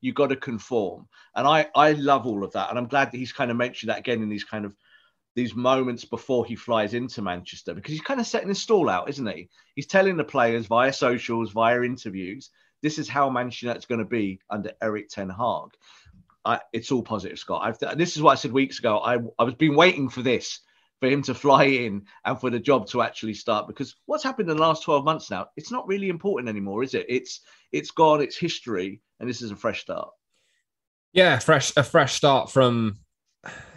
you've 0.00 0.14
got 0.14 0.28
to 0.28 0.36
conform. 0.36 1.08
And 1.34 1.46
I, 1.46 1.66
I 1.74 1.92
love 1.92 2.26
all 2.26 2.44
of 2.44 2.52
that. 2.52 2.70
And 2.70 2.78
I'm 2.78 2.86
glad 2.86 3.10
that 3.10 3.18
he's 3.18 3.32
kind 3.32 3.50
of 3.50 3.56
mentioned 3.56 3.90
that 3.90 3.98
again 3.98 4.22
in 4.22 4.28
these 4.28 4.44
kind 4.44 4.64
of 4.64 4.74
these 5.34 5.54
moments 5.54 6.04
before 6.04 6.44
he 6.44 6.56
flies 6.56 6.94
into 6.94 7.22
Manchester 7.22 7.74
because 7.74 7.92
he's 7.92 8.00
kind 8.00 8.18
of 8.18 8.26
setting 8.26 8.48
his 8.48 8.62
stall 8.62 8.88
out, 8.88 9.08
isn't 9.08 9.26
he? 9.26 9.48
He's 9.74 9.86
telling 9.86 10.16
the 10.16 10.24
players 10.24 10.66
via 10.66 10.92
socials, 10.92 11.52
via 11.52 11.82
interviews, 11.82 12.50
this 12.82 12.98
is 12.98 13.08
how 13.08 13.28
Manchester 13.28 13.66
United's 13.66 13.86
going 13.86 14.00
to 14.00 14.04
be 14.04 14.40
under 14.50 14.72
Erik 14.80 15.08
Ten 15.08 15.28
Hag. 15.28 15.70
I, 16.48 16.60
it's 16.72 16.90
all 16.90 17.02
positive, 17.02 17.38
Scott. 17.38 17.60
I've, 17.62 17.98
this 17.98 18.16
is 18.16 18.22
what 18.22 18.32
I 18.32 18.34
said 18.36 18.52
weeks 18.52 18.78
ago. 18.78 18.98
I, 19.00 19.18
I 19.38 19.44
was 19.44 19.54
been 19.54 19.76
waiting 19.76 20.08
for 20.08 20.22
this, 20.22 20.60
for 20.98 21.06
him 21.06 21.20
to 21.24 21.34
fly 21.34 21.64
in 21.64 22.06
and 22.24 22.40
for 22.40 22.48
the 22.48 22.58
job 22.58 22.86
to 22.88 23.02
actually 23.02 23.34
start. 23.34 23.66
Because 23.66 23.96
what's 24.06 24.24
happened 24.24 24.48
in 24.48 24.56
the 24.56 24.62
last 24.62 24.82
12 24.82 25.04
months 25.04 25.30
now, 25.30 25.48
it's 25.58 25.70
not 25.70 25.86
really 25.86 26.08
important 26.08 26.48
anymore, 26.48 26.82
is 26.82 26.94
it? 26.94 27.04
It's 27.06 27.42
it's 27.70 27.90
gone, 27.90 28.22
it's 28.22 28.38
history, 28.38 29.02
and 29.20 29.28
this 29.28 29.42
is 29.42 29.50
a 29.50 29.56
fresh 29.56 29.82
start. 29.82 30.08
Yeah, 31.12 31.38
fresh 31.38 31.70
a 31.76 31.82
fresh 31.82 32.14
start 32.14 32.50
from 32.50 32.96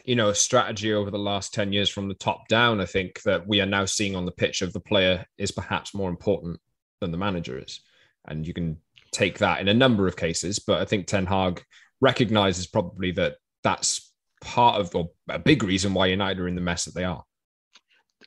you 0.05 0.15
know 0.15 0.31
strategy 0.31 0.93
over 0.93 1.11
the 1.11 1.19
last 1.19 1.53
10 1.53 1.73
years 1.73 1.89
from 1.89 2.07
the 2.07 2.13
top 2.13 2.47
down. 2.47 2.79
I 2.79 2.85
think 2.85 3.21
that 3.23 3.45
we 3.45 3.59
are 3.59 3.65
now 3.65 3.83
seeing 3.83 4.15
on 4.15 4.25
the 4.25 4.31
pitch 4.31 4.61
of 4.61 4.71
the 4.71 4.79
player 4.79 5.25
is 5.37 5.51
perhaps 5.51 5.93
more 5.93 6.09
important 6.09 6.61
than 7.01 7.11
the 7.11 7.17
manager 7.17 7.59
is. 7.59 7.81
And 8.25 8.47
you 8.47 8.53
can 8.53 8.77
take 9.11 9.39
that 9.39 9.59
in 9.59 9.67
a 9.67 9.73
number 9.73 10.07
of 10.07 10.15
cases, 10.15 10.59
but 10.59 10.79
I 10.79 10.85
think 10.85 11.05
Ten 11.05 11.25
Hag 11.25 11.65
recognizes 12.01 12.67
probably 12.67 13.11
that 13.11 13.37
that's 13.63 14.11
part 14.41 14.81
of 14.81 14.93
or 14.95 15.11
a 15.29 15.39
big 15.39 15.63
reason 15.63 15.93
why 15.93 16.07
United 16.07 16.41
are 16.41 16.47
in 16.47 16.55
the 16.55 16.61
mess 16.61 16.85
that 16.85 16.95
they 16.95 17.03
are. 17.03 17.23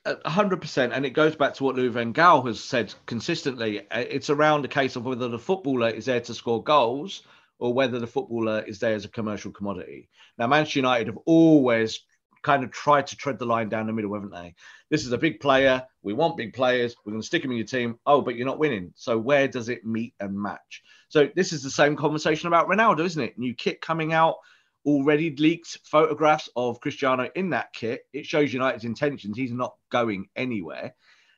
A 0.06 0.30
hundred 0.30 0.60
percent, 0.60 0.92
and 0.92 1.06
it 1.06 1.10
goes 1.10 1.34
back 1.34 1.54
to 1.54 1.64
what 1.64 1.76
Louis 1.76 1.88
van 1.88 2.12
Gaal 2.12 2.46
has 2.46 2.62
said 2.62 2.92
consistently. 3.06 3.80
Uh, 3.90 4.00
it's 4.00 4.28
around 4.28 4.62
the 4.62 4.68
case 4.68 4.96
of 4.96 5.04
whether 5.04 5.28
the 5.28 5.38
footballer 5.38 5.88
is 5.88 6.04
there 6.04 6.20
to 6.20 6.34
score 6.34 6.62
goals 6.62 7.22
or 7.58 7.72
whether 7.72 7.98
the 7.98 8.06
footballer 8.06 8.62
is 8.66 8.78
there 8.78 8.94
as 8.94 9.04
a 9.04 9.08
commercial 9.08 9.50
commodity. 9.50 10.08
Now, 10.36 10.46
Manchester 10.46 10.80
United 10.80 11.06
have 11.06 11.18
always 11.24 12.00
kind 12.42 12.62
of 12.62 12.70
tried 12.70 13.06
to 13.06 13.16
tread 13.16 13.38
the 13.38 13.46
line 13.46 13.68
down 13.68 13.86
the 13.86 13.92
middle, 13.92 14.12
haven't 14.12 14.32
they? 14.32 14.54
This 14.90 15.06
is 15.06 15.12
a 15.12 15.18
big 15.18 15.40
player. 15.40 15.82
We 16.02 16.12
want 16.12 16.36
big 16.36 16.52
players. 16.52 16.94
We're 17.04 17.12
going 17.12 17.22
to 17.22 17.26
stick 17.26 17.42
them 17.42 17.52
in 17.52 17.56
your 17.56 17.66
team. 17.66 17.98
Oh, 18.04 18.20
but 18.20 18.36
you're 18.36 18.46
not 18.46 18.58
winning. 18.58 18.92
So 18.96 19.18
where 19.18 19.48
does 19.48 19.70
it 19.70 19.86
meet 19.86 20.14
and 20.20 20.36
match? 20.36 20.82
So 21.14 21.30
this 21.36 21.52
is 21.52 21.62
the 21.62 21.70
same 21.70 21.94
conversation 21.94 22.48
about 22.48 22.68
Ronaldo, 22.68 23.04
isn't 23.04 23.22
it? 23.22 23.38
New 23.38 23.54
kit 23.54 23.80
coming 23.80 24.12
out, 24.12 24.38
already 24.84 25.32
leaked 25.36 25.78
photographs 25.84 26.48
of 26.56 26.80
Cristiano 26.80 27.30
in 27.36 27.50
that 27.50 27.72
kit. 27.72 28.00
It 28.12 28.26
shows 28.26 28.52
United's 28.52 28.82
intentions. 28.84 29.36
He's 29.36 29.52
not 29.52 29.76
going 29.92 30.26
anywhere. 30.34 30.96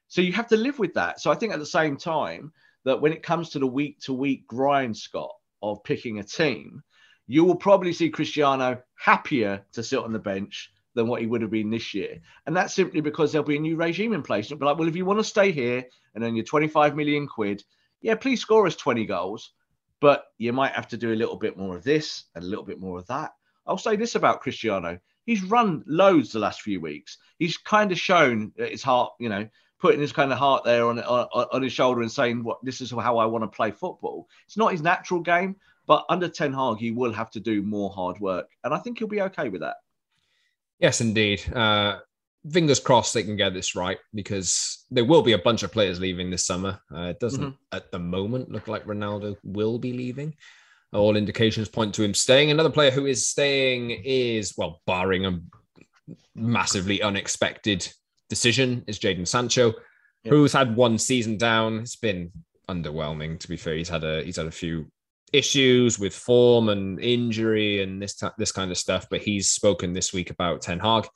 So 0.08 0.22
you 0.22 0.32
have 0.32 0.48
to 0.48 0.56
live 0.56 0.78
with 0.78 0.94
that. 0.94 1.20
So 1.20 1.30
I 1.30 1.34
think 1.34 1.52
at 1.52 1.58
the 1.58 1.66
same 1.66 1.98
time 1.98 2.54
that 2.86 3.02
when 3.02 3.12
it 3.12 3.22
comes 3.22 3.50
to 3.50 3.58
the 3.58 3.66
week 3.66 4.00
to 4.04 4.14
week 4.14 4.46
grind, 4.46 4.96
Scott, 4.96 5.34
of 5.62 5.84
picking 5.84 6.20
a 6.20 6.24
team, 6.24 6.82
you 7.26 7.44
will 7.44 7.56
probably 7.56 7.92
see 7.92 8.08
Cristiano 8.08 8.80
happier 8.94 9.62
to 9.72 9.82
sit 9.82 9.98
on 9.98 10.14
the 10.14 10.18
bench 10.18 10.72
than 10.94 11.06
what 11.06 11.20
he 11.20 11.26
would 11.26 11.42
have 11.42 11.50
been 11.50 11.68
this 11.68 11.92
year. 11.92 12.20
And 12.46 12.56
that's 12.56 12.74
simply 12.74 13.02
because 13.02 13.30
there'll 13.30 13.46
be 13.46 13.58
a 13.58 13.60
new 13.60 13.76
regime 13.76 14.14
in 14.14 14.22
place. 14.22 14.46
It'll 14.46 14.56
be 14.56 14.64
like, 14.64 14.78
well, 14.78 14.88
if 14.88 14.96
you 14.96 15.04
want 15.04 15.18
to 15.18 15.24
stay 15.24 15.52
here 15.52 15.84
and 16.14 16.24
earn 16.24 16.34
your 16.34 16.46
25 16.46 16.96
million 16.96 17.26
quid, 17.26 17.62
yeah, 18.00 18.14
please 18.14 18.40
score 18.40 18.66
us 18.66 18.74
20 18.74 19.04
goals 19.04 19.52
but 20.00 20.26
you 20.38 20.52
might 20.52 20.72
have 20.72 20.88
to 20.88 20.96
do 20.96 21.12
a 21.12 21.16
little 21.16 21.36
bit 21.36 21.56
more 21.56 21.76
of 21.76 21.84
this 21.84 22.24
and 22.34 22.44
a 22.44 22.46
little 22.46 22.64
bit 22.64 22.80
more 22.80 22.98
of 22.98 23.06
that. 23.06 23.32
I'll 23.66 23.78
say 23.78 23.96
this 23.96 24.14
about 24.14 24.40
Cristiano. 24.40 24.98
He's 25.24 25.42
run 25.42 25.82
loads 25.86 26.32
the 26.32 26.38
last 26.38 26.62
few 26.62 26.80
weeks. 26.80 27.18
He's 27.38 27.56
kind 27.56 27.90
of 27.90 27.98
shown 27.98 28.52
his 28.56 28.82
heart, 28.82 29.12
you 29.18 29.28
know, 29.28 29.48
putting 29.80 30.00
his 30.00 30.12
kind 30.12 30.32
of 30.32 30.38
heart 30.38 30.64
there 30.64 30.86
on, 30.86 31.00
on, 31.00 31.46
on 31.52 31.62
his 31.62 31.72
shoulder 31.72 32.02
and 32.02 32.10
saying, 32.10 32.44
"What 32.44 32.64
this 32.64 32.80
is 32.80 32.90
how 32.92 33.18
I 33.18 33.26
want 33.26 33.42
to 33.42 33.48
play 33.48 33.72
football." 33.72 34.28
It's 34.46 34.56
not 34.56 34.72
his 34.72 34.82
natural 34.82 35.20
game, 35.20 35.56
but 35.86 36.04
under 36.08 36.28
Ten 36.28 36.52
Hag, 36.52 36.78
he 36.78 36.92
will 36.92 37.12
have 37.12 37.30
to 37.32 37.40
do 37.40 37.62
more 37.62 37.90
hard 37.90 38.20
work, 38.20 38.48
and 38.62 38.72
I 38.72 38.78
think 38.78 38.98
he'll 38.98 39.08
be 39.08 39.22
okay 39.22 39.48
with 39.48 39.62
that. 39.62 39.76
Yes, 40.78 41.00
indeed. 41.00 41.42
Uh, 41.52 42.00
fingers 42.50 42.80
crossed 42.80 43.14
they 43.14 43.22
can 43.22 43.36
get 43.36 43.54
this 43.54 43.74
right 43.74 43.98
because 44.14 44.84
there 44.90 45.04
will 45.04 45.22
be 45.22 45.32
a 45.32 45.38
bunch 45.38 45.62
of 45.62 45.72
players 45.72 46.00
leaving 46.00 46.30
this 46.30 46.46
summer. 46.46 46.80
Uh, 46.94 47.02
it 47.02 47.20
doesn't 47.20 47.42
mm-hmm. 47.42 47.76
at 47.76 47.90
the 47.90 47.98
moment 47.98 48.50
look 48.50 48.68
like 48.68 48.86
Ronaldo 48.86 49.36
will 49.42 49.78
be 49.78 49.92
leaving. 49.92 50.34
All 50.92 51.16
indications 51.16 51.68
point 51.68 51.94
to 51.94 52.02
him 52.02 52.14
staying. 52.14 52.50
Another 52.50 52.70
player 52.70 52.90
who 52.90 53.06
is 53.06 53.26
staying 53.26 53.90
is, 54.04 54.54
well, 54.56 54.80
barring 54.86 55.26
a 55.26 55.40
massively 56.34 57.02
unexpected 57.02 57.88
decision, 58.30 58.84
is 58.86 58.98
Jadon 58.98 59.26
Sancho, 59.26 59.74
who's 60.24 60.52
had 60.52 60.76
one 60.76 60.96
season 60.98 61.36
down. 61.36 61.80
It's 61.80 61.96
been 61.96 62.30
underwhelming, 62.68 63.38
to 63.40 63.48
be 63.48 63.56
fair. 63.56 63.74
He's 63.74 63.88
had 63.88 64.04
a 64.04 64.22
he's 64.22 64.36
had 64.36 64.46
a 64.46 64.52
few 64.52 64.86
issues 65.32 65.98
with 65.98 66.14
form 66.14 66.68
and 66.68 67.00
injury 67.00 67.82
and 67.82 68.00
this 68.00 68.22
this 68.38 68.52
kind 68.52 68.70
of 68.70 68.78
stuff. 68.78 69.06
But 69.10 69.22
he's 69.22 69.50
spoken 69.50 69.92
this 69.92 70.12
week 70.12 70.30
about 70.30 70.62
Ten 70.62 70.78
Hag 70.78 71.08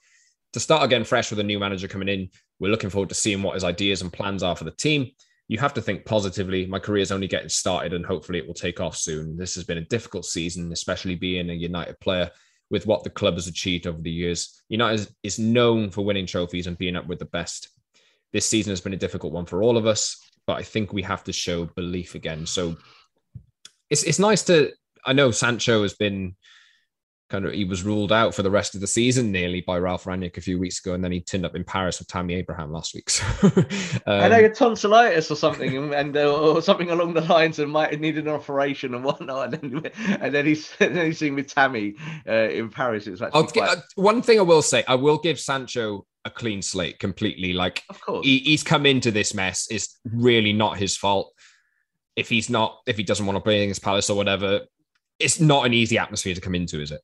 to 0.53 0.61
start 0.61 0.83
again 0.83 1.05
fresh 1.05 1.31
with 1.31 1.39
a 1.39 1.45
new 1.45 1.59
manager 1.59 1.89
coming 1.89 2.09
in, 2.09 2.29
we're 2.59 2.71
looking 2.71 2.91
forward 2.91 3.09
to 3.11 3.15
seeing 3.15 3.43
what 3.43 3.55
his 3.55 3.65
ideas 3.65 4.03
and 4.03 4.13
plans 4.13 4.43
are 4.43 4.57
for 4.57 4.65
the 4.65 4.71
team. 4.71 5.11
You 5.49 5.59
have 5.59 5.75
to 5.75 5.83
think 5.83 6.05
positively. 6.05 6.67
My 6.67 6.79
career 6.79 7.03
is 7.03 7.13
only 7.13 7.27
getting 7.27 7.49
started 7.49 7.93
and 7.93 8.07
hopefully 8.07 8.39
it 8.39 8.47
will 8.47 8.55
take 8.55 8.81
off 8.81 8.97
soon. 8.97 9.37
This 9.37 9.55
has 9.57 9.65
been 9.65 9.79
a 9.79 9.83
difficult 9.87 10.25
season, 10.25 10.73
especially 10.73 11.17
being 11.17 11.51
a 11.51 11.55
United 11.55 11.99
player 12.01 12.31
with 12.71 12.87
what 12.87 13.03
the 13.03 13.11
club 13.11 13.35
has 13.35 13.49
achieved 13.49 13.87
over 13.87 14.01
the 14.01 14.11
years. 14.11 14.63
United 14.69 15.09
is 15.23 15.39
known 15.39 15.91
for 15.91 16.05
winning 16.05 16.27
trophies 16.27 16.67
and 16.67 16.79
being 16.79 16.97
up 16.97 17.07
with 17.07 17.19
the 17.19 17.25
best. 17.27 17.69
This 18.33 18.47
season 18.47 18.71
has 18.71 18.81
been 18.81 18.95
a 18.95 18.99
difficult 18.99 19.33
one 19.33 19.47
for 19.47 19.63
all 19.63 19.77
of 19.77 19.87
us, 19.87 20.17
but 20.47 20.57
I 20.57 20.63
think 20.63 20.93
we 20.93 21.03
have 21.03 21.25
to 21.25 21.33
show 21.33 21.65
belief 21.65 22.15
again. 22.15 22.47
So 22.47 22.77
it's 23.89 24.05
it's 24.05 24.21
nice 24.21 24.45
to 24.45 24.73
I 25.05 25.13
know 25.13 25.31
Sancho 25.33 25.83
has 25.83 25.95
been 25.95 26.37
kind 27.31 27.47
of 27.47 27.53
he 27.53 27.65
was 27.65 27.85
ruled 27.85 28.13
out 28.13 28.35
for 28.35 28.43
the 28.43 28.51
rest 28.51 28.75
of 28.75 28.81
the 28.81 28.87
season 28.87 29.31
nearly 29.31 29.61
by 29.61 29.79
Ralph 29.79 30.05
Rangnick 30.05 30.37
a 30.37 30.41
few 30.41 30.59
weeks 30.59 30.81
ago, 30.81 30.95
and 30.95 31.03
then 31.03 31.13
he 31.13 31.21
turned 31.21 31.47
up 31.47 31.55
in 31.55 31.65
Paris 31.65 31.99
with 31.99 32.09
Tammy 32.09 32.35
Abraham 32.35 32.73
last 32.73 32.95
week. 32.95 33.11
So, 33.21 33.49
um, 34.07 34.21
and 34.25 34.33
they 34.33 34.43
had 34.43 34.55
tonsillitis 34.55 35.31
or 35.31 35.37
something, 35.37 35.77
and, 35.77 35.95
and 35.95 36.17
uh, 36.17 36.33
or 36.33 36.63
something 36.63 36.91
along 36.91 37.15
the 37.15 37.21
lines, 37.23 37.59
and 37.59 37.71
might 37.71 37.91
have 37.91 38.01
needed 38.01 38.27
an 38.27 38.33
operation 38.33 38.95
and 38.95 39.05
whatnot. 39.05 39.55
And 39.55 39.73
then, 39.73 39.93
and 40.21 40.35
then 40.35 40.47
he's 40.47 40.71
and 40.81 40.97
then 40.97 41.07
he's 41.07 41.19
seen 41.19 41.35
with 41.35 41.53
Tammy 41.53 41.95
uh, 42.29 42.33
in 42.33 42.71
Paris. 42.71 43.07
It 43.07 43.13
was 43.13 43.23
actually 43.23 43.47
quite... 43.49 43.79
uh, 43.79 43.81
one 43.95 44.23
thing 44.23 44.39
I 44.39 44.43
will 44.43 44.63
say, 44.63 44.85
I 44.87 44.97
will 44.97 45.19
give 45.19 45.39
Sancho 45.39 46.07
a 46.25 46.31
clean 46.31 46.63
slate 46.63 46.99
completely. 46.99 47.53
Like, 47.53 47.83
of 47.89 48.01
course, 48.01 48.27
he, 48.27 48.39
he's 48.39 48.63
come 48.63 48.87
into 48.87 49.11
this 49.11 49.35
mess. 49.35 49.67
It's 49.71 49.99
really 50.05 50.53
not 50.53 50.79
his 50.79 50.97
fault. 50.97 51.33
If 52.17 52.29
he's 52.29 52.51
not, 52.51 52.79
if 52.87 52.97
he 52.97 53.03
doesn't 53.03 53.25
want 53.25 53.37
to 53.37 53.41
play 53.41 53.63
in 53.63 53.69
his 53.69 53.79
Palace 53.79 54.11
or 54.11 54.17
whatever, 54.17 54.61
it's 55.19 55.41
not 55.41 55.67
an 55.67 55.75
easy 55.75 55.99
atmosphere 55.99 56.35
to 56.35 56.41
come 56.41 56.55
into, 56.55 56.81
is 56.81 56.91
it? 56.91 57.01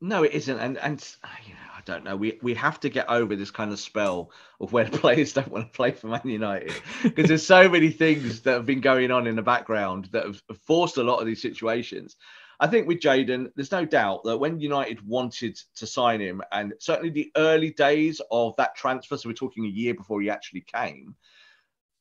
No, 0.00 0.22
it 0.22 0.32
isn't, 0.32 0.58
and 0.58 0.78
and 0.78 1.16
ah, 1.24 1.36
you 1.44 1.54
know, 1.54 1.70
I 1.76 1.80
don't 1.84 2.04
know. 2.04 2.16
We 2.16 2.38
we 2.40 2.54
have 2.54 2.78
to 2.80 2.88
get 2.88 3.08
over 3.08 3.34
this 3.34 3.50
kind 3.50 3.72
of 3.72 3.80
spell 3.80 4.30
of 4.60 4.72
where 4.72 4.84
players 4.88 5.32
don't 5.32 5.50
want 5.50 5.66
to 5.66 5.76
play 5.76 5.90
for 5.90 6.06
Man 6.06 6.20
United 6.24 6.72
because 7.02 7.26
there's 7.26 7.46
so 7.46 7.68
many 7.68 7.90
things 7.90 8.42
that 8.42 8.52
have 8.52 8.66
been 8.66 8.80
going 8.80 9.10
on 9.10 9.26
in 9.26 9.34
the 9.34 9.42
background 9.42 10.08
that 10.12 10.24
have 10.24 10.40
forced 10.66 10.98
a 10.98 11.02
lot 11.02 11.18
of 11.18 11.26
these 11.26 11.42
situations. 11.42 12.16
I 12.60 12.66
think 12.66 12.86
with 12.88 13.00
Jadon, 13.00 13.50
there's 13.54 13.72
no 13.72 13.84
doubt 13.84 14.24
that 14.24 14.38
when 14.38 14.60
United 14.60 15.06
wanted 15.06 15.60
to 15.76 15.86
sign 15.86 16.20
him, 16.20 16.42
and 16.52 16.74
certainly 16.78 17.10
the 17.10 17.30
early 17.36 17.70
days 17.70 18.20
of 18.30 18.56
that 18.56 18.74
transfer, 18.74 19.16
so 19.16 19.28
we're 19.28 19.34
talking 19.34 19.64
a 19.64 19.68
year 19.68 19.94
before 19.94 20.20
he 20.20 20.30
actually 20.30 20.62
came, 20.62 21.14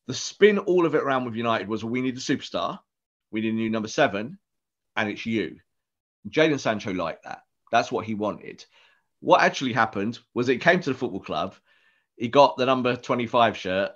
the 0.07 0.15
spin 0.15 0.57
all 0.59 0.85
of 0.85 0.95
it 0.95 1.03
around 1.03 1.25
with 1.25 1.35
United 1.35 1.67
was 1.67 1.83
well, 1.83 1.91
we 1.91 2.01
need 2.01 2.17
a 2.17 2.19
superstar, 2.19 2.79
we 3.31 3.41
need 3.41 3.53
a 3.53 3.55
new 3.55 3.69
number 3.69 3.87
seven, 3.87 4.39
and 4.95 5.09
it's 5.09 5.25
you. 5.25 5.57
Jadon 6.29 6.59
Sancho 6.59 6.91
liked 6.91 7.23
that. 7.25 7.41
That's 7.71 7.91
what 7.91 8.05
he 8.05 8.13
wanted. 8.13 8.65
What 9.19 9.41
actually 9.41 9.73
happened 9.73 10.19
was 10.33 10.49
it 10.49 10.61
came 10.61 10.79
to 10.79 10.91
the 10.91 10.97
football 10.97 11.19
club, 11.19 11.55
he 12.15 12.27
got 12.27 12.57
the 12.57 12.65
number 12.65 12.95
25 12.95 13.57
shirt 13.57 13.91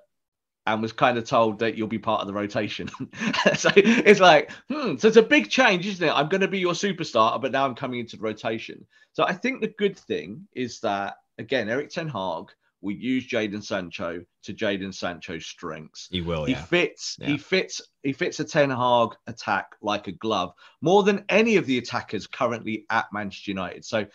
and 0.67 0.81
was 0.81 0.93
kind 0.93 1.17
of 1.17 1.25
told 1.25 1.59
that 1.59 1.75
you'll 1.75 1.87
be 1.87 1.97
part 1.99 2.21
of 2.21 2.27
the 2.27 2.33
rotation. 2.33 2.87
so 3.55 3.69
it's 3.75 4.19
like, 4.19 4.51
hmm, 4.69 4.95
so 4.97 5.07
it's 5.07 5.17
a 5.17 5.23
big 5.23 5.49
change, 5.49 5.87
isn't 5.87 6.07
it? 6.07 6.11
I'm 6.11 6.29
going 6.29 6.41
to 6.41 6.47
be 6.47 6.59
your 6.59 6.73
superstar, 6.73 7.41
but 7.41 7.51
now 7.51 7.65
I'm 7.65 7.75
coming 7.75 7.99
into 7.99 8.17
the 8.17 8.21
rotation. 8.23 8.85
So 9.13 9.23
I 9.23 9.33
think 9.33 9.61
the 9.61 9.73
good 9.79 9.97
thing 9.97 10.47
is 10.53 10.79
that, 10.81 11.15
again, 11.39 11.67
Erik 11.67 11.89
Ten 11.89 12.07
Hag 12.07 12.51
will 12.81 12.93
use 12.93 13.27
Jadon 13.27 13.63
Sancho 13.63 14.23
to 14.43 14.53
Jadon 14.53 14.93
Sancho's 14.93 15.45
strengths. 15.45 16.07
He 16.11 16.21
will. 16.21 16.45
He 16.45 16.53
yeah. 16.53 16.63
fits. 16.63 17.17
Yeah. 17.19 17.27
He 17.27 17.37
fits. 17.37 17.81
He 18.03 18.13
fits 18.13 18.39
a 18.39 18.43
Ten 18.43 18.69
Hag 18.69 19.09
attack 19.27 19.75
like 19.81 20.07
a 20.07 20.11
glove 20.11 20.53
more 20.81 21.03
than 21.03 21.25
any 21.29 21.57
of 21.57 21.65
the 21.65 21.77
attackers 21.77 22.27
currently 22.27 22.85
at 22.89 23.05
Manchester 23.13 23.51
United. 23.51 23.85
So. 23.85 24.05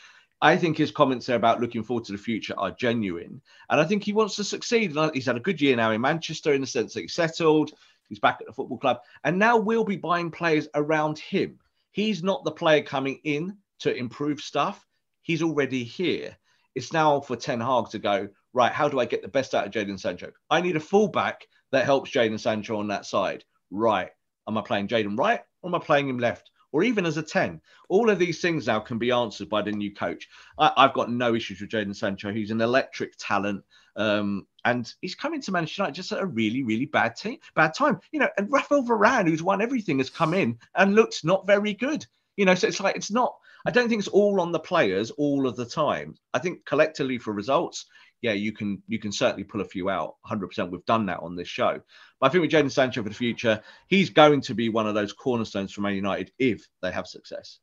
I 0.43 0.59
think 0.59 0.77
his 0.77 0.91
comments 0.91 1.25
there 1.25 1.37
about 1.37 1.63
looking 1.63 1.83
forward 1.83 2.05
to 2.05 2.13
the 2.13 2.19
future 2.19 2.53
are 2.59 2.71
genuine. 2.71 3.41
And 3.71 3.81
I 3.81 3.85
think 3.85 4.05
he 4.05 4.13
wants 4.13 4.37
to 4.37 4.45
succeed. 4.45 4.95
He's 5.15 5.25
had 5.25 5.39
a 5.39 5.41
good 5.41 5.63
year 5.63 5.75
now 5.77 5.93
in 5.93 6.03
Manchester 6.03 6.53
in 6.53 6.61
the 6.61 6.67
sense 6.67 6.93
that 6.93 7.01
he's 7.01 7.15
settled, 7.15 7.73
he's 8.11 8.19
back 8.19 8.37
at 8.43 8.47
the 8.47 8.53
football 8.53 8.77
club, 8.77 9.01
and 9.25 9.39
now 9.39 9.57
we'll 9.57 9.83
be 9.83 9.97
buying 9.97 10.31
players 10.31 10.69
around 10.75 11.19
him. 11.19 11.59
He's 11.91 12.23
not 12.23 12.45
the 12.45 12.51
player 12.51 12.83
coming 12.83 13.19
in 13.25 13.57
to 13.79 13.97
improve 13.97 14.41
stuff, 14.41 14.87
he's 15.23 15.43
already 15.43 15.85
here. 15.85 16.37
It's 16.75 16.93
now 16.93 17.21
for 17.21 17.37
Ten 17.37 17.61
Hag 17.61 17.89
to 17.91 17.99
go, 17.99 18.29
right, 18.57 18.73
how 18.73 18.89
do 18.89 18.99
I 18.99 19.05
get 19.05 19.21
the 19.21 19.29
best 19.29 19.55
out 19.55 19.67
of 19.67 19.73
Jadon 19.73 20.01
Sancho? 20.01 20.33
I 20.49 20.63
need 20.63 20.77
a 20.77 20.81
fullback 20.81 21.47
that 21.73 21.85
helps 21.85 22.11
Jadon 22.11 22.41
Sancho 22.41 22.79
on 22.79 22.89
that 22.89 23.05
side. 23.05 23.45
Right. 23.71 24.09
Am 24.49 24.57
I 24.57 24.63
playing 24.63 24.89
Jadon 24.89 25.19
right 25.19 25.43
or 25.61 25.69
am 25.69 25.75
I 25.75 25.79
playing 25.79 26.09
him 26.09 26.19
left? 26.19 26.51
Or 26.73 26.83
even 26.83 27.05
as 27.05 27.19
a 27.19 27.23
10. 27.23 27.61
All 27.91 28.09
of 28.09 28.19
these 28.19 28.41
things 28.41 28.67
now 28.67 28.81
can 28.81 28.99
be 28.99 29.11
answered 29.11 29.51
by 29.51 29.61
the 29.61 29.73
new 29.73 29.95
coach. 29.95 30.27
I, 30.59 30.73
have 30.79 30.95
got 30.95 31.13
no 31.13 31.35
issues 31.35 31.61
with 31.61 31.69
Jadon 31.69 31.95
Sancho. 31.95 32.33
He's 32.33 32.51
an 32.51 32.63
electric 32.63 33.13
talent. 33.19 33.63
Um, 33.95 34.47
and 34.65 34.91
he's 35.03 35.15
coming 35.15 35.43
to 35.43 35.53
Manchester 35.53 35.83
United 35.83 35.95
just 35.95 36.13
at 36.13 36.23
a 36.23 36.27
really, 36.27 36.63
really 36.63 36.87
bad 36.87 37.15
team, 37.15 37.37
bad 37.55 37.75
time. 37.75 38.01
You 38.11 38.21
know, 38.21 38.31
and 38.39 38.51
Rafael 38.51 38.83
Varane, 38.83 39.29
who's 39.29 39.43
won 39.43 39.61
everything, 39.61 39.99
has 39.99 40.09
come 40.09 40.33
in 40.33 40.59
and 40.75 40.95
looks 40.95 41.25
not 41.25 41.47
very 41.47 41.75
good. 41.75 42.07
You 42.37 42.47
know, 42.47 42.55
so 42.55 42.69
it's 42.69 42.81
like 42.81 42.97
it's 42.97 43.11
not. 43.11 43.35
I 43.67 43.71
don't 43.71 43.89
think 43.89 43.99
it's 43.99 44.09
all 44.09 44.41
on 44.41 44.53
the 44.53 44.61
players 44.61 45.11
all 45.11 45.47
of 45.47 45.57
the 45.57 45.67
time. 45.67 46.15
I 46.33 46.39
think 46.39 46.65
collectively 46.65 47.19
for 47.19 47.33
results, 47.33 47.87
yeah, 48.23 48.33
you 48.33 48.53
can 48.53 48.83
you 48.87 48.99
can 48.99 49.13
certainly 49.13 49.45
pull 49.45 49.61
a 49.61 49.65
few 49.65 49.91
out. 49.91 50.17
100%. 50.27 50.71
We've 50.71 50.85
done 50.87 51.07
that 51.07 51.21
on 51.21 51.37
this 51.37 51.49
show. 51.49 51.81
But 52.21 52.27
I 52.27 52.29
think 52.31 52.43
with 52.43 52.51
Jadon 52.51 52.71
Sancho 52.71 53.03
for 53.03 53.09
the 53.09 53.15
future, 53.15 53.61
he's 53.89 54.11
going 54.11 54.41
to 54.43 54.55
be 54.55 54.69
one 54.69 54.87
of 54.87 54.95
those 54.95 55.13
cornerstones 55.13 55.73
for 55.73 55.83
Man 55.83 55.95
United 55.95 56.33
if 56.39 56.67
they 56.83 56.91
have 56.91 57.07
success. 57.07 57.59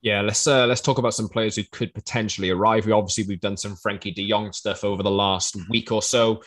Yeah, 0.00 0.20
let's 0.20 0.46
uh, 0.46 0.66
let's 0.66 0.80
talk 0.80 0.98
about 0.98 1.14
some 1.14 1.28
players 1.28 1.56
who 1.56 1.64
could 1.72 1.92
potentially 1.92 2.50
arrive. 2.50 2.86
We 2.86 2.92
obviously 2.92 3.24
we've 3.24 3.40
done 3.40 3.56
some 3.56 3.74
Frenkie 3.74 4.14
De 4.14 4.28
Jong 4.28 4.52
stuff 4.52 4.84
over 4.84 5.02
the 5.02 5.10
last 5.10 5.56
week 5.68 5.90
or 5.90 6.02
so. 6.02 6.42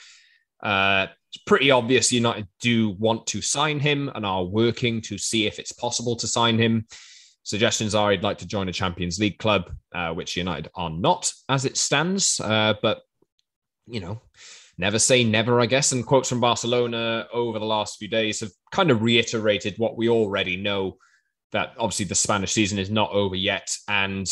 Uh, 0.64 1.08
it's 1.34 1.44
pretty 1.44 1.72
obvious 1.72 2.12
United 2.12 2.48
do 2.62 2.92
want 2.92 3.26
to 3.28 3.42
sign 3.42 3.80
him 3.80 4.12
and 4.14 4.26
are 4.26 4.44
working 4.44 5.02
to 5.02 5.18
see 5.18 5.48
if 5.48 5.60
it's 5.60 5.72
possible 5.72 6.16
to 6.18 6.28
sign 6.28 6.58
him. 6.58 6.86
Suggestions 7.44 7.96
are 7.96 8.12
he'd 8.12 8.24
like 8.24 8.38
to 8.38 8.48
join 8.48 8.70
a 8.70 8.74
Champions 8.74 9.20
League 9.20 9.40
club, 9.40 9.72
uh, 9.94 10.14
which 10.14 10.38
United 10.38 10.70
are 10.76 10.92
not 10.92 11.34
as 11.50 11.66
it 11.66 11.76
stands. 11.76 12.40
Uh, 12.40 12.76
but 12.82 13.02
you 13.88 14.00
know, 14.00 14.22
never 14.78 15.00
say 15.00 15.24
never, 15.24 15.60
I 15.60 15.66
guess. 15.66 15.92
And 15.92 16.06
quotes 16.06 16.30
from 16.30 16.40
Barcelona 16.40 17.28
over 17.34 17.60
the 17.60 17.66
last 17.66 17.98
few 17.98 18.08
days 18.08 18.40
have 18.40 18.52
kind 18.72 18.92
of 18.92 19.02
reiterated 19.02 19.76
what 19.78 19.98
we 19.98 20.10
already 20.10 20.58
know 20.58 20.98
that 21.52 21.74
obviously 21.78 22.06
the 22.06 22.16
Spanish 22.16 22.54
season 22.54 22.80
is 22.80 22.90
not 22.90 23.12
over 23.12 23.36
yet. 23.36 23.76
And 23.88 24.28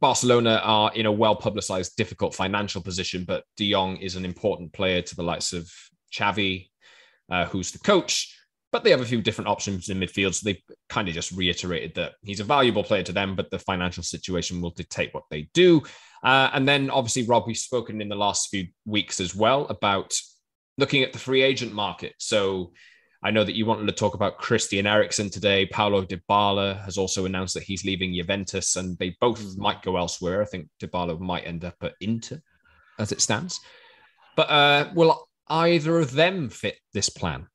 Barcelona 0.00 0.60
are 0.62 0.92
in 0.94 1.06
a 1.06 1.12
well 1.12 1.36
publicized, 1.36 1.96
difficult 1.96 2.34
financial 2.34 2.82
position, 2.82 3.24
but 3.24 3.44
De 3.56 3.70
Jong 3.70 3.96
is 3.96 4.16
an 4.16 4.24
important 4.24 4.72
player 4.72 5.02
to 5.02 5.16
the 5.16 5.22
likes 5.22 5.52
of 5.52 5.70
Xavi, 6.12 6.68
uh, 7.30 7.46
who's 7.46 7.70
the 7.72 7.78
coach. 7.78 8.36
But 8.72 8.84
they 8.84 8.90
have 8.90 9.00
a 9.00 9.06
few 9.06 9.20
different 9.20 9.48
options 9.48 9.88
in 9.88 9.98
midfield. 9.98 10.34
So 10.34 10.44
they've 10.44 10.62
kind 10.88 11.08
of 11.08 11.14
just 11.14 11.32
reiterated 11.32 11.94
that 11.96 12.12
he's 12.22 12.40
a 12.40 12.44
valuable 12.44 12.84
player 12.84 13.02
to 13.02 13.12
them, 13.12 13.34
but 13.34 13.50
the 13.50 13.58
financial 13.58 14.02
situation 14.02 14.60
will 14.60 14.70
dictate 14.70 15.12
what 15.12 15.24
they 15.30 15.48
do. 15.54 15.82
Uh, 16.22 16.50
and 16.52 16.68
then 16.68 16.90
obviously, 16.90 17.24
Rob, 17.24 17.44
we've 17.46 17.56
spoken 17.56 18.00
in 18.00 18.08
the 18.08 18.14
last 18.14 18.48
few 18.48 18.66
weeks 18.84 19.20
as 19.20 19.34
well 19.34 19.66
about 19.66 20.12
looking 20.78 21.02
at 21.02 21.12
the 21.12 21.18
free 21.18 21.42
agent 21.42 21.72
market. 21.72 22.14
So 22.18 22.72
I 23.22 23.30
know 23.30 23.44
that 23.44 23.54
you 23.54 23.66
wanted 23.66 23.86
to 23.86 23.92
talk 23.92 24.14
about 24.14 24.38
Christian 24.38 24.86
Eriksen 24.86 25.28
today. 25.28 25.66
Paulo 25.66 26.02
Dybala 26.04 26.82
has 26.84 26.96
also 26.96 27.26
announced 27.26 27.54
that 27.54 27.64
he's 27.64 27.84
leaving 27.84 28.14
Juventus, 28.14 28.76
and 28.76 28.96
they 28.98 29.16
both 29.20 29.40
mm. 29.40 29.58
might 29.58 29.82
go 29.82 29.96
elsewhere. 29.96 30.40
I 30.40 30.46
think 30.46 30.68
Dybala 30.80 31.20
might 31.20 31.46
end 31.46 31.64
up 31.64 31.76
at 31.82 31.94
Inter, 32.00 32.40
as 32.98 33.12
it 33.12 33.20
stands. 33.20 33.60
But 34.36 34.50
uh, 34.50 34.90
will 34.94 35.28
either 35.48 35.98
of 35.98 36.12
them 36.12 36.48
fit 36.48 36.78
this 36.94 37.10
plan? 37.10 37.46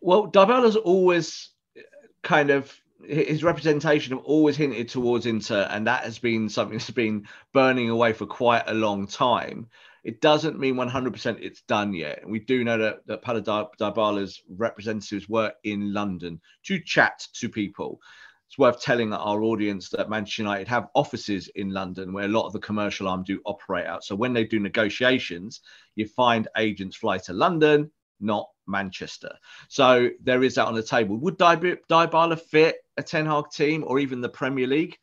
Well, 0.00 0.30
Dybala's 0.30 0.76
always 0.76 1.50
uh, 1.76 1.82
kind 2.22 2.50
of 2.50 2.74
his 3.06 3.44
representation 3.44 4.16
have 4.16 4.24
always 4.24 4.56
hinted 4.56 4.88
towards 4.88 5.26
Inter, 5.26 5.68
and 5.70 5.86
that 5.86 6.04
has 6.04 6.18
been 6.18 6.48
something 6.48 6.78
that's 6.78 6.90
been 6.90 7.26
burning 7.52 7.90
away 7.90 8.12
for 8.12 8.26
quite 8.26 8.64
a 8.66 8.74
long 8.74 9.06
time. 9.06 9.68
It 10.04 10.20
doesn't 10.20 10.58
mean 10.58 10.74
100% 10.74 11.38
it's 11.40 11.62
done 11.62 11.94
yet. 11.94 12.28
We 12.28 12.38
do 12.40 12.62
know 12.62 12.76
that, 12.76 13.06
that 13.06 13.22
Paulo 13.22 13.40
Dybala's 13.40 14.42
representatives 14.48 15.28
were 15.30 15.52
in 15.64 15.94
London 15.94 16.40
to 16.64 16.78
chat 16.78 17.26
to 17.34 17.48
people. 17.48 18.00
It's 18.46 18.58
worth 18.58 18.82
telling 18.82 19.14
our 19.14 19.42
audience 19.42 19.88
that 19.90 20.10
Manchester 20.10 20.42
United 20.42 20.68
have 20.68 20.88
offices 20.94 21.48
in 21.54 21.70
London 21.70 22.12
where 22.12 22.26
a 22.26 22.28
lot 22.28 22.46
of 22.46 22.52
the 22.52 22.58
commercial 22.58 23.08
arm 23.08 23.24
do 23.24 23.40
operate 23.46 23.86
out. 23.86 24.04
So 24.04 24.14
when 24.14 24.34
they 24.34 24.44
do 24.44 24.60
negotiations, 24.60 25.62
you 25.96 26.06
find 26.06 26.48
agents 26.58 26.96
fly 26.96 27.16
to 27.18 27.32
London, 27.32 27.90
not 28.20 28.48
Manchester. 28.66 29.32
So 29.68 30.10
there 30.22 30.42
is 30.42 30.54
that 30.54 30.66
on 30.66 30.74
the 30.74 30.82
table. 30.82 31.16
Would 31.18 31.38
Dybala 31.38 32.40
fit 32.40 32.76
a 32.96 33.02
Ten 33.02 33.26
Hag 33.26 33.50
team 33.50 33.84
or 33.86 33.98
even 33.98 34.20
the 34.20 34.28
Premier 34.28 34.66
League? 34.66 34.96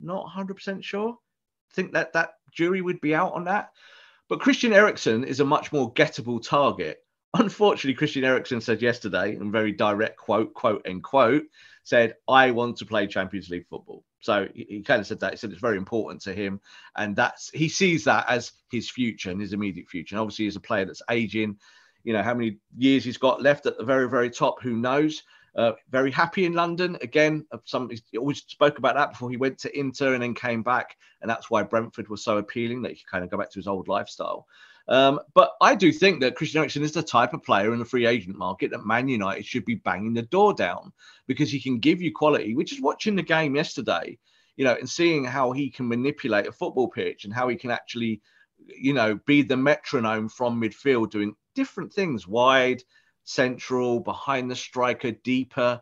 Not 0.00 0.26
100% 0.26 0.82
sure. 0.82 1.16
Think 1.74 1.92
that 1.92 2.12
that 2.14 2.34
jury 2.52 2.80
would 2.80 3.00
be 3.00 3.14
out 3.14 3.34
on 3.34 3.44
that. 3.44 3.70
But 4.28 4.40
Christian 4.40 4.72
Eriksen 4.72 5.24
is 5.24 5.40
a 5.40 5.44
much 5.44 5.72
more 5.72 5.92
gettable 5.92 6.42
target. 6.42 6.98
Unfortunately, 7.34 7.94
Christian 7.94 8.24
Eriksen 8.24 8.60
said 8.60 8.82
yesterday, 8.82 9.36
in 9.36 9.50
very 9.50 9.72
direct 9.72 10.18
quote, 10.18 10.52
quote, 10.54 10.82
end 10.84 11.02
quote, 11.02 11.44
said, 11.82 12.14
I 12.28 12.50
want 12.50 12.76
to 12.78 12.86
play 12.86 13.06
Champions 13.06 13.48
League 13.48 13.66
football. 13.68 14.04
So 14.20 14.48
he, 14.54 14.66
he 14.68 14.82
kind 14.82 15.00
of 15.00 15.06
said 15.06 15.20
that. 15.20 15.32
He 15.32 15.36
said 15.36 15.50
it's 15.50 15.60
very 15.60 15.76
important 15.76 16.22
to 16.22 16.32
him. 16.32 16.60
And 16.96 17.16
that's 17.16 17.50
he 17.50 17.68
sees 17.68 18.04
that 18.04 18.26
as 18.28 18.52
his 18.70 18.88
future 18.88 19.30
and 19.30 19.40
his 19.40 19.52
immediate 19.52 19.88
future. 19.88 20.14
And 20.14 20.20
obviously, 20.20 20.44
he's 20.46 20.56
a 20.56 20.60
player 20.60 20.84
that's 20.84 21.02
aging 21.10 21.58
you 22.04 22.12
know 22.12 22.22
how 22.22 22.34
many 22.34 22.58
years 22.76 23.04
he's 23.04 23.18
got 23.18 23.42
left 23.42 23.66
at 23.66 23.78
the 23.78 23.84
very 23.84 24.08
very 24.08 24.30
top 24.30 24.62
who 24.62 24.76
knows? 24.76 25.22
Uh, 25.54 25.72
very 25.90 26.10
happy 26.10 26.46
in 26.46 26.54
london. 26.54 26.96
Again 27.02 27.44
some 27.64 27.90
he 28.10 28.18
always 28.18 28.38
spoke 28.48 28.78
about 28.78 28.94
that 28.94 29.10
before 29.10 29.30
he 29.30 29.36
went 29.36 29.58
to 29.58 29.78
inter 29.78 30.14
and 30.14 30.22
then 30.22 30.34
came 30.34 30.62
back. 30.62 30.96
And 31.20 31.30
that's 31.30 31.50
why 31.50 31.62
brentford 31.62 32.08
was 32.08 32.24
so 32.24 32.38
appealing 32.38 32.82
that 32.82 32.92
he 32.92 32.96
could 32.96 33.10
kind 33.10 33.24
of 33.24 33.30
go 33.30 33.36
back 33.36 33.50
to 33.50 33.58
his 33.58 33.66
old 33.66 33.86
lifestyle. 33.86 34.46
Um, 34.88 35.20
but 35.34 35.52
I 35.60 35.76
do 35.76 35.92
think 35.92 36.20
that 36.20 36.34
Christian 36.34 36.58
Eriksen 36.58 36.82
is 36.82 36.92
the 36.92 37.02
type 37.04 37.34
of 37.34 37.44
player 37.44 37.72
in 37.72 37.78
the 37.78 37.84
free 37.84 38.04
agent 38.04 38.36
market 38.36 38.72
that 38.72 38.84
Man 38.84 39.08
United 39.08 39.46
should 39.46 39.64
be 39.64 39.76
banging 39.76 40.14
the 40.14 40.22
door 40.22 40.54
down 40.54 40.92
because 41.28 41.52
he 41.52 41.60
can 41.60 41.78
give 41.78 42.02
you 42.02 42.12
quality, 42.12 42.54
which 42.56 42.72
is 42.72 42.80
watching 42.80 43.14
the 43.14 43.22
game 43.22 43.54
yesterday. 43.54 44.18
you 44.56 44.64
know, 44.64 44.74
and 44.74 44.88
seeing 44.88 45.24
how 45.24 45.52
he 45.52 45.70
can 45.70 45.88
manipulate 45.88 46.46
a 46.46 46.52
football 46.52 46.88
pitch 46.88 47.24
and 47.24 47.32
how 47.32 47.48
he 47.48 47.56
can 47.56 47.70
actually, 47.70 48.20
you 48.68 48.92
know, 48.92 49.18
be 49.26 49.42
the 49.42 49.56
metronome 49.56 50.28
from 50.28 50.60
midfield, 50.60 51.10
doing 51.10 51.34
different 51.54 51.92
things 51.92 52.26
wide, 52.26 52.82
central, 53.24 54.00
behind 54.00 54.50
the 54.50 54.56
striker, 54.56 55.10
deeper. 55.10 55.80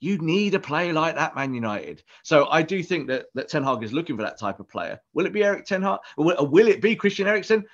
You 0.00 0.18
need 0.18 0.54
a 0.54 0.60
player 0.60 0.92
like 0.92 1.14
that, 1.14 1.36
Man 1.36 1.54
United. 1.54 2.02
So 2.24 2.48
I 2.50 2.62
do 2.62 2.82
think 2.82 3.08
that, 3.08 3.26
that 3.34 3.48
Ten 3.48 3.62
Hag 3.62 3.82
is 3.82 3.92
looking 3.92 4.16
for 4.16 4.22
that 4.22 4.38
type 4.38 4.58
of 4.58 4.68
player. 4.68 5.00
Will 5.14 5.26
it 5.26 5.32
be 5.32 5.44
Erik 5.44 5.64
Ten 5.64 5.82
Hag? 5.82 6.00
Will, 6.16 6.46
will 6.46 6.68
it 6.68 6.82
be 6.82 6.96
Christian 6.96 7.28
Eriksen? 7.28 7.64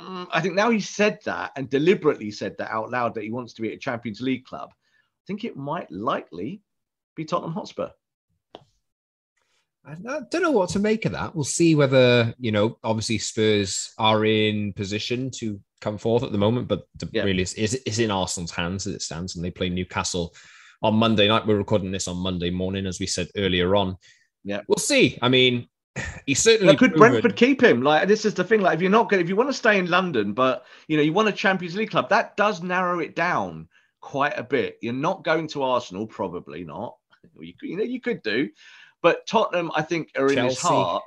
Mm, 0.00 0.26
I 0.32 0.40
think 0.40 0.54
now 0.54 0.70
he 0.70 0.80
said 0.80 1.20
that 1.24 1.52
and 1.56 1.70
deliberately 1.70 2.30
said 2.30 2.56
that 2.58 2.72
out 2.72 2.90
loud 2.90 3.14
that 3.14 3.24
he 3.24 3.30
wants 3.30 3.52
to 3.54 3.62
be 3.62 3.68
at 3.68 3.76
a 3.76 3.78
Champions 3.78 4.20
League 4.20 4.44
club. 4.44 4.70
I 4.72 5.24
think 5.26 5.44
it 5.44 5.56
might 5.56 5.90
likely 5.90 6.60
be 7.14 7.24
Tottenham 7.24 7.52
Hotspur. 7.52 7.90
I 9.86 10.20
don't 10.30 10.42
know 10.42 10.50
what 10.50 10.70
to 10.70 10.78
make 10.78 11.04
of 11.04 11.12
that. 11.12 11.34
We'll 11.34 11.44
see 11.44 11.74
whether, 11.74 12.34
you 12.38 12.52
know, 12.52 12.78
obviously 12.82 13.18
Spurs 13.18 13.92
are 13.98 14.24
in 14.24 14.72
position 14.72 15.30
to 15.32 15.60
come 15.80 15.98
forth 15.98 16.22
at 16.22 16.32
the 16.32 16.38
moment, 16.38 16.68
but 16.68 16.86
yeah. 17.12 17.22
really 17.22 17.42
is, 17.42 17.54
is 17.54 17.98
in 17.98 18.10
Arsenal's 18.10 18.50
hands 18.50 18.86
as 18.86 18.94
it 18.94 19.02
stands, 19.02 19.36
and 19.36 19.44
they 19.44 19.50
play 19.50 19.68
Newcastle 19.68 20.34
on 20.82 20.94
Monday 20.94 21.28
night. 21.28 21.46
We're 21.46 21.58
recording 21.58 21.90
this 21.90 22.08
on 22.08 22.16
Monday 22.16 22.50
morning, 22.50 22.86
as 22.86 22.98
we 22.98 23.06
said 23.06 23.28
earlier 23.36 23.76
on. 23.76 23.96
Yeah, 24.42 24.62
we'll 24.68 24.78
see. 24.78 25.18
I 25.20 25.28
mean, 25.28 25.68
he 26.26 26.34
certainly 26.34 26.72
well, 26.72 26.78
could 26.78 26.92
proven... 26.92 27.10
Brentford 27.10 27.36
keep 27.36 27.62
him. 27.62 27.82
Like 27.82 28.08
this 28.08 28.24
is 28.24 28.34
the 28.34 28.44
thing. 28.44 28.62
Like 28.62 28.76
if 28.76 28.80
you're 28.80 28.90
not 28.90 29.10
good, 29.10 29.20
if 29.20 29.28
you 29.28 29.36
want 29.36 29.50
to 29.50 29.54
stay 29.54 29.78
in 29.78 29.90
London, 29.90 30.32
but 30.32 30.64
you 30.88 30.96
know 30.96 31.02
you 31.02 31.12
want 31.12 31.28
a 31.28 31.32
Champions 31.32 31.76
League 31.76 31.90
club, 31.90 32.08
that 32.08 32.36
does 32.36 32.62
narrow 32.62 33.00
it 33.00 33.14
down 33.14 33.68
quite 34.00 34.38
a 34.38 34.42
bit. 34.42 34.78
You're 34.80 34.92
not 34.94 35.24
going 35.24 35.48
to 35.48 35.62
Arsenal, 35.62 36.06
probably 36.06 36.64
not. 36.64 36.96
You, 37.40 37.54
you 37.62 37.76
know 37.78 37.82
you 37.82 38.00
could 38.00 38.22
do, 38.22 38.50
but 39.04 39.26
Tottenham, 39.26 39.70
I 39.76 39.82
think, 39.82 40.12
are 40.16 40.28
Chelsea. 40.28 40.38
in 40.38 40.44
his 40.46 40.58
heart. 40.58 41.02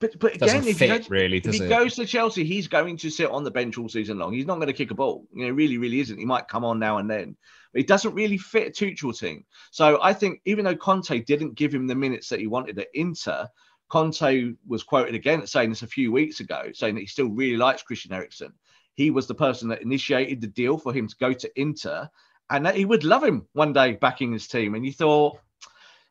But 0.00 0.18
but 0.18 0.34
again, 0.36 0.66
if, 0.66 0.76
fit, 0.76 1.04
he, 1.04 1.08
really, 1.08 1.38
if 1.38 1.54
he 1.54 1.66
goes 1.66 1.94
to 1.94 2.04
Chelsea, 2.04 2.44
he's 2.44 2.68
going 2.68 2.98
to 2.98 3.10
sit 3.10 3.30
on 3.30 3.42
the 3.42 3.50
bench 3.50 3.78
all 3.78 3.88
season 3.88 4.18
long. 4.18 4.34
He's 4.34 4.46
not 4.46 4.56
going 4.56 4.66
to 4.66 4.74
kick 4.74 4.90
a 4.90 4.94
ball. 4.94 5.26
You 5.34 5.46
know, 5.46 5.52
really, 5.52 5.78
really 5.78 5.98
isn't. 6.00 6.18
He 6.18 6.26
might 6.26 6.46
come 6.46 6.62
on 6.62 6.78
now 6.78 6.98
and 6.98 7.10
then, 7.10 7.36
but 7.72 7.80
he 7.80 7.86
doesn't 7.86 8.14
really 8.14 8.36
fit 8.36 8.68
a 8.68 8.70
Tuchel 8.70 9.18
team. 9.18 9.46
So 9.70 9.98
I 10.02 10.12
think 10.12 10.42
even 10.44 10.66
though 10.66 10.76
Conte 10.76 11.20
didn't 11.20 11.54
give 11.54 11.74
him 11.74 11.86
the 11.86 11.94
minutes 11.94 12.28
that 12.28 12.40
he 12.40 12.46
wanted 12.46 12.78
at 12.78 12.88
Inter, 12.92 13.48
Conte 13.88 14.52
was 14.66 14.82
quoted 14.82 15.14
again 15.14 15.46
saying 15.46 15.70
this 15.70 15.82
a 15.82 15.86
few 15.86 16.12
weeks 16.12 16.40
ago, 16.40 16.64
saying 16.74 16.96
that 16.96 17.00
he 17.00 17.06
still 17.06 17.30
really 17.30 17.56
likes 17.56 17.82
Christian 17.82 18.12
Eriksen. 18.12 18.52
He 18.94 19.10
was 19.10 19.26
the 19.26 19.34
person 19.34 19.68
that 19.70 19.80
initiated 19.80 20.42
the 20.42 20.48
deal 20.48 20.76
for 20.76 20.92
him 20.92 21.08
to 21.08 21.16
go 21.18 21.32
to 21.32 21.60
Inter, 21.60 22.10
and 22.50 22.66
that 22.66 22.76
he 22.76 22.84
would 22.84 23.04
love 23.04 23.24
him 23.24 23.46
one 23.54 23.72
day 23.72 23.92
backing 23.92 24.32
his 24.32 24.48
team. 24.48 24.74
And 24.74 24.84
you 24.84 24.92
thought, 24.92 25.38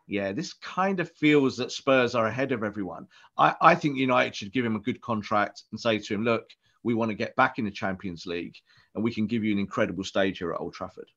yeah, 0.09 0.31
this 0.31 0.53
kind 0.53 0.99
of 0.99 1.11
feels 1.11 1.55
that 1.57 1.71
Spurs 1.71 2.15
are 2.15 2.25
ahead 2.25 2.51
of 2.51 2.63
everyone. 2.63 3.05
I, 3.37 3.55
I 3.61 3.75
think 3.75 3.95
United 3.95 4.35
should 4.35 4.51
give 4.51 4.65
him 4.65 4.75
a 4.75 4.81
good 4.81 4.99
contract 5.01 5.63
and 5.71 5.79
say 5.79 5.99
to 5.99 6.13
him, 6.13 6.23
look, 6.23 6.49
we 6.83 6.95
want 6.95 7.11
to 7.11 7.15
get 7.15 7.35
back 7.35 7.59
in 7.59 7.65
the 7.65 7.71
Champions 7.71 8.25
League 8.25 8.55
and 8.95 9.03
we 9.03 9.13
can 9.13 9.27
give 9.27 9.43
you 9.43 9.53
an 9.53 9.59
incredible 9.59 10.03
stage 10.03 10.39
here 10.39 10.51
at 10.51 10.59
Old 10.59 10.73
Trafford. 10.73 11.09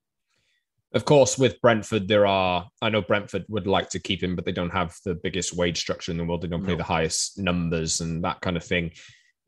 Of 0.93 1.07
course, 1.07 1.39
with 1.39 1.59
Brentford, 1.63 2.07
there 2.07 2.27
are. 2.27 2.69
I 2.83 2.91
know 2.91 3.01
Brentford 3.01 3.47
would 3.49 3.67
like 3.67 3.89
to 3.91 3.99
keep 3.99 4.23
him, 4.23 4.37
but 4.37 4.45
they 4.45 4.53
don't 4.53 4.69
have 4.69 4.95
the 5.07 5.15
biggest 5.15 5.57
wage 5.57 5.79
structure 5.79 6.13
in 6.13 6.19
the 6.19 6.25
world. 6.25 6.43
They 6.43 6.49
don't 6.49 6.67
pay 6.67 6.73
no. 6.73 6.77
the 6.77 6.85
highest 6.85 7.39
numbers 7.39 8.03
and 8.03 8.23
that 8.25 8.43
kind 8.43 8.59
of 8.59 8.65
thing. 8.65 8.91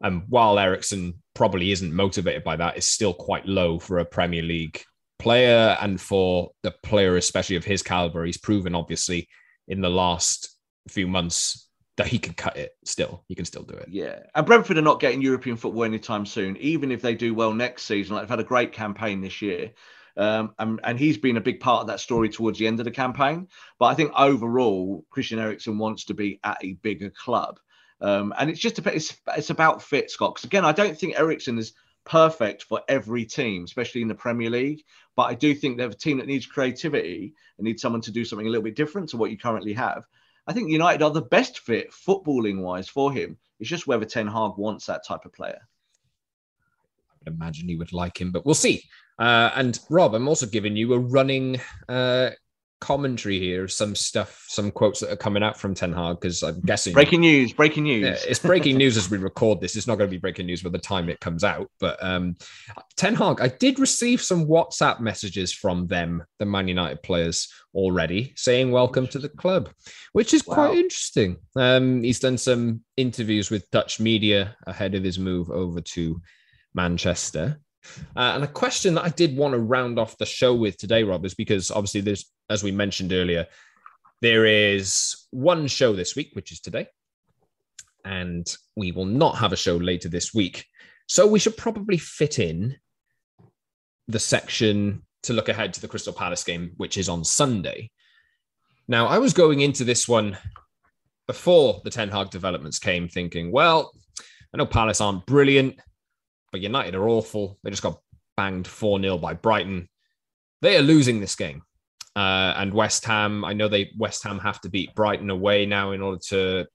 And 0.00 0.22
while 0.30 0.58
Eriksen 0.58 1.22
probably 1.34 1.70
isn't 1.70 1.92
motivated 1.92 2.44
by 2.44 2.56
that, 2.56 2.78
it's 2.78 2.86
still 2.86 3.12
quite 3.12 3.44
low 3.44 3.78
for 3.78 3.98
a 3.98 4.06
Premier 4.06 4.42
League 4.42 4.82
player 5.24 5.76
and 5.80 5.98
for 5.98 6.50
the 6.62 6.70
player, 6.82 7.16
especially 7.16 7.56
of 7.56 7.64
his 7.64 7.82
caliber. 7.82 8.26
He's 8.26 8.36
proven, 8.36 8.74
obviously, 8.74 9.26
in 9.66 9.80
the 9.80 9.88
last 9.88 10.54
few 10.88 11.08
months 11.08 11.66
that 11.96 12.06
he 12.06 12.18
can 12.18 12.34
cut 12.34 12.58
it 12.58 12.72
still. 12.84 13.24
He 13.26 13.34
can 13.34 13.46
still 13.46 13.62
do 13.62 13.74
it. 13.74 13.88
Yeah. 13.88 14.18
And 14.34 14.44
Brentford 14.44 14.76
are 14.76 14.82
not 14.82 15.00
getting 15.00 15.22
European 15.22 15.56
football 15.56 15.84
anytime 15.84 16.26
soon, 16.26 16.58
even 16.58 16.92
if 16.92 17.00
they 17.00 17.14
do 17.14 17.32
well 17.32 17.54
next 17.54 17.84
season. 17.84 18.14
Like 18.14 18.24
they've 18.24 18.36
had 18.36 18.40
a 18.40 18.44
great 18.44 18.72
campaign 18.72 19.22
this 19.22 19.40
year. 19.40 19.72
Um, 20.18 20.52
and, 20.58 20.78
and 20.84 20.98
he's 20.98 21.16
been 21.16 21.38
a 21.38 21.40
big 21.48 21.58
part 21.58 21.80
of 21.80 21.86
that 21.86 22.00
story 22.00 22.28
towards 22.28 22.58
the 22.58 22.66
end 22.66 22.78
of 22.78 22.84
the 22.84 22.90
campaign. 22.90 23.48
But 23.78 23.86
I 23.86 23.94
think 23.94 24.12
overall, 24.14 25.06
Christian 25.08 25.38
Eriksen 25.38 25.78
wants 25.78 26.04
to 26.04 26.14
be 26.14 26.38
at 26.44 26.58
a 26.62 26.74
bigger 26.82 27.10
club. 27.10 27.58
Um, 28.02 28.34
and 28.38 28.50
it's 28.50 28.60
just 28.60 28.78
a, 28.78 28.94
it's, 28.94 29.16
it's 29.38 29.48
about 29.48 29.82
fit, 29.82 30.10
Scott. 30.10 30.34
Because 30.34 30.44
again, 30.44 30.66
I 30.66 30.72
don't 30.72 30.98
think 30.98 31.18
Eriksen 31.18 31.58
is 31.58 31.72
perfect 32.04 32.64
for 32.64 32.82
every 32.88 33.24
team, 33.24 33.64
especially 33.64 34.02
in 34.02 34.08
the 34.08 34.14
Premier 34.14 34.50
League. 34.50 34.82
But 35.16 35.24
I 35.24 35.34
do 35.34 35.54
think 35.54 35.76
they 35.76 35.82
have 35.82 35.92
a 35.92 35.96
team 35.96 36.18
that 36.18 36.26
needs 36.26 36.46
creativity 36.46 37.34
and 37.58 37.64
needs 37.64 37.82
someone 37.82 38.02
to 38.02 38.12
do 38.12 38.24
something 38.24 38.46
a 38.46 38.50
little 38.50 38.64
bit 38.64 38.76
different 38.76 39.08
to 39.10 39.16
what 39.16 39.30
you 39.30 39.38
currently 39.38 39.72
have. 39.72 40.06
I 40.46 40.52
think 40.52 40.70
United 40.70 41.02
are 41.02 41.10
the 41.10 41.22
best 41.22 41.60
fit 41.60 41.90
footballing 41.90 42.60
wise 42.60 42.88
for 42.88 43.12
him. 43.12 43.38
It's 43.60 43.70
just 43.70 43.86
whether 43.86 44.04
Ten 44.04 44.26
Hag 44.26 44.52
wants 44.56 44.86
that 44.86 45.06
type 45.06 45.24
of 45.24 45.32
player. 45.32 45.60
I 47.10 47.14
would 47.24 47.34
imagine 47.34 47.68
he 47.68 47.76
would 47.76 47.92
like 47.92 48.20
him, 48.20 48.30
but 48.32 48.44
we'll 48.44 48.54
see. 48.54 48.82
Uh, 49.18 49.50
and 49.54 49.78
Rob, 49.88 50.14
I'm 50.14 50.28
also 50.28 50.46
giving 50.46 50.76
you 50.76 50.92
a 50.92 50.98
running 50.98 51.60
uh, 51.88 52.30
commentary 52.84 53.38
here, 53.38 53.66
some 53.66 53.94
stuff, 53.94 54.44
some 54.48 54.70
quotes 54.70 55.00
that 55.00 55.10
are 55.10 55.16
coming 55.16 55.42
out 55.42 55.58
from 55.58 55.74
Ten 55.74 55.90
Hag, 55.90 56.20
because 56.20 56.42
I'm 56.42 56.60
guessing 56.60 56.92
breaking 56.92 57.22
news, 57.22 57.50
breaking 57.54 57.84
news. 57.84 58.02
Yeah, 58.02 58.30
it's 58.30 58.38
breaking 58.38 58.76
news 58.76 58.96
as 58.98 59.10
we 59.10 59.16
record 59.16 59.58
this. 59.58 59.74
It's 59.74 59.86
not 59.86 59.96
going 59.96 60.10
to 60.10 60.14
be 60.14 60.20
breaking 60.20 60.44
news 60.44 60.62
by 60.62 60.68
the 60.68 60.78
time 60.78 61.08
it 61.08 61.18
comes 61.18 61.44
out. 61.44 61.70
But 61.80 61.96
um, 62.04 62.36
Ten 62.98 63.14
Hag, 63.14 63.40
I 63.40 63.48
did 63.48 63.78
receive 63.78 64.20
some 64.20 64.46
WhatsApp 64.46 65.00
messages 65.00 65.50
from 65.50 65.86
them, 65.86 66.24
the 66.38 66.44
Man 66.44 66.68
United 66.68 67.02
players, 67.02 67.50
already 67.74 68.34
saying 68.36 68.70
welcome 68.70 69.06
to 69.08 69.18
the 69.18 69.30
club, 69.30 69.70
which 70.12 70.34
is 70.34 70.42
quite 70.42 70.76
interesting. 70.76 71.38
Um, 71.56 72.02
he's 72.02 72.20
done 72.20 72.36
some 72.36 72.82
interviews 72.98 73.50
with 73.50 73.70
Dutch 73.70 73.98
media 73.98 74.56
ahead 74.66 74.94
of 74.94 75.02
his 75.02 75.18
move 75.18 75.50
over 75.50 75.80
to 75.80 76.20
Manchester. 76.74 77.60
Uh, 78.16 78.32
and 78.34 78.44
a 78.44 78.48
question 78.48 78.94
that 78.94 79.04
I 79.04 79.10
did 79.10 79.36
want 79.36 79.52
to 79.52 79.58
round 79.58 79.98
off 79.98 80.18
the 80.18 80.26
show 80.26 80.54
with 80.54 80.76
today, 80.76 81.02
Rob, 81.02 81.24
is 81.24 81.34
because 81.34 81.70
obviously 81.70 82.00
there's, 82.00 82.30
as 82.50 82.62
we 82.62 82.70
mentioned 82.70 83.12
earlier, 83.12 83.46
there 84.20 84.46
is 84.46 85.26
one 85.30 85.66
show 85.66 85.94
this 85.94 86.16
week, 86.16 86.30
which 86.34 86.52
is 86.52 86.60
today, 86.60 86.86
and 88.04 88.46
we 88.76 88.92
will 88.92 89.04
not 89.04 89.38
have 89.38 89.52
a 89.52 89.56
show 89.56 89.76
later 89.76 90.08
this 90.08 90.32
week. 90.32 90.66
So 91.06 91.26
we 91.26 91.38
should 91.38 91.56
probably 91.56 91.98
fit 91.98 92.38
in 92.38 92.76
the 94.08 94.18
section 94.18 95.02
to 95.24 95.32
look 95.32 95.48
ahead 95.48 95.74
to 95.74 95.80
the 95.80 95.88
Crystal 95.88 96.12
Palace 96.12 96.44
game, 96.44 96.72
which 96.76 96.96
is 96.96 97.08
on 97.08 97.24
Sunday. 97.24 97.90
Now, 98.88 99.06
I 99.06 99.18
was 99.18 99.32
going 99.32 99.60
into 99.60 99.84
this 99.84 100.06
one 100.06 100.36
before 101.26 101.80
the 101.84 101.90
Ten 101.90 102.10
Hag 102.10 102.30
developments 102.30 102.78
came, 102.78 103.08
thinking, 103.08 103.50
well, 103.50 103.92
I 104.52 104.58
know 104.58 104.66
Palace 104.66 105.00
aren't 105.00 105.26
brilliant 105.26 105.78
but 106.54 106.60
United 106.60 106.94
are 106.94 107.08
awful. 107.08 107.58
They 107.64 107.70
just 107.70 107.82
got 107.82 107.98
banged 108.36 108.68
4 108.68 109.00
0 109.00 109.18
by 109.18 109.34
Brighton. 109.34 109.88
They 110.62 110.76
are 110.76 110.82
losing 110.82 111.18
this 111.18 111.34
game. 111.34 111.62
Uh, 112.16 112.54
and 112.56 112.72
West 112.72 113.04
Ham, 113.06 113.44
I 113.44 113.52
know 113.52 113.68
they 113.68 113.90
West 113.98 114.22
Ham 114.22 114.38
have 114.38 114.60
to 114.60 114.68
beat 114.68 114.94
Brighton 114.94 115.30
away 115.30 115.66
now 115.66 115.92
in 115.92 116.00
order 116.00 116.20
to 116.28 116.66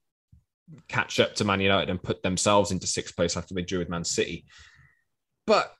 catch 0.88 1.18
up 1.18 1.34
to 1.36 1.44
Man 1.44 1.60
United 1.60 1.90
and 1.90 2.02
put 2.02 2.22
themselves 2.22 2.70
into 2.70 2.86
sixth 2.86 3.16
place 3.16 3.36
after 3.36 3.54
they 3.54 3.62
drew 3.62 3.78
with 3.78 3.88
Man 3.88 4.04
City. 4.04 4.44
But 5.46 5.72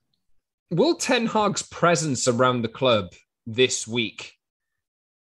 will 0.70 0.94
Ten 0.94 1.26
Hag's 1.26 1.62
presence 1.62 2.26
around 2.26 2.62
the 2.62 2.68
club 2.68 3.12
this 3.46 3.86
week 3.86 4.32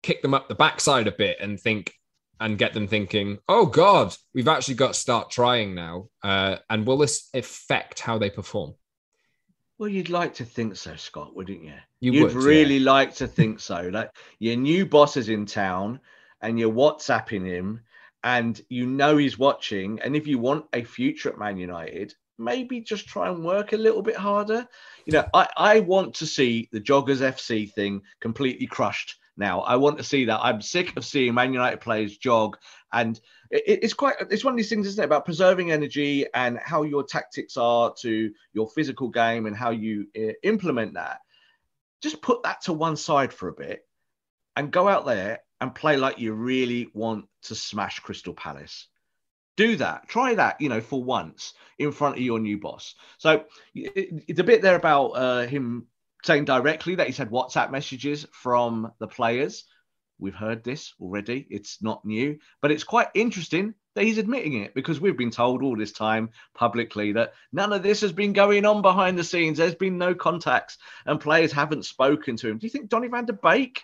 kick 0.03 0.23
them 0.23 0.35
up 0.35 0.49
the 0.49 0.55
backside 0.55 1.07
a 1.07 1.13
bit 1.13 1.39
and 1.41 1.59
think, 1.59 1.93
and 2.41 2.59
get 2.59 2.73
them 2.73 2.87
thinking, 2.87 3.39
oh 3.49 3.67
God, 3.67 4.15
we've 4.33 4.49
actually 4.49 4.75
got 4.75 4.95
to 4.95 5.01
start 5.01 5.31
trying 5.31 5.75
now. 5.75 6.09
Uh, 6.23 6.57
and 6.71 6.87
will 6.87 6.99
this 6.99 7.29
affect 7.35 8.01
how 8.01 8.19
they 8.19 8.31
perform? 8.31 8.75
Well, 9.79 9.89
you'd 9.89 10.11
like 10.11 10.35
to 10.35 10.45
think 10.45 10.77
so, 10.77 10.97
Scott, 10.97 11.37
wouldn't 11.37 11.63
you? 11.63 11.75
you 12.01 12.23
would 12.23 12.33
really 12.33 12.79
yeah. 12.79 12.91
like 12.91 13.15
to 13.17 13.27
think 13.27 13.61
so. 13.61 13.89
Like 13.93 14.11
your 14.39 14.57
new 14.57 14.87
boss 14.87 15.17
is 15.17 15.29
in 15.29 15.47
town 15.47 16.01
and 16.43 16.59
you're 16.59 16.73
WhatsApping 16.73 17.47
him 17.47 17.81
and 18.25 18.61
you 18.69 18.87
know 18.87 19.17
he's 19.17 19.39
watching. 19.39 20.01
And 20.01 20.17
if 20.17 20.27
you 20.27 20.39
want 20.39 20.67
a 20.73 20.83
future 20.83 21.31
at 21.31 21.39
Man 21.39 21.57
United, 21.57 22.15
maybe 22.39 22.81
just 22.81 23.07
try 23.07 23.29
and 23.29 23.45
work 23.45 23.73
a 23.73 23.77
little 23.77 24.03
bit 24.03 24.17
harder. 24.17 24.67
You 25.07 25.13
know, 25.13 25.27
I, 25.35 25.49
I 25.57 25.81
want 25.81 26.15
to 26.17 26.27
see 26.27 26.69
the 26.73 26.81
Joggers 26.81 27.21
FC 27.21 27.73
thing 27.73 28.03
completely 28.21 28.67
crushed 28.67 29.17
now. 29.39 29.61
I 29.61 29.77
want 29.77 29.99
to 29.99 30.05
see 30.05 30.27
that. 30.27 30.41
I'm 30.43 30.61
sick 30.61 30.97
of 30.97 31.05
seeing 31.05 31.35
Man 31.35 31.53
United 31.53 31.81
players 31.81 32.17
jog, 32.17 32.57
and 32.93 33.19
it, 33.51 33.81
it's 33.83 33.95
quite 33.95 34.17
it's 34.31 34.45
one 34.45 34.55
of 34.55 34.59
these 34.59 34.69
things, 34.69 34.87
isn't 34.87 35.03
it, 35.03 35.07
about 35.07 35.25
preserving 35.25 35.71
energy 35.71 36.27
and 36.35 36.59
how 36.59 36.83
your 36.83 37.05
tactics 37.05 37.57
are 37.57 37.95
to 38.01 38.31
your 38.53 38.69
physical 38.69 39.09
game 39.09 39.47
and 39.47 39.57
how 39.57 39.71
you 39.71 40.07
uh, 40.17 40.33
implement 40.43 40.95
that. 40.95 41.21
Just 42.03 42.23
put 42.23 42.43
that 42.43 42.63
to 42.63 42.73
one 42.73 42.97
side 42.97 43.33
for 43.33 43.49
a 43.49 43.53
bit 43.55 43.81
and 44.57 44.71
go 44.71 44.89
out 44.89 45.07
there 45.07 45.41
and 45.61 45.75
play 45.75 45.97
like 45.97 46.19
you 46.19 46.33
really 46.33 46.89
want 46.95 47.27
to 47.43 47.55
smash 47.55 48.01
Crystal 48.01 48.35
Palace. 48.35 48.87
Do 49.57 49.75
that. 49.77 50.09
Try 50.09 50.35
that, 50.37 50.61
you 50.61 50.69
know, 50.69 50.81
for 50.81 51.03
once 51.03 51.55
in 51.79 51.91
front 51.91 52.17
of 52.17 52.23
your 52.23 52.39
new 52.39 52.59
boss. 52.59 52.95
So 53.19 53.45
a 53.77 54.43
bit 54.43 54.63
there 54.63 54.77
about 54.77 55.09
uh, 55.11 55.47
him 55.47 55.87
saying 56.25 56.45
directly 56.45 56.97
that 56.97 57.07
he's 57.07 57.19
had 57.19 57.31
WhatsApp 57.31 57.71
messages 57.71 58.27
from 58.33 58.93
the 58.99 59.07
players. 59.07 59.65
We've 60.19 60.35
heard 60.35 60.65
this 60.65 60.95
already. 61.01 61.47
It's 61.49 61.81
not 61.81 62.05
new, 62.05 62.39
but 62.61 62.73
it's 62.73 62.85
quite 62.85 63.09
interesting 63.15 63.75
that 63.95 64.05
he's 64.05 64.19
admitting 64.19 64.55
it 64.55 64.75
because 64.75 65.01
we've 65.01 65.17
been 65.17 65.31
told 65.31 65.63
all 65.63 65.77
this 65.77 65.93
time 65.93 66.31
publicly 66.55 67.13
that 67.13 67.35
none 67.53 67.73
of 67.73 67.83
this 67.83 68.01
has 68.01 68.13
been 68.13 68.33
going 68.33 68.65
on 68.65 68.83
behind 68.83 69.19
the 69.19 69.25
scenes. 69.25 69.59
There's 69.59 69.75
been 69.75 69.99
no 69.99 70.15
contacts 70.15 70.79
and 71.07 71.21
players 71.21 71.53
haven't 71.53 71.85
spoken 71.85 72.37
to 72.37 72.49
him. 72.49 72.59
Do 72.59 72.67
you 72.67 72.71
think 72.71 72.89
Donny 72.89 73.09
van 73.09 73.27
der 73.27 73.33
Beek 73.33 73.83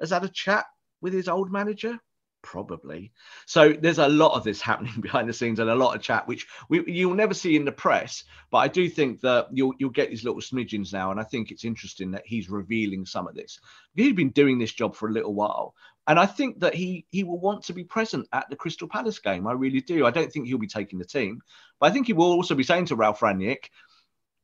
has 0.00 0.10
had 0.10 0.24
a 0.24 0.28
chat 0.28 0.66
with 1.00 1.12
his 1.12 1.28
old 1.28 1.52
manager? 1.52 1.98
Probably. 2.42 3.12
So 3.46 3.72
there's 3.72 3.98
a 3.98 4.08
lot 4.08 4.34
of 4.34 4.42
this 4.42 4.60
happening 4.70 5.00
behind 5.00 5.28
the 5.28 5.32
scenes 5.32 5.60
and 5.60 5.70
a 5.70 5.74
lot 5.74 5.94
of 5.94 6.02
chat, 6.02 6.26
which 6.26 6.46
we, 6.68 6.84
you'll 6.86 7.14
never 7.14 7.34
see 7.34 7.56
in 7.56 7.64
the 7.64 7.72
press. 7.72 8.24
But 8.50 8.58
I 8.58 8.68
do 8.68 8.88
think 8.88 9.20
that 9.20 9.48
you'll 9.52 9.74
you'll 9.78 9.90
get 9.90 10.10
these 10.10 10.24
little 10.24 10.40
smidgens 10.40 10.92
now, 10.92 11.10
and 11.10 11.20
I 11.20 11.24
think 11.24 11.50
it's 11.50 11.64
interesting 11.64 12.10
that 12.10 12.26
he's 12.26 12.50
revealing 12.50 13.06
some 13.06 13.28
of 13.28 13.34
this. 13.34 13.60
He's 13.94 14.12
been 14.12 14.30
doing 14.30 14.58
this 14.58 14.72
job 14.72 14.96
for 14.96 15.08
a 15.08 15.12
little 15.12 15.34
while, 15.34 15.74
and 16.06 16.18
I 16.18 16.26
think 16.26 16.60
that 16.60 16.74
he 16.74 17.06
he 17.10 17.22
will 17.22 17.38
want 17.38 17.64
to 17.64 17.72
be 17.72 17.84
present 17.84 18.28
at 18.32 18.50
the 18.50 18.56
Crystal 18.56 18.88
Palace 18.88 19.20
game. 19.20 19.46
I 19.46 19.52
really 19.52 19.80
do. 19.80 20.04
I 20.04 20.10
don't 20.10 20.30
think 20.30 20.46
he'll 20.46 20.58
be 20.58 20.66
taking 20.66 20.98
the 20.98 21.04
team, 21.04 21.40
but 21.78 21.90
I 21.90 21.92
think 21.92 22.08
he 22.08 22.12
will 22.12 22.32
also 22.32 22.54
be 22.54 22.64
saying 22.64 22.86
to 22.86 22.96
ralph 22.96 23.20
Rangnick, 23.20 23.70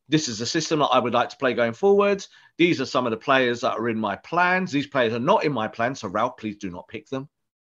this 0.07 0.29
is 0.29 0.39
a 0.39 0.45
system 0.45 0.79
that 0.79 0.87
I 0.87 0.99
would 0.99 1.13
like 1.13 1.29
to 1.29 1.37
play 1.37 1.53
going 1.53 1.73
forwards. 1.73 2.29
These 2.57 2.79
are 2.79 2.85
some 2.85 3.05
of 3.05 3.11
the 3.11 3.17
players 3.17 3.61
that 3.61 3.77
are 3.77 3.89
in 3.89 3.99
my 3.99 4.15
plans. 4.15 4.71
These 4.71 4.87
players 4.87 5.13
are 5.13 5.19
not 5.19 5.43
in 5.43 5.51
my 5.51 5.67
plans. 5.67 5.99
So, 5.99 6.07
Ralph, 6.07 6.37
please 6.37 6.55
do 6.55 6.71
not 6.71 6.87
pick 6.87 7.09
them 7.09 7.29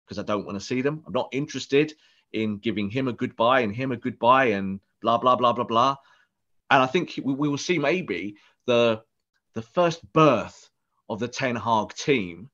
because 0.04 0.18
I 0.18 0.22
don't 0.22 0.44
want 0.44 0.58
to 0.58 0.64
see 0.64 0.82
them. 0.82 1.02
I'm 1.06 1.12
not 1.12 1.28
interested 1.32 1.92
in 2.32 2.58
giving 2.58 2.90
him 2.90 3.08
a 3.08 3.12
goodbye 3.12 3.60
and 3.60 3.74
him 3.74 3.92
a 3.92 3.96
goodbye 3.96 4.46
and 4.46 4.80
blah, 5.02 5.18
blah, 5.18 5.36
blah, 5.36 5.52
blah, 5.52 5.64
blah. 5.64 5.96
And 6.70 6.82
I 6.82 6.86
think 6.86 7.18
we, 7.22 7.34
we 7.34 7.48
will 7.48 7.58
see 7.58 7.78
maybe 7.78 8.36
the, 8.66 9.02
the 9.54 9.62
first 9.62 10.00
birth 10.12 10.70
of 11.08 11.20
the 11.20 11.28
Ten 11.28 11.56
Hag 11.56 11.92
team 11.94 12.50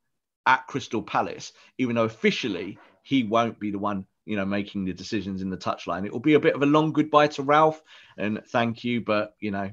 at 0.46 0.66
Crystal 0.66 1.02
Palace, 1.02 1.52
even 1.78 1.96
though 1.96 2.04
officially 2.04 2.78
he 3.02 3.22
won't 3.22 3.58
be 3.58 3.70
the 3.70 3.78
one 3.78 4.06
you 4.30 4.36
know, 4.36 4.44
making 4.44 4.84
the 4.84 4.92
decisions 4.92 5.42
in 5.42 5.50
the 5.50 5.56
touchline. 5.56 6.06
It 6.06 6.12
will 6.12 6.20
be 6.20 6.34
a 6.34 6.40
bit 6.40 6.54
of 6.54 6.62
a 6.62 6.66
long 6.66 6.92
goodbye 6.92 7.26
to 7.28 7.42
Ralph 7.42 7.82
and 8.16 8.40
thank 8.48 8.84
you, 8.84 9.00
but 9.00 9.34
you 9.40 9.50
know, 9.50 9.70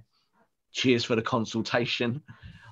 cheers 0.71 1.03
for 1.03 1.15
the 1.15 1.21
consultation. 1.21 2.23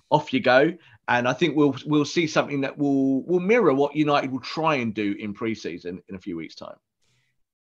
Off 0.10 0.34
you 0.34 0.40
go. 0.40 0.74
And 1.08 1.28
I 1.28 1.34
think 1.34 1.56
we'll 1.56 1.76
we'll 1.86 2.06
see 2.06 2.26
something 2.28 2.62
that 2.62 2.78
will 2.78 3.24
will 3.26 3.40
mirror 3.40 3.74
what 3.74 3.96
United 3.96 4.32
will 4.32 4.40
try 4.40 4.76
and 4.76 4.94
do 4.94 5.16
in 5.20 5.34
preseason 5.34 6.00
in 6.10 6.16
a 6.16 6.20
few 6.20 6.36
weeks' 6.36 6.56
time. 6.56 6.78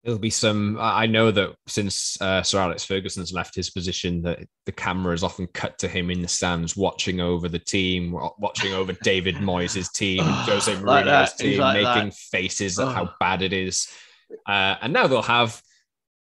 There'll 0.04 0.20
be 0.20 0.30
some. 0.30 0.78
I 0.80 1.08
know 1.08 1.32
that 1.32 1.56
since 1.66 2.22
uh, 2.22 2.44
Sir 2.44 2.60
Alex 2.60 2.84
Ferguson's 2.84 3.32
left 3.32 3.56
his 3.56 3.70
position, 3.70 4.22
that 4.24 4.40
the 4.66 4.72
camera 4.74 5.14
is 5.14 5.24
often 5.24 5.48
cut 5.48 5.80
to 5.80 5.88
him 5.88 6.12
in 6.12 6.22
the 6.22 6.28
stands, 6.28 6.76
watching 6.76 7.22
over 7.22 7.48
the 7.48 7.60
team, 7.60 8.12
watching 8.38 8.74
over 8.74 8.92
David 9.04 9.36
Moyes' 9.36 9.92
team, 9.94 10.22
Jose 10.24 10.72
Mourinho's 10.76 10.86
like 10.86 11.38
team, 11.38 11.60
like 11.60 11.84
making 11.84 12.10
that. 12.10 12.14
faces 12.14 12.78
at 12.80 12.90
how 12.90 13.14
bad 13.20 13.42
it 13.42 13.54
is. 13.54 13.88
Uh, 14.46 14.76
and 14.82 14.92
now 14.92 15.08
they'll 15.08 15.22
have 15.22 15.62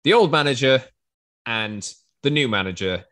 the 0.03 0.13
old 0.13 0.31
manager 0.31 0.83
and 1.47 1.91
the 2.21 2.29
new 2.29 2.47
manager 2.47 3.03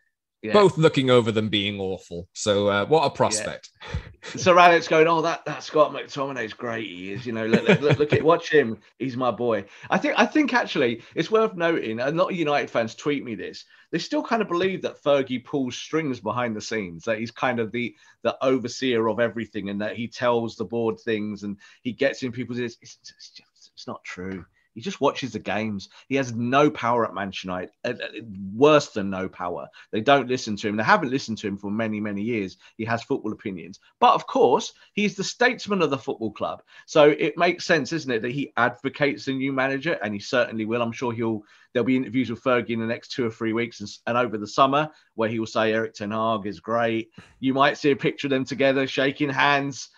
yeah. 0.42 0.52
both 0.52 0.78
looking 0.78 1.10
over 1.10 1.30
them 1.30 1.48
being 1.48 1.78
awful. 1.78 2.28
So 2.32 2.68
uh, 2.68 2.86
what 2.86 3.04
a 3.04 3.10
prospect. 3.10 3.70
Yeah. 3.82 3.98
So 4.36 4.58
Alex 4.58 4.88
going, 4.88 5.06
oh, 5.06 5.22
that 5.22 5.44
that 5.44 5.62
Scott 5.62 5.92
McTominay's 5.92 6.52
great. 6.52 6.86
He 6.86 7.12
is, 7.12 7.26
you 7.26 7.32
know, 7.32 7.46
look, 7.46 7.80
look, 7.80 7.98
look, 7.98 8.12
at 8.12 8.22
watch 8.22 8.50
him. 8.50 8.78
He's 8.98 9.16
my 9.16 9.30
boy. 9.30 9.64
I 9.90 9.98
think 9.98 10.14
I 10.16 10.26
think 10.26 10.54
actually 10.54 11.02
it's 11.14 11.30
worth 11.30 11.54
noting. 11.54 12.00
A 12.00 12.10
lot 12.10 12.30
of 12.30 12.36
United 12.36 12.70
fans 12.70 12.94
tweet 12.94 13.24
me 13.24 13.34
this. 13.34 13.64
They 13.92 13.98
still 13.98 14.22
kind 14.22 14.40
of 14.40 14.48
believe 14.48 14.82
that 14.82 15.02
Fergie 15.02 15.44
pulls 15.44 15.76
strings 15.76 16.20
behind 16.20 16.56
the 16.56 16.60
scenes. 16.60 17.04
That 17.04 17.18
he's 17.18 17.30
kind 17.30 17.60
of 17.60 17.72
the 17.72 17.94
the 18.22 18.36
overseer 18.42 19.08
of 19.08 19.20
everything, 19.20 19.68
and 19.68 19.80
that 19.80 19.96
he 19.96 20.08
tells 20.08 20.56
the 20.56 20.64
board 20.64 20.98
things 21.00 21.42
and 21.42 21.58
he 21.82 21.92
gets 21.92 22.22
in 22.22 22.32
people's 22.32 22.60
ears. 22.60 22.76
It's, 22.80 22.98
it's, 23.02 23.40
it's 23.74 23.86
not 23.86 24.02
true. 24.04 24.44
He 24.74 24.80
just 24.80 25.00
watches 25.00 25.32
the 25.32 25.38
games. 25.38 25.88
He 26.08 26.16
has 26.16 26.34
no 26.34 26.70
power 26.70 27.06
at 27.06 27.14
Manchester 27.14 27.48
United, 27.48 27.70
uh, 27.84 27.90
uh, 27.90 28.20
worse 28.54 28.88
than 28.88 29.10
no 29.10 29.28
power. 29.28 29.68
They 29.90 30.00
don't 30.00 30.28
listen 30.28 30.56
to 30.56 30.68
him. 30.68 30.76
They 30.76 30.84
haven't 30.84 31.10
listened 31.10 31.38
to 31.38 31.48
him 31.48 31.56
for 31.56 31.70
many, 31.70 32.00
many 32.00 32.22
years. 32.22 32.56
He 32.76 32.84
has 32.84 33.02
football 33.02 33.32
opinions. 33.32 33.80
But 33.98 34.14
of 34.14 34.26
course, 34.26 34.72
he's 34.92 35.16
the 35.16 35.24
statesman 35.24 35.82
of 35.82 35.90
the 35.90 35.98
football 35.98 36.32
club. 36.32 36.62
So 36.86 37.10
it 37.10 37.36
makes 37.36 37.64
sense, 37.64 37.92
isn't 37.92 38.10
it, 38.10 38.22
that 38.22 38.32
he 38.32 38.52
advocates 38.56 39.28
a 39.28 39.32
new 39.32 39.52
manager, 39.52 39.98
and 40.02 40.14
he 40.14 40.20
certainly 40.20 40.64
will. 40.64 40.82
I'm 40.82 40.92
sure 40.92 41.12
he'll. 41.12 41.42
There'll 41.72 41.86
be 41.86 41.96
interviews 41.96 42.30
with 42.30 42.42
Fergie 42.42 42.70
in 42.70 42.80
the 42.80 42.86
next 42.86 43.12
two 43.12 43.24
or 43.24 43.30
three 43.30 43.52
weeks 43.52 43.78
and, 43.78 43.88
and 44.08 44.18
over 44.18 44.36
the 44.36 44.46
summer 44.46 44.90
where 45.14 45.28
he 45.28 45.38
will 45.38 45.46
say 45.46 45.72
Erik 45.72 45.94
Ten 45.94 46.10
Hag 46.10 46.44
is 46.44 46.58
great. 46.58 47.10
You 47.38 47.54
might 47.54 47.78
see 47.78 47.92
a 47.92 47.96
picture 47.96 48.26
of 48.26 48.30
them 48.30 48.44
together 48.44 48.88
shaking 48.88 49.30
hands 49.30 49.88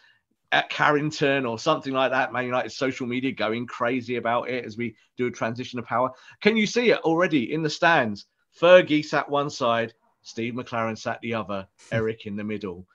at 0.52 0.68
Carrington 0.68 1.46
or 1.46 1.58
something 1.58 1.92
like 1.92 2.10
that. 2.10 2.32
Man 2.32 2.44
United 2.44 2.70
social 2.70 3.06
media 3.06 3.32
going 3.32 3.66
crazy 3.66 4.16
about 4.16 4.50
it 4.50 4.64
as 4.64 4.76
we 4.76 4.94
do 5.16 5.26
a 5.26 5.30
transition 5.30 5.78
of 5.78 5.86
power. 5.86 6.10
Can 6.40 6.56
you 6.56 6.66
see 6.66 6.90
it 6.90 7.00
already 7.00 7.52
in 7.52 7.62
the 7.62 7.70
stands? 7.70 8.26
Fergie 8.60 9.04
sat 9.04 9.28
one 9.30 9.48
side, 9.48 9.94
Steve 10.20 10.54
McClaren 10.54 10.96
sat 10.96 11.20
the 11.22 11.34
other, 11.34 11.66
Erik 11.90 12.26
in 12.26 12.36
the 12.36 12.44
middle. 12.44 12.86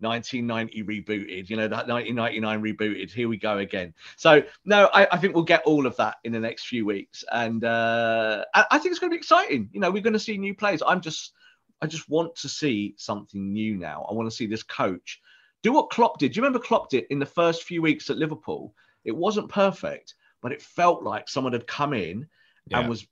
1990 0.00 0.82
rebooted, 0.82 1.48
you 1.48 1.56
know, 1.56 1.68
that 1.68 1.88
1999 1.88 2.62
rebooted. 2.62 3.10
Here 3.10 3.28
we 3.28 3.38
go 3.38 3.58
again. 3.58 3.94
So, 4.16 4.42
no, 4.66 4.90
I, 4.92 5.06
I 5.10 5.16
think 5.16 5.34
we'll 5.34 5.44
get 5.44 5.62
all 5.64 5.86
of 5.86 5.96
that 5.96 6.16
in 6.24 6.32
the 6.32 6.40
next 6.40 6.66
few 6.66 6.84
weeks. 6.84 7.24
And 7.32 7.64
uh, 7.64 8.44
I, 8.52 8.66
I 8.72 8.78
think 8.78 8.90
it's 8.90 8.98
going 8.98 9.10
to 9.10 9.14
be 9.14 9.18
exciting. 9.18 9.70
You 9.72 9.80
know, 9.80 9.90
we're 9.90 10.02
going 10.02 10.12
to 10.12 10.18
see 10.18 10.36
new 10.36 10.54
players. 10.54 10.82
I'm 10.86 11.00
just, 11.00 11.32
I 11.80 11.86
just 11.86 12.10
want 12.10 12.34
to 12.36 12.48
see 12.48 12.94
something 12.98 13.52
new 13.52 13.76
now. 13.76 14.06
I 14.10 14.12
want 14.12 14.28
to 14.28 14.36
see 14.36 14.46
this 14.46 14.62
coach 14.62 15.20
do 15.64 15.72
what 15.72 15.90
Klopp 15.90 16.18
did. 16.18 16.32
Do 16.32 16.36
you 16.36 16.42
remember 16.42 16.64
Klopp 16.64 16.90
did 16.90 17.06
in 17.08 17.18
the 17.18 17.26
first 17.26 17.64
few 17.64 17.80
weeks 17.80 18.10
at 18.10 18.18
Liverpool? 18.18 18.74
It 19.02 19.16
wasn't 19.16 19.48
perfect, 19.48 20.14
but 20.42 20.52
it 20.52 20.60
felt 20.60 21.02
like 21.02 21.26
someone 21.26 21.54
had 21.54 21.66
come 21.66 21.94
in 21.94 22.28
yeah. 22.66 22.80
and 22.80 22.88
was 22.88 23.06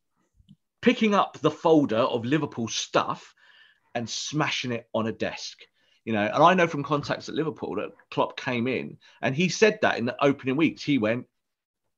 picking 0.83 1.15
up 1.15 1.39
the 1.41 1.51
folder 1.51 1.97
of 1.97 2.27
Liverpool 2.27 2.69
stuff 2.69 3.35
and 3.95 4.09
smashing 4.09 4.71
it 4.71 4.87
on 4.95 5.07
a 5.07 5.13
desk. 5.13 5.61
You 6.05 6.13
know, 6.13 6.23
and 6.23 6.43
I 6.43 6.53
know 6.53 6.67
from 6.67 6.83
contacts 6.83 7.31
at 7.31 7.35
Liverpool 7.35 7.77
that 7.77 7.93
Klopp 8.11 8.37
came 8.37 8.67
in 8.69 8.99
and 9.23 9.35
he 9.35 9.49
said 9.49 9.79
that 9.81 9.99
in 9.99 10.05
the 10.05 10.23
opening 10.23 10.57
weeks. 10.57 10.83
He 10.83 10.99
went, 10.99 11.27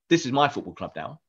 This 0.08 0.24
is 0.24 0.30
my 0.30 0.48
football 0.48 0.74
club 0.74 0.92
now. 0.94 1.20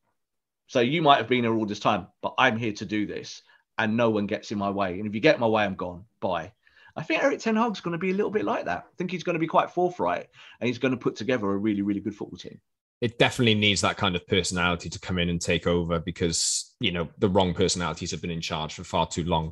So 0.68 0.82
you 0.82 1.02
might 1.02 1.18
have 1.18 1.28
been 1.28 1.46
here 1.46 1.56
all 1.56 1.66
this 1.66 1.80
time, 1.80 2.08
but 2.22 2.36
I'm 2.38 2.58
here 2.58 2.74
to 2.74 2.86
do 2.86 3.08
this 3.08 3.42
and 3.78 3.98
no 3.98 4.12
one 4.12 4.28
gets 4.28 4.52
in 4.52 4.60
my 4.60 4.70
way. 4.70 5.00
And 5.00 5.08
if 5.08 5.16
you 5.16 5.20
get 5.20 5.36
in 5.36 5.42
my 5.42 5.48
way, 5.48 5.64
I'm 5.64 5.76
gone. 5.76 6.06
Bye. 6.20 6.52
I 6.96 7.04
think 7.04 7.24
Erik 7.24 7.40
Ten 7.40 7.56
Hag's 7.56 7.82
going 7.82 7.92
to 7.92 7.98
be 7.98 8.12
a 8.12 8.14
little 8.14 8.32
bit 8.32 8.46
like 8.46 8.66
that. 8.66 8.86
I 8.88 8.96
think 8.98 9.12
he's 9.12 9.24
going 9.24 9.34
to 9.34 9.40
be 9.40 9.48
quite 9.48 9.72
forthright 9.72 10.28
and 10.60 10.68
he's 10.68 10.78
going 10.78 10.94
to 10.94 11.00
put 11.00 11.16
together 11.16 11.52
a 11.52 11.58
really, 11.58 11.82
really 11.82 12.00
good 12.00 12.16
football 12.16 12.38
team. 12.38 12.60
It 13.02 13.20
definitely 13.20 13.56
needs 13.56 13.82
that 13.82 13.98
kind 13.98 14.16
of 14.16 14.26
personality 14.28 14.90
to 14.90 15.00
come 15.00 15.20
in 15.20 15.30
and 15.30 15.42
take 15.42 15.68
over 15.68 16.00
because, 16.00 16.74
you 16.80 16.92
know, 16.92 17.10
the 17.18 17.28
wrong 17.28 17.54
personalities 17.54 18.12
have 18.12 18.22
been 18.22 18.32
in 18.32 18.40
charge 18.40 18.74
for 18.74 18.86
far 18.86 19.06
too 19.06 19.26
long 19.26 19.52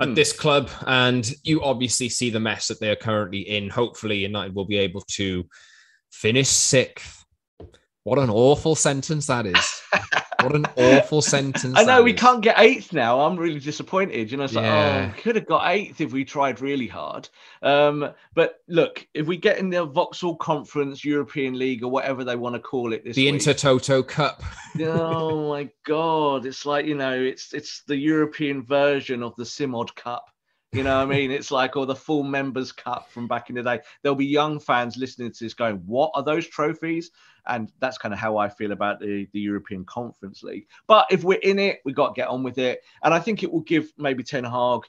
at 0.00 0.08
mm. 0.08 0.14
this 0.16 0.32
club. 0.32 0.68
And 0.86 1.30
you 1.44 1.62
obviously 1.62 2.08
see 2.08 2.30
the 2.30 2.40
mess 2.40 2.66
that 2.66 2.80
they 2.80 2.90
are 2.90 2.96
currently 2.96 3.40
in. 3.40 3.70
Hopefully, 3.70 4.18
United 4.18 4.54
will 4.54 4.66
be 4.66 4.78
able 4.78 5.02
to 5.12 5.46
finish 6.10 6.48
sixth. 6.48 7.19
What 8.04 8.18
an 8.18 8.30
awful 8.30 8.74
sentence 8.74 9.26
that 9.26 9.46
is. 9.46 9.82
What 10.42 10.54
an 10.54 10.64
awful 10.76 11.20
sentence. 11.20 11.74
I 11.76 11.84
know 11.84 12.02
we 12.02 12.14
is. 12.14 12.20
can't 12.20 12.40
get 12.40 12.58
eighth 12.58 12.94
now. 12.94 13.20
I'm 13.20 13.36
really 13.36 13.60
disappointed. 13.60 14.30
You 14.30 14.38
know, 14.38 14.44
it's 14.44 14.54
like, 14.54 14.64
yeah. 14.64 15.12
oh, 15.12 15.20
could 15.20 15.36
have 15.36 15.46
got 15.46 15.70
eighth 15.70 16.00
if 16.00 16.12
we 16.12 16.24
tried 16.24 16.62
really 16.62 16.86
hard. 16.86 17.28
Um, 17.62 18.10
but 18.34 18.60
look, 18.68 19.06
if 19.12 19.26
we 19.26 19.36
get 19.36 19.58
in 19.58 19.68
the 19.68 19.84
Vauxhall 19.84 20.36
Conference, 20.36 21.04
European 21.04 21.58
League, 21.58 21.82
or 21.82 21.90
whatever 21.90 22.24
they 22.24 22.36
want 22.36 22.54
to 22.54 22.60
call 22.60 22.94
it, 22.94 23.04
this 23.04 23.16
the 23.16 23.28
Intertoto 23.28 24.06
Cup. 24.06 24.42
oh 24.80 25.50
my 25.50 25.68
God, 25.84 26.46
it's 26.46 26.64
like 26.64 26.86
you 26.86 26.94
know, 26.94 27.12
it's 27.12 27.52
it's 27.52 27.82
the 27.86 27.96
European 27.96 28.64
version 28.64 29.22
of 29.22 29.36
the 29.36 29.44
Simod 29.44 29.94
Cup. 29.94 30.24
You 30.72 30.84
know 30.84 30.98
what 30.98 31.02
I 31.02 31.06
mean? 31.06 31.32
It's 31.32 31.50
like, 31.50 31.76
or 31.76 31.84
the 31.84 31.96
full 31.96 32.22
members 32.22 32.70
cup 32.70 33.10
from 33.10 33.26
back 33.26 33.50
in 33.50 33.56
the 33.56 33.62
day. 33.62 33.80
There'll 34.02 34.14
be 34.14 34.26
young 34.26 34.60
fans 34.60 34.96
listening 34.96 35.32
to 35.32 35.44
this 35.44 35.54
going, 35.54 35.82
What 35.84 36.12
are 36.14 36.22
those 36.22 36.46
trophies? 36.46 37.10
And 37.46 37.72
that's 37.80 37.98
kind 37.98 38.14
of 38.14 38.20
how 38.20 38.36
I 38.36 38.48
feel 38.48 38.70
about 38.70 39.00
the, 39.00 39.26
the 39.32 39.40
European 39.40 39.84
Conference 39.84 40.44
League. 40.44 40.66
But 40.86 41.06
if 41.10 41.24
we're 41.24 41.40
in 41.40 41.58
it, 41.58 41.80
we've 41.84 41.96
got 41.96 42.14
to 42.14 42.20
get 42.20 42.28
on 42.28 42.44
with 42.44 42.58
it. 42.58 42.82
And 43.02 43.12
I 43.12 43.18
think 43.18 43.42
it 43.42 43.50
will 43.50 43.62
give 43.62 43.92
maybe 43.98 44.22
Ten 44.22 44.44
Hag, 44.44 44.82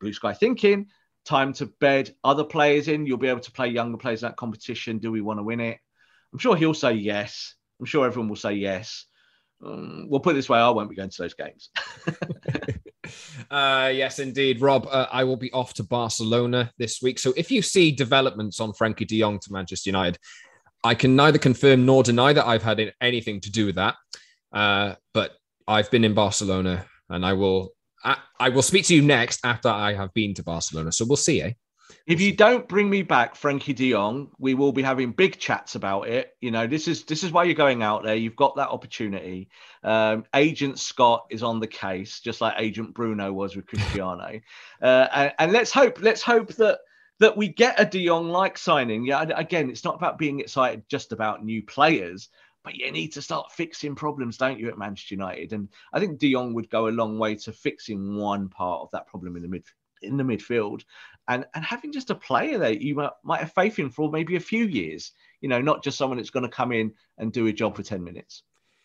blue 0.00 0.14
sky 0.14 0.32
thinking, 0.32 0.86
time 1.26 1.52
to 1.54 1.66
bed 1.66 2.14
other 2.24 2.44
players 2.44 2.88
in. 2.88 3.04
You'll 3.04 3.18
be 3.18 3.28
able 3.28 3.40
to 3.40 3.52
play 3.52 3.68
younger 3.68 3.98
players 3.98 4.22
in 4.22 4.28
that 4.28 4.36
competition. 4.36 4.98
Do 4.98 5.12
we 5.12 5.20
want 5.20 5.40
to 5.40 5.44
win 5.44 5.60
it? 5.60 5.78
I'm 6.32 6.38
sure 6.38 6.56
he'll 6.56 6.72
say 6.72 6.92
yes. 6.92 7.54
I'm 7.78 7.86
sure 7.86 8.06
everyone 8.06 8.30
will 8.30 8.36
say 8.36 8.54
yes. 8.54 9.04
Um, 9.62 10.06
we'll 10.08 10.20
put 10.20 10.30
it 10.30 10.34
this 10.34 10.48
way 10.48 10.58
I 10.58 10.70
won't 10.70 10.88
be 10.88 10.96
going 10.96 11.10
to 11.10 11.22
those 11.22 11.34
games. 11.34 11.68
Uh, 13.50 13.90
yes, 13.92 14.18
indeed, 14.18 14.60
Rob. 14.60 14.86
Uh, 14.90 15.06
I 15.10 15.24
will 15.24 15.36
be 15.36 15.52
off 15.52 15.74
to 15.74 15.82
Barcelona 15.82 16.70
this 16.78 17.00
week. 17.02 17.18
So 17.18 17.32
if 17.36 17.50
you 17.50 17.62
see 17.62 17.92
developments 17.92 18.60
on 18.60 18.72
Frenkie 18.72 19.06
De 19.06 19.20
Jong 19.20 19.38
to 19.40 19.52
Manchester 19.52 19.90
United, 19.90 20.18
I 20.84 20.94
can 20.94 21.16
neither 21.16 21.38
confirm 21.38 21.84
nor 21.84 22.02
deny 22.02 22.32
that 22.32 22.46
I've 22.46 22.62
had 22.62 22.92
anything 23.00 23.40
to 23.40 23.50
do 23.50 23.66
with 23.66 23.74
that. 23.76 23.96
Uh, 24.52 24.94
but 25.12 25.32
I've 25.66 25.90
been 25.90 26.04
in 26.04 26.14
Barcelona, 26.14 26.86
and 27.10 27.24
I 27.24 27.34
will 27.34 27.72
I, 28.04 28.16
I, 28.38 28.48
will 28.48 28.62
speak 28.62 28.86
to 28.86 28.94
you 28.94 29.02
next 29.02 29.40
after 29.44 29.68
I 29.68 29.92
have 29.92 30.14
been 30.14 30.34
to 30.34 30.42
Barcelona. 30.42 30.92
So 30.92 31.04
we'll 31.04 31.16
see, 31.16 31.42
eh? 31.42 31.52
If 32.06 32.20
you 32.20 32.34
don't 32.34 32.68
bring 32.68 32.88
me 32.88 33.02
back 33.02 33.34
Frenkie 33.34 33.74
De 33.74 33.92
Jong, 33.92 34.30
we 34.38 34.54
will 34.54 34.72
be 34.72 34.82
having 34.82 35.12
big 35.12 35.38
chats 35.38 35.74
about 35.74 36.08
it. 36.08 36.36
You 36.40 36.50
know, 36.50 36.66
this 36.66 36.88
is 36.88 37.04
this 37.04 37.22
is 37.22 37.32
why 37.32 37.44
you're 37.44 37.54
going 37.54 37.82
out 37.82 38.02
there. 38.02 38.14
You've 38.14 38.36
got 38.36 38.56
that 38.56 38.68
opportunity. 38.68 39.48
Um, 39.82 40.24
Agent 40.34 40.78
Scott 40.78 41.26
is 41.30 41.42
on 41.42 41.60
the 41.60 41.66
case, 41.66 42.20
just 42.20 42.40
like 42.40 42.54
Agent 42.58 42.94
Bruno 42.94 43.32
was 43.32 43.56
with 43.56 43.66
Cristiano. 43.68 44.40
uh, 44.82 45.08
and, 45.12 45.32
and 45.38 45.52
let's 45.52 45.72
hope 45.72 46.00
let's 46.00 46.22
hope 46.22 46.52
that 46.54 46.80
that 47.20 47.36
we 47.36 47.48
get 47.48 47.80
a 47.80 47.84
De 47.84 48.06
Jong 48.06 48.28
like 48.28 48.58
signing. 48.58 49.04
Yeah, 49.04 49.22
again, 49.22 49.70
it's 49.70 49.84
not 49.84 49.96
about 49.96 50.18
being 50.18 50.40
excited 50.40 50.84
just 50.88 51.12
about 51.12 51.44
new 51.44 51.62
players, 51.62 52.28
but 52.64 52.74
you 52.74 52.90
need 52.92 53.12
to 53.14 53.22
start 53.22 53.52
fixing 53.52 53.94
problems, 53.94 54.36
don't 54.36 54.58
you, 54.58 54.68
at 54.68 54.78
Manchester 54.78 55.14
United? 55.14 55.52
And 55.52 55.68
I 55.92 56.00
think 56.00 56.18
De 56.18 56.32
Jong 56.32 56.54
would 56.54 56.70
go 56.70 56.88
a 56.88 56.90
long 56.90 57.18
way 57.18 57.34
to 57.36 57.52
fixing 57.52 58.16
one 58.16 58.48
part 58.48 58.82
of 58.82 58.90
that 58.92 59.06
problem 59.06 59.36
in 59.36 59.42
the 59.42 59.48
mid 59.48 59.64
in 60.02 60.16
the 60.16 60.24
midfield, 60.24 60.82
and 61.28 61.44
and 61.54 61.64
having 61.64 61.92
just 61.92 62.10
a 62.10 62.14
player 62.14 62.58
that 62.58 62.80
you 62.80 62.94
might, 62.94 63.10
might 63.24 63.40
have 63.40 63.52
faith 63.52 63.78
in 63.78 63.90
for 63.90 64.10
maybe 64.10 64.36
a 64.36 64.40
few 64.40 64.66
years. 64.66 65.12
You 65.40 65.48
know, 65.48 65.60
not 65.60 65.84
just 65.84 65.98
someone 65.98 66.18
that's 66.18 66.30
going 66.30 66.44
to 66.44 66.48
come 66.48 66.72
in 66.72 66.92
and 67.18 67.32
do 67.32 67.46
a 67.46 67.52
job 67.52 67.76
for 67.76 67.82
ten 67.82 68.02
minutes. 68.02 68.42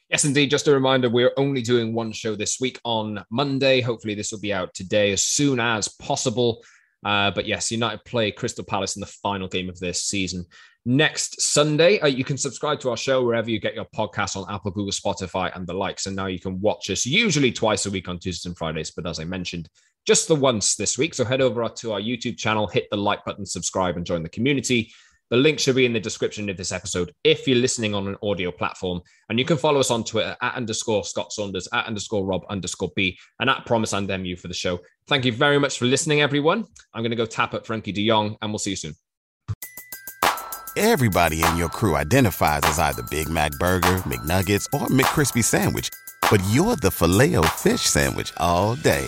Yes, 0.10 0.26
indeed. 0.26 0.52
Just 0.52 0.68
a 0.68 0.72
reminder, 0.72 1.10
we're 1.10 1.34
only 1.38 1.62
doing 1.62 1.94
one 1.94 2.12
show 2.12 2.36
this 2.36 2.60
week 2.60 2.80
on 2.84 3.24
Monday. 3.32 3.82
Hopefully, 3.82 4.14
this 4.14 4.32
will 4.32 4.40
be 4.40 4.54
out 4.54 4.74
today 4.74 5.12
as 5.12 5.24
soon 5.24 5.60
as 5.60 5.88
possible. 5.88 6.64
Uh, 7.04 7.32
but 7.32 7.46
yes, 7.46 7.72
United 7.72 8.04
play 8.06 8.32
Crystal 8.32 8.64
Palace 8.64 8.96
in 8.96 9.02
the 9.02 9.08
final 9.08 9.48
game 9.48 9.70
of 9.70 9.80
this 9.80 10.04
season 10.04 10.46
next 10.86 11.42
Sunday. 11.42 12.00
Uh, 12.00 12.08
you 12.08 12.24
can 12.24 12.38
subscribe 12.38 12.80
to 12.82 12.90
our 12.90 12.98
show 12.98 13.24
wherever 13.24 13.50
you 13.50 13.60
get 13.60 13.74
your 13.74 13.88
podcasts 13.96 14.36
on 14.36 14.54
Apple, 14.54 14.72
Google, 14.72 14.92
Spotify, 14.92 15.54
and 15.56 15.68
the 15.68 15.74
likes. 15.74 16.06
And 16.06 16.16
now 16.16 16.28
you 16.28 16.40
can 16.40 16.62
watch 16.62 16.90
us 16.90 17.06
usually 17.06 17.52
twice 17.52 17.86
a 17.86 17.92
week 17.92 18.08
on 18.08 18.20
Tuesdays 18.20 18.46
and 18.46 18.58
Fridays. 18.58 18.92
But 18.92 19.08
as 19.08 19.20
I 19.20 19.26
mentioned, 19.26 19.68
just 20.06 20.28
the 20.28 20.36
once 20.36 20.76
this 20.76 20.98
week. 20.98 21.14
So 21.14 21.26
head 21.26 21.42
over 21.42 21.68
to 21.68 21.94
our 21.94 22.02
YouTube 22.02 22.38
channel, 22.38 22.68
hit 22.68 22.88
the 22.92 22.98
like 22.98 23.24
button, 23.26 23.46
subscribe, 23.46 23.98
and 23.98 24.06
join 24.06 24.24
the 24.24 24.30
community. 24.30 24.92
The 25.30 25.38
link 25.38 25.60
should 25.60 25.76
be 25.76 25.86
in 25.86 25.94
the 25.94 26.00
description 26.00 26.50
of 26.50 26.58
this 26.58 26.72
episode 26.72 27.12
if 27.24 27.48
you're 27.48 27.58
listening 27.58 27.96
on 27.96 28.08
an 28.08 28.18
audio 28.22 28.52
platform. 28.52 29.02
And 29.30 29.40
you 29.40 29.46
can 29.46 29.58
follow 29.58 29.80
us 29.80 29.90
on 29.90 30.04
Twitter 30.04 30.38
at 30.42 30.56
underscore 30.56 31.04
Scott 31.04 31.32
Saunders, 31.32 31.68
at 31.74 31.88
underscore 31.88 32.26
Rob 32.26 32.44
underscore 32.50 32.92
B, 32.96 33.18
and 33.40 33.50
at 33.50 33.66
Promise 33.66 33.94
and 33.94 34.08
MU 34.08 34.36
for 34.36 34.48
the 34.48 34.54
show. 34.54 34.80
Thank 35.08 35.26
you 35.26 35.32
very 35.32 35.60
much 35.60 35.80
for 35.80 35.86
listening, 35.86 36.22
everyone. 36.22 36.66
I'm 36.94 37.02
going 37.02 37.12
to 37.12 37.18
go 37.18 37.26
tap 37.26 37.54
at 37.54 37.64
Frenkie 37.64 37.94
de 37.94 38.08
Jong, 38.08 38.38
and 38.42 38.52
we'll 38.52 38.60
see 38.60 38.72
you 38.72 38.76
soon. 38.76 38.94
Everybody 40.76 41.44
in 41.44 41.58
your 41.58 41.70
crew 41.70 41.96
identifies 41.96 42.62
as 42.64 42.80
either 42.80 43.04
Big 43.04 43.30
Mac 43.30 43.52
Burger, 43.54 43.98
McNuggets, 44.06 44.68
or 44.74 44.88
McCrispy 44.88 45.44
Sandwich, 45.44 45.90
but 46.30 46.42
you're 46.50 46.76
the 46.76 46.92
filet 46.92 47.36
fish 47.58 47.82
Sandwich 47.82 48.34
all 48.38 48.76
day. 48.76 49.08